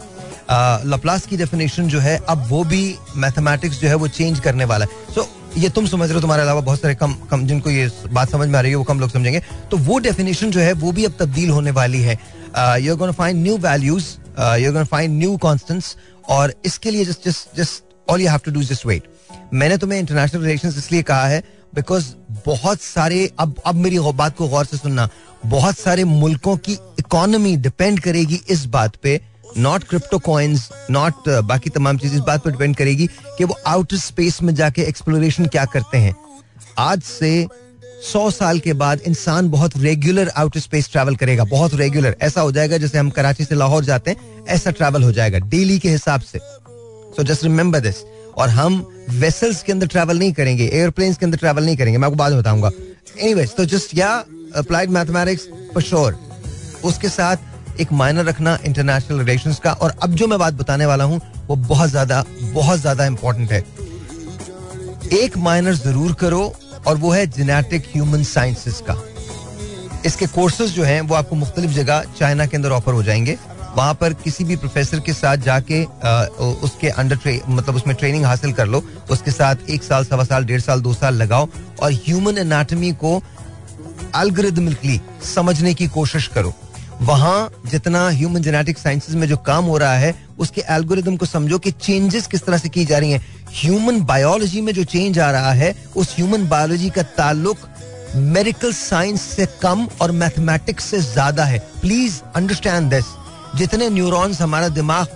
लप्लास 0.87 1.27
की 1.27 1.37
डेफिनेशन 1.37 1.89
जो 1.89 2.01
है, 2.01 2.17
अब 2.29 2.47
वो 2.49 2.65
भी 2.65 2.95
मैथमेटिक्स 3.17 3.81
जो 3.81 3.89
है, 3.89 3.95
वो 3.95 4.09
चेंज 4.09 4.41
करने 4.41 4.65
वाला 4.65 4.85
है। 4.85 5.15
सो 5.15 5.29
ये 5.57 5.69
तुम 5.69 5.87
समझ 5.87 6.09
रहे 6.09 6.15
हो, 6.15 6.21
तुम्हारे 6.21 6.43
अलावा 6.43 6.61
बहुत 6.61 6.81
सारे 6.81 6.95
कम 6.95 7.15
कम, 7.31 7.47
जिनको 7.47 7.71
ये 7.71 7.91
बात 8.13 8.31
समझ 8.31 8.49
में 8.49 8.59
आ 8.59 8.61
रही 8.63 8.71
है, 8.71 8.77
वो 8.77 8.85
कम 8.85 9.01
लोग 9.01 9.11
समझेंगे। 9.11 9.41
तो 9.71 9.77
वो 9.79 9.99
डेफिनेशन 9.99 10.51
जो 10.51 10.61
है, 10.61 10.73
वो 10.75 10.93
भी 10.93 11.05
अब 11.05 11.15
तब्दील 11.21 11.51
होने 11.51 11.71
वाली 11.71 12.01
है। 12.01 12.19
You 12.81 12.97
gonna 12.97 13.13
find 13.13 13.43
new 13.43 13.57
values 13.59 14.07
you 14.61 14.73
gonna 14.73 14.85
find 14.85 15.19
new 15.19 15.37
constants 15.37 15.97
और 16.29 16.55
इसके 16.65 16.91
लिए 16.91 17.05
just 17.05 17.25
just 17.25 17.57
just 17.57 17.85
all 18.11 18.21
you 18.21 18.29
have 18.29 18.41
to 18.45 18.51
do 18.51 18.63
just 18.63 18.87
wait 18.87 19.09
मैंने 19.53 19.77
तुम्हें 19.79 19.99
इंटरनेशनल 19.99 20.43
रिलेशंस 20.43 20.79
इसलिए 20.79 21.03
कहा 21.03 21.27
है 21.27 21.43
बिकॉज़ 21.75 22.07
बहुत 22.47 22.81
सारे, 22.81 23.31
अब 23.41 23.55
अब 23.67 23.75
मेरी 23.75 23.99
बात 23.99 24.37
को 24.37 24.49
गौर 24.49 24.65
से 24.65 24.77
सुनना, 24.77 25.09
बहुत 25.47 25.79
सारे 25.79 26.05
मुल्कों 26.05 26.57
की 26.57 26.73
इकोनॉमी 26.99 27.57
डिपेंड 27.57 28.01
करेगी 28.01 28.41
इस 28.49 28.65
बात 28.67 28.97
पे 28.97 29.21
नॉट 29.59 29.85
क्रिप्टो 29.85 30.19
कॉइन्स 30.19 30.69
नॉट 30.91 31.29
बाकी 31.29 31.71
तमाम 31.71 31.99
चीज़ 31.99 32.15
इस 32.15 32.21
बात 32.21 32.45
पर 32.45 32.51
डिपेंड 32.51 32.77
करेगी 32.77 33.07
कि 33.39 33.45
वो 33.45 33.57
आउटर 33.67 33.97
स्पेस 33.97 34.43
में 34.43 34.55
जाके 34.55 34.83
एक्सप्लोरेशन 34.83 35.47
क्या 35.47 35.65
करते 35.65 35.99
हैं। 35.99 36.15
आज 36.79 37.03
से 37.03 37.47
सौ 38.03 38.31
साल 38.31 38.59
के 38.61 38.73
बाद 38.75 39.01
इंसान 39.07 39.49
बहुत 39.51 39.77
रेगुलर 39.79 40.29
आउटर 40.37 40.61
स्पेस 40.61 40.91
ट्रैवल 40.93 41.17
करेगा, 41.17 41.45
बहुत 41.45 41.75
रेगुलर 41.75 42.17
ऐसा 42.23 42.41
हो 42.41 42.53
जाएगा 42.53 42.79
जैसे 42.79 42.99
हम 42.99 43.11
कराची 43.11 43.45
से 43.45 43.55
लाहौर 43.55 43.85
जाते 43.85 44.11
हैं, 44.11 44.45
ऐसा 44.47 44.71
ट्रैवल 44.71 45.03
हो 45.03 45.13
जाएगा 45.13 45.39
डेली 45.41 45.79
के 45.79 45.89
हिसाब 45.91 46.21
से। 46.23 46.39
सो 47.17 47.23
जस्ट 47.23 47.43
रिमेंबर 47.45 47.81
दिस 47.81 48.03
और 48.37 48.49
हम 48.51 48.81
वेसल्स 49.11 49.63
के 49.63 49.73
अंदर 49.73 49.87
ट्रैवल 49.87 50.19
नहीं 50.19 50.33
करेंगे 50.33 50.67
एयरप्लेन 50.67 51.15
के 51.15 51.27
अंदर 51.27 51.39
ट्रैवल 51.39 51.65
नहीं 51.65 51.77
करेंगे, 51.77 51.99
मैं 51.99 52.07
आपको 52.07 52.17
बाद 52.17 52.33
में 52.33 52.41
बताऊँगा। 52.41 52.71
एनीवेज 53.21 53.55
तो 53.57 53.65
जस्ट 53.67 53.97
या 53.99 54.13
अप्लाइड 54.57 54.91
मैथमेटिक्स 54.91 55.47
फॉर 55.75 56.19
उसके 56.85 57.09
साथ 57.09 57.81
एक 57.81 57.93
मायना 57.93 58.21
रखना 58.23 58.59
इंटरनेशनल 58.65 59.19
रिलेशंस 59.19 59.59
का, 59.59 59.73
और 59.73 59.95
अब 60.03 60.15
जो 60.15 60.27
मैं 60.27 60.39
बात 60.39 60.55
बताने 60.55 60.87
वाला 60.87 61.05
हूँ, 61.05 61.21
वो 61.49 61.57
बहुत 61.59 61.91
ज़्यादा 61.91 62.25
बहुत 62.43 62.81
ज़्यादा 62.81 63.07
इंपॉर्टेंट 63.07 63.53
है। 63.53 63.65
एक 65.15 65.37
माइनर 65.39 65.75
ज़रूर 65.75 66.13
करो 66.15 66.43
और 66.87 66.97
वो 66.97 67.11
है 67.11 67.27
जेनेटिक 67.27 67.87
ह्यूमन 67.93 68.23
साइंसेस 68.25 68.83
का। 68.91 68.97
इसके 70.07 70.27
कोर्सेज 70.27 70.71
जो 70.71 70.85
हैं 70.85 71.01
वो 71.01 71.15
आपको 71.15 71.37
मुख्तलिफ़ 71.37 71.71
जगह 71.71 72.05
चाइना 72.19 72.47
के 72.47 72.57
अंदर 72.57 72.71
ऑफ़र 72.71 72.93
हो 72.93 73.03
जाएँगे। 73.03 73.39
वहाँ 73.77 73.95
पर 73.95 74.13
किसी 74.15 74.45
भी 74.45 74.57
प्रोफेसर 74.57 75.01
के 75.01 75.13
साथ 75.13 75.37
जाके 75.37 75.83
आ, 75.85 76.23
उसके 76.65 76.89
अंडर 76.89 77.17
ट्रे 77.17 77.41
मतलब 77.49 77.77
उसमें 77.77 77.95
ट्रेनिंग 77.97 78.25
हासिल 78.25 78.53
कर 78.53 78.67
लो। 78.67 78.83
उसके 79.11 79.31
साथ 79.31 79.71
एक 79.71 79.83
साल 79.83 80.05
सवा 80.05 80.25
साल 80.25 80.45
डेढ़ 80.45 80.61
साल 80.61 80.81
दो 80.81 80.95
साल 80.95 81.15
लगाओ 81.15 81.49
और 81.83 81.93
ह्यूमन 81.93 82.39
एनाटमी 82.39 82.93
को 82.93 83.23
अल्गोरिदमिकली 84.15 85.01
समझने 85.35 85.75
की 85.75 85.87
कोशिश 85.87 86.27
करो। 86.27 86.53
वहाँ 87.03 87.51
जितना 87.67 88.09
ह्यूमन 88.09 88.43
जेनेटिक 88.43 88.79
साइंसेज 88.79 89.17
में 89.17 89.27
जो 89.29 89.37
काम 89.37 89.65
हो 89.65 89.79
रहा 89.79 89.95
है 89.95 90.15
उसके 90.43 90.63
एल्गोरिदम 90.71 91.17
को 91.17 91.27
समझो 91.27 91.59
कि 91.59 91.71
चेंजेस 91.73 92.27
किस 92.27 92.45
तरह 92.45 92.59
से 92.59 92.69
की 92.69 92.85
जा 92.85 92.99
रही 92.99 93.11
हैं। 93.11 93.27
ह्यूमन 93.55 94.01
बायोलॉजी 94.05 94.61
में 94.61 94.73
जो 94.73 94.85
चेंज 94.87 95.19
आ 95.19 95.31
रहा 95.31 95.53
है, 95.55 95.75
उस 95.97 96.15
ह्यूमन 96.17 96.49
बायोलॉजी 96.49 96.91
का 96.91 97.03
ताल्लुक 97.17 97.69
मेडिकल 98.17 98.73
साइंस 98.75 99.21
से 99.23 99.47
कम 99.63 99.87
और 100.03 100.11
मैथमेटिक्स 100.13 100.85
से 100.85 101.01
ज़्यादा 101.03 101.45
है। 101.45 101.59
प्लीज़ 101.81 102.21
अंडरस्टैंड 102.37 102.91
दिस 102.91 103.05
जितने 103.57 103.89
न्यूरॉन्स 103.91 104.41
हमारा 104.41 104.69
दिमाग 104.71 105.07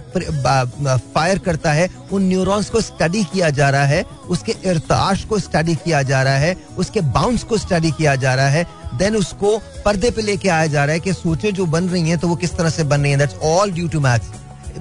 फायर 1.15 1.39
करता 1.39 1.73
है, 1.73 1.89
उन 2.13 2.23
न्यूरॉन्स 2.25 2.69
को 2.71 2.81
स्टडी 2.81 3.23
किया 3.25 3.51
जा 3.51 3.69
रहा 3.71 3.85
है, 3.85 4.03
उसके 4.29 4.55
इर्ताश 4.65 5.25
को 5.25 5.39
स्टडी 5.39 5.75
किया 5.75 6.03
जा 6.03 6.23
रहा 6.23 6.37
है, 6.37 6.57
उसके 6.79 7.01
बाउंस 7.01 7.43
को 7.43 7.59
स्टडी 7.59 7.91
किया 7.93 8.15
जा 8.17 8.35
रहा 8.35 8.49
है 8.49 8.67
देन 8.95 9.17
उसको 9.17 9.57
पर्दे 9.85 10.11
पे 10.11 10.23
लेके 10.23 10.49
आया 10.49 10.67
जा 10.67 10.85
रहा 10.85 10.95
है 10.95 11.01
कि 11.01 11.13
सोचें 11.15 11.53
जो 11.55 11.67
बन 11.67 11.89
रही 11.89 12.09
हैं 12.09 12.19
तो 12.19 12.29
वो 12.29 12.37
किस 12.37 12.57
तरह 12.57 12.71
से 12.71 12.85
बन 12.85 13.01
रही 13.01 13.11
हैं। 13.11 13.19
That's 13.19 13.35
all 13.45 13.73
due 13.73 13.89
to 13.89 14.01
maths 14.01 14.29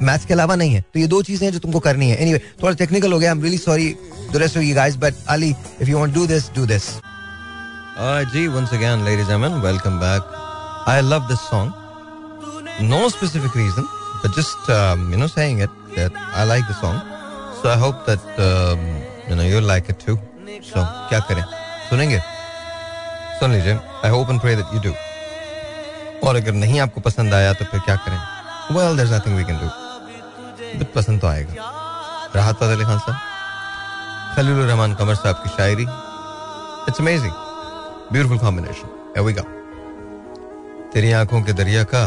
maths 0.01 0.25
के 0.25 0.33
अलावा 0.33 0.55
नहीं 0.55 0.73
है। 0.73 0.81
तो 0.93 0.99
ये 0.99 1.07
दो 1.07 1.21
चीज़ें 1.23 1.51
जो 1.51 1.59
तुमको 1.59 1.79
करनी 1.79 2.09
है। 2.09 2.17
एनीवे 2.17 2.39
anyway, 2.39 2.61
थोड़ा 2.63 2.75
टेक्निकल 2.75 3.13
हो 3.13 3.19
गया। 3.19 3.31
I 3.31 3.37
am 3.37 3.43
really 3.43 3.57
sorry 3.57 3.87
the 4.31 4.37
rest 4.43 4.57
of 4.57 4.63
you 4.63 4.75
guys 4.75 4.95
but 5.05 5.13
only 5.29 5.49
if 5.81 5.89
you 5.89 5.99
want 5.99 6.13
do 6.13 6.25
this 6.27 6.51
do 6.55 6.65
this 6.65 6.91
ji 8.33 8.47
once 8.47 8.73
again 8.73 9.05
ladies 9.05 9.31
and 9.31 9.63
welcome 9.65 9.99
back 9.99 10.21
I 10.89 11.01
love 11.01 11.27
this 11.27 11.49
song 11.49 11.83
reason, 13.55 13.85
but 14.21 14.31
just 14.35 14.69
um, 14.69 15.11
you 15.11 15.17
know 15.17 15.27
saying 15.27 15.59
it 15.65 15.69
that 15.95 16.17
I 16.39 16.43
like 16.43 16.65
the 16.67 16.73
song. 16.79 16.97
So 17.59 17.69
I 17.69 17.77
hope 17.77 18.01
that 18.07 18.25
um, 18.47 18.81
you 19.29 19.35
know 19.35 19.43
you 19.43 19.61
like 19.61 19.87
it 19.93 19.99
too. 19.99 20.17
So 20.71 20.83
क्या 21.09 21.19
करें? 21.29 21.43
सुनेंगे? 21.89 22.19
सुन 23.39 23.51
लीजिए। 23.51 23.73
I 24.03 24.09
hope 24.09 24.29
and 24.29 24.39
pray 24.41 24.55
that 24.55 24.73
you 24.73 24.79
do 24.81 24.93
और 26.27 26.35
अगर 26.35 26.53
नहीं 26.53 26.79
आपको 26.79 27.01
पसंद 27.01 27.33
आया 27.33 27.53
तो 27.53 27.65
फिर 27.71 27.79
क्या 27.87 27.95
करें? 27.95 28.19
Well 28.75 28.95
there 28.97 29.07
is 29.07 29.13
nothing 29.15 29.37
we 29.37 29.43
can 29.43 29.59
do 29.59 29.69
but 30.79 30.93
पसंद 30.93 31.21
तो 31.21 31.27
आएगा। 31.27 31.53
राहत 32.35 32.63
अली 32.63 32.83
खान 32.83 32.99
साहब। 32.99 34.35
खलील 34.35 34.55
रहमान 34.55 34.93
कमर 34.93 35.15
साहब 35.15 35.35
की 35.35 35.49
शायरी। 35.49 35.83
It's 36.89 36.99
amazing 36.99 37.31
beautiful 38.11 38.37
combination 38.37 38.87
we 39.17 39.33
तेरी 40.93 41.11
आँखों 41.11 41.41
के 41.41 41.53
दरिया 41.53 41.83
का 41.83 42.03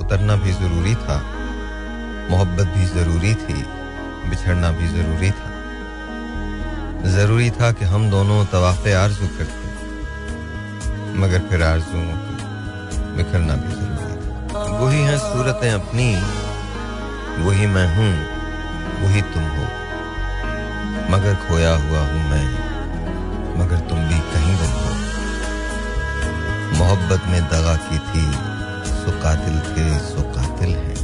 उतरना 0.00 0.36
भी 0.36 0.52
ज़रूरी 0.52 0.94
था। 0.94 1.16
मोहब्बत 2.30 2.66
भी 2.66 2.84
ज़रूरी 2.84 3.34
थी। 3.34 3.54
बिछड़ना 4.30 4.70
भी 4.70 4.88
ज़रूरी 4.88 5.30
था। 5.30 5.52
ज़रूरी 7.10 7.50
था 7.50 7.72
कि 7.72 7.84
हम 7.84 8.10
दोनों 8.10 8.44
तवाफ़े 8.46 8.92
आरज़ू 8.94 9.26
करते 9.28 9.64
मगर 11.18 11.46
फिर 11.50 11.62
आरज़ू 11.62 12.00
बिखरना 13.16 13.54
भी 13.54 13.74
ज़रूरी 13.74 14.16
था। 14.48 14.78
वही 14.78 15.00
हैं 15.02 15.18
सूरतें 15.18 15.70
अपनी। 15.72 16.08
वही 17.38 17.66
मैं 17.66 17.86
हूँ, 17.96 18.12
वही 19.00 19.20
तुम 19.32 19.42
हो। 19.56 19.64
मगर 21.10 21.34
खोया 21.42 21.74
हुआ 21.76 22.00
हूँ 22.00 22.22
मैं, 22.30 22.46
मगर 23.58 23.80
तुम 23.88 23.98
भी 24.08 24.18
कहीं 24.32 24.54
गुम 24.56 24.72
हो। 24.76 24.94
मोहब्बत 26.78 27.28
में 27.28 27.40
दगा 27.44 27.76
की 27.84 27.98
थी, 28.06 28.24
सो 28.86 29.12
कातिल 29.22 29.60
थे, 29.66 29.86
सो 30.00 30.22
कातिल 30.32 30.74
हैं। 30.76 30.98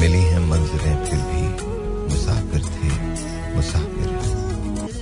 मिली 0.00 0.22
हैं 0.22 0.40
मंजिलें 0.48 1.04
फिर 1.04 1.20
भी, 1.28 1.44
मुसाफिर 2.08 2.62
थे, 2.68 2.90
मुसाफिर 3.54 4.08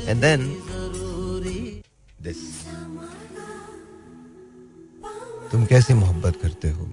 एंड 0.09 0.21
देन 0.21 0.47
दिस 2.23 2.41
तुम 5.53 5.65
कैसी 5.65 5.95
मोहब्बत 5.95 6.35
करते 6.43 6.71
हो? 6.71 6.91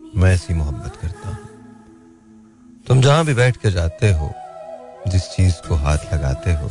मैं 0.00 0.32
ऐसी 0.34 0.54
मोहब्बत 0.54 0.96
करता 0.96 1.28
हूँ। 1.28 1.49
तुम 2.90 3.00
जहाँ 3.00 3.24
भी 3.24 3.34
बैठ 3.34 3.56
के 3.56 3.70
जाते 3.70 4.12
हो 4.12 4.32
जिस 5.08 5.22
चीज़ 5.22 5.54
को 5.68 5.74
हाथ 5.74 5.98
लगाते 6.14 6.52
हो 6.52 6.66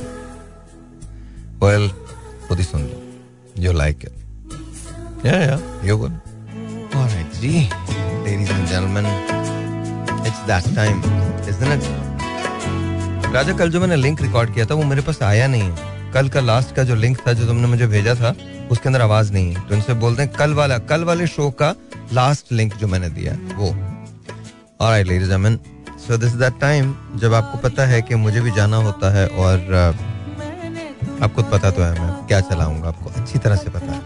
वेल 1.62 1.88
खुद 2.48 2.58
ही 2.58 2.64
सुन 2.64 2.82
लो। 2.82 3.64
You 3.64 3.72
like 3.72 4.00
it 4.04 5.26
yeah 5.26 5.38
yeah 5.38 5.60
you 5.84 5.98
good 5.98 6.18
Alright, 6.96 7.40
जी। 7.42 7.70
Ladies 8.26 8.52
and 8.56 8.68
gentlemen, 8.72 9.08
it's 10.26 10.44
that 10.50 10.68
time, 10.80 11.00
isn't 11.54 11.74
it? 11.78 11.88
राजा 13.34 13.58
कल 13.58 13.72
जो 13.72 13.80
मैंने 13.82 13.96
लिंक 13.96 14.22
रिकॉर्ड 14.22 14.54
किया 14.54 14.66
था 14.66 14.76
वो 14.76 14.84
मेरे 14.84 15.02
पास 15.02 15.24
आया 15.24 15.48
नहीं 15.48 15.62
है। 15.62 16.12
कल 16.12 16.30
का 16.30 16.42
लास्ट 16.42 16.76
का 16.76 16.84
जो 16.84 16.96
लिंक 16.96 17.28
था 17.28 17.34
जो 17.34 17.48
तुमने 17.48 17.68
मुझे 17.68 17.88
भेजा 17.88 18.16
था 18.16 18.36
उसके 18.72 18.90
अंदर 18.90 19.02
आवाज़ 19.02 19.34
नहीं 19.34 19.56
है। 19.56 19.68
तो 19.68 19.76
इनसे 19.76 19.94
बोलते 20.04 20.24
हैं 20.24 20.34
कल 20.34 20.54
वाला 20.54 20.78
कल 20.78 21.04
वाले 21.04 21.28
शो 21.28 21.50
का 21.52 21.76
लास्ट 22.14 22.52
लिंक 22.52 22.76
जो 22.76 22.88
मैंने 22.88 23.10
दिया 23.10 23.38
वो। 23.56 23.76
और 24.82 25.04
लेडीज़ 25.04 25.34
अमन 25.34 25.60
सो 26.10 26.18
दिस 26.18 26.32
दैट 26.34 26.54
टाइम 26.60 26.94
जब 27.22 27.34
आपको 27.34 27.58
पता 27.58 27.86
है 27.86 28.02
कि 28.02 28.16
मुझे 28.16 28.42
भी 28.42 28.52
जाना 28.52 28.78
होता 28.78 29.10
है 29.14 29.26
और 29.28 29.74
आप 31.22 31.34
खुद 31.34 31.46
पता 31.52 31.70
तो 31.72 31.82
है 31.82 31.92
मैं 32.00 32.28
क्या 32.28 32.40
चलाऊँगा, 32.42 32.88
आपको 32.88 33.10
अच्छी 33.10 33.40
तरह 33.40 33.56
से 33.56 33.70
पता 33.70 33.94
है। 33.94 34.00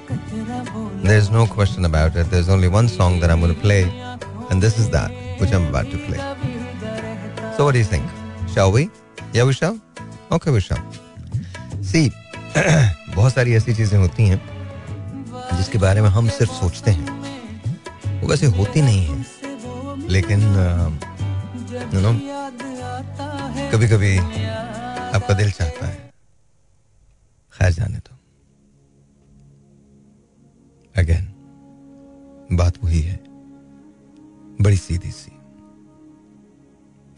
There 1.04 1.18
is 1.18 1.30
no 1.32 1.46
question 1.54 1.84
about 1.86 2.18
it 2.18 2.26
there 2.26 2.42
is 2.44 2.50
only 2.52 2.68
one 2.68 2.88
song 2.88 3.22
that 3.22 3.32
I 3.32 3.38
am 3.38 3.54
play 3.62 3.80
and 3.80 4.62
this 4.62 4.80
is 4.80 4.88
that 4.88 5.40
which 5.42 5.54
I 5.54 5.62
am 5.62 5.68
about 5.68 5.92
to 5.92 5.98
play 5.98 6.18
so 7.58 7.64
what 7.64 7.76
do 7.76 7.84
think 7.94 8.50
shall 8.56 8.72
we 8.74 8.90
yeah 9.36 9.44
we 9.44 9.54
okay 10.36 10.52
we 10.52 10.62
see 10.62 12.12
बहुत 13.16 13.34
सारी 13.34 13.56
ऐसी 13.56 13.74
चीज़ें 13.76 13.98
होती 14.00 14.28
हैं, 14.28 14.42
जिसके 15.54 15.78
बारे 15.78 16.02
में 16.02 16.10
हम 16.10 16.30
सिर्फ़ 16.32 16.52
सोचते 16.52 16.92
हैं। 16.92 18.22
वो 18.22 18.30
वैसे 18.30 18.46
होती 18.60 18.82
नहीं 18.82 19.06
है, 19.06 19.26
लेकिन 20.10 20.40
यू 21.74 22.00
नो 22.02 22.12
कभी 23.72 23.88
कभी 23.88 24.18
आपका 24.18 25.34
दिल 25.34 25.52
चाहता 25.52 25.86
है, 25.86 26.12
खैर 27.54 27.72
जाने 27.72 27.98
दो। 27.98 28.16
अगेन 30.96 31.26
बात 32.52 32.78
वही 32.84 33.02
है, 33.02 33.18
बड़ी 34.62 34.78
सीधी 34.78 35.12
सी। 35.12 35.32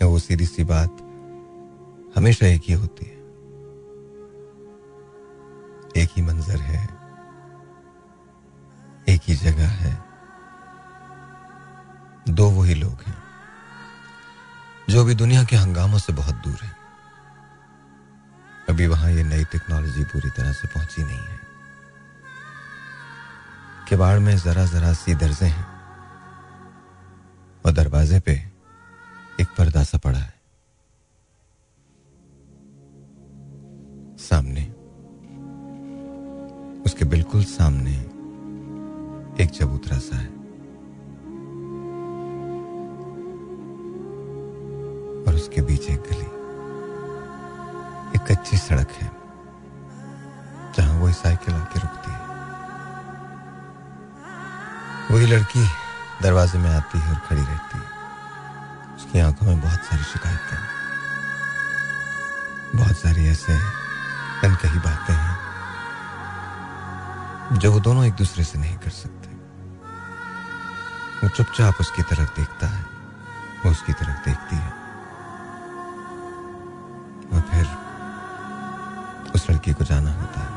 वो 0.06 0.20
सीधी 0.20 0.46
सी 0.46 0.64
बात 0.64 1.02
हमेशा 2.16 2.48
एक 2.48 2.62
ही 2.64 2.74
होती 2.74 3.06
है। 3.06 3.18
एक 5.98 6.10
ही 6.16 6.22
मंजर 6.22 6.60
है, 6.62 6.84
एक 9.08 9.22
ही 9.24 9.36
जगह 9.36 9.68
है। 9.82 9.94
दो 12.30 12.50
वही 12.52 12.76
लोग 12.76 13.04
हैं। 13.08 13.15
जो 14.90 15.02
अभी 15.02 15.16
दुनिया 15.16 15.44
के 15.44 15.56
हंगामों 15.56 16.00
से 16.00 16.14
बहुत 16.14 16.36
दूर 16.36 16.60
है। 16.64 16.72
अभी 18.70 18.88
वहाँ 18.88 19.12
ये 19.12 19.24
नई 19.24 19.44
टेक्नोलॉजी 19.44 20.04
पूरी 20.04 20.30
तरह 20.30 20.52
से 20.52 20.68
पहुँची 20.68 21.04
नहीं 21.04 21.20
है। 21.20 21.40
किवाड़ 23.90 24.20
में 24.20 24.38
जरा 24.38 24.66
जरा 24.66 24.94
सी 24.94 25.16
दर्जे 25.16 25.46
हैं 25.46 25.66
और 27.66 27.72
दरवाजे 27.72 28.20
पे 28.20 28.32
एक 29.42 29.48
पर्दा 29.58 29.84
सा 29.84 29.98
पड़ा 29.98 30.20
है। 30.20 30.34
सामने, 34.18 34.64
उसके 36.82 37.06
बिल्कुल 37.06 37.44
सामने 37.44 37.98
एक 39.44 39.50
चबूतरा 39.50 39.98
सा 39.98 40.18
है। 40.18 40.35
एक 45.90 46.02
गली 46.02 46.30
एक 48.16 48.22
कच्ची 48.28 48.58
सड़क 48.58 48.92
है, 48.92 49.12
जहाँ 50.78 51.00
वही 51.00 51.14
साइकिल 51.14 51.56
आके 51.56 51.80
रुकती 51.80 52.12
है। 52.12 52.20
वही 55.12 55.26
लड़की 55.26 55.64
दरवाजे 56.22 56.60
में 56.60 56.70
आती 56.76 57.00
है 57.00 57.10
और 57.10 57.20
खड़ी 57.20 57.42
रहती 57.42 57.78
है। 57.78 57.84
उसकी 58.96 59.20
आँखों 59.20 59.46
में 59.46 59.62
बहुत 59.62 59.80
सारी 59.80 60.04
शिकायतें 60.04 60.58
बहुत 62.76 62.98
सारी 62.98 63.28
ऐसे 63.28 63.54
कही 64.46 64.80
बातें 64.80 65.14
हैं, 65.14 65.36
जो 67.60 67.72
वो 67.72 67.80
दोनों 67.80 68.06
एक 68.06 68.14
दूसरे 68.14 68.44
से 68.44 68.60
नहीं 68.60 68.78
कर 68.78 68.90
सकते। 68.90 69.30
वो 71.24 71.30
चुपचाप 71.30 71.74
उसकी 71.80 72.02
तरफ़ 72.02 72.36
देखता 72.36 72.68
है, 72.68 72.84
वो 73.66 73.72
उसकी 73.72 73.94
तरफ़ 73.94 74.26
देखती 74.26 74.56
है। 74.56 74.85
और 77.34 77.42
फिर 77.42 77.68
उस 79.36 79.50
लड़की 79.50 79.74
को 79.74 79.84
जाना 79.84 80.12
होता 80.14 80.40
है। 80.40 80.50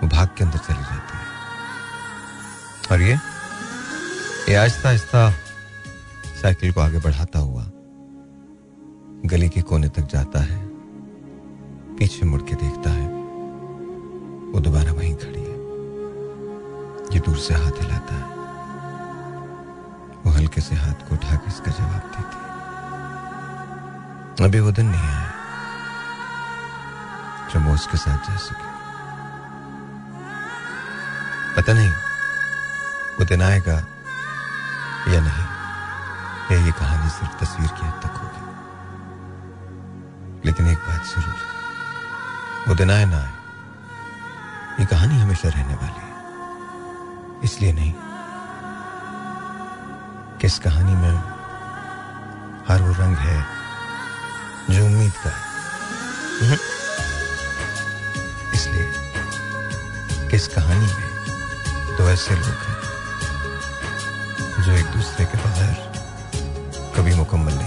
वो 0.00 0.08
भाग 0.08 0.28
के 0.28 0.44
अंदर 0.44 0.58
चली 0.58 0.82
जाती 0.82 1.18
है। 1.18 1.28
और 2.92 3.00
ये 3.00 3.18
ये 4.48 4.54
आहिस्ता 4.54 4.88
आहिस्ता 4.88 5.30
साइकिल 6.42 6.72
को 6.72 6.80
आगे 6.80 6.98
बढ़ाता 6.98 7.38
हुआ 7.38 7.64
गली 9.26 9.48
के 9.48 9.62
कोने 9.62 9.88
तक 9.88 10.02
जाता 10.02 10.40
है। 10.40 10.68
पीछे 11.96 12.26
मुड़ 12.26 12.42
के 12.42 12.54
देखता 12.54 12.90
है। 12.90 13.08
वो 14.52 14.60
दोबारा 14.60 14.92
वहीं 14.92 15.14
खड़ी 15.14 15.40
है। 15.40 15.58
ये 17.14 17.20
दूर 17.20 17.36
से 17.36 17.54
हाथ 17.54 17.82
हिलाता 17.82 18.14
है। 18.14 18.22
वो 20.26 20.30
हल्के 20.30 20.60
से 20.60 20.74
हाथ 20.74 20.94
को 20.94 21.14
उठा 21.14 21.36
के 21.36 21.48
इसका 21.48 21.70
जवाब 21.70 22.12
देती 22.16 22.36
है। 22.36 22.48
अभी 24.48 24.60
वो 24.60 24.72
दिन 24.72 24.86
नहीं 24.86 25.00
आया। 25.00 25.37
जो 27.50 27.60
मैं 27.60 27.72
उसके 27.72 27.96
साथ 27.96 28.18
जा 28.28 28.36
सके। 28.38 28.66
पता 31.56 31.72
नहीं, 31.72 31.92
वो 33.18 33.24
दिन 33.24 33.42
आएगा 33.42 33.78
या 35.08 35.20
नहीं, 35.20 35.46
या 36.50 36.56
ये 36.66 36.72
कहानी 36.72 37.08
सिर्फ़ 37.10 37.34
तस्वीर 37.44 37.70
की 37.70 37.86
हद 37.86 37.96
तक 38.02 38.14
होगी। 38.16 38.42
लेकिन 40.44 40.66
एक 40.68 40.78
बात 40.78 41.02
ज़रूर 41.06 41.34
है 41.34 41.46
वो 42.68 42.74
दिन 42.74 42.90
आए 42.90 43.04
ना 43.04 43.16
आए, 43.16 43.32
ये 44.80 44.86
कहानी 44.86 45.18
हमेशा 45.20 45.48
रहने 45.48 45.74
वाली 45.74 46.00
है। 46.00 46.12
इसलिए 47.44 47.72
नहीं 47.72 47.92
कि 50.38 50.46
इस 50.46 50.58
कहानी 50.58 50.94
में 50.94 51.14
हर 52.68 52.82
वो 52.82 52.92
रंग 52.94 53.16
है 53.18 53.38
जो 54.70 54.84
उम्मीद 54.86 55.12
का 55.24 55.30
है। 55.30 56.56
इस 60.38 60.46
कहानी 60.54 60.86
में 60.86 61.96
दो 61.98 62.08
ऐसे 62.10 62.34
लोग 62.34 62.58
हैं 62.66 62.76
जो 64.64 64.72
एक 64.72 64.86
दूसरे 64.96 65.24
के 65.32 65.36
बगैर 65.44 65.76
कभी 66.96 67.14
मुकम्मल 67.16 67.57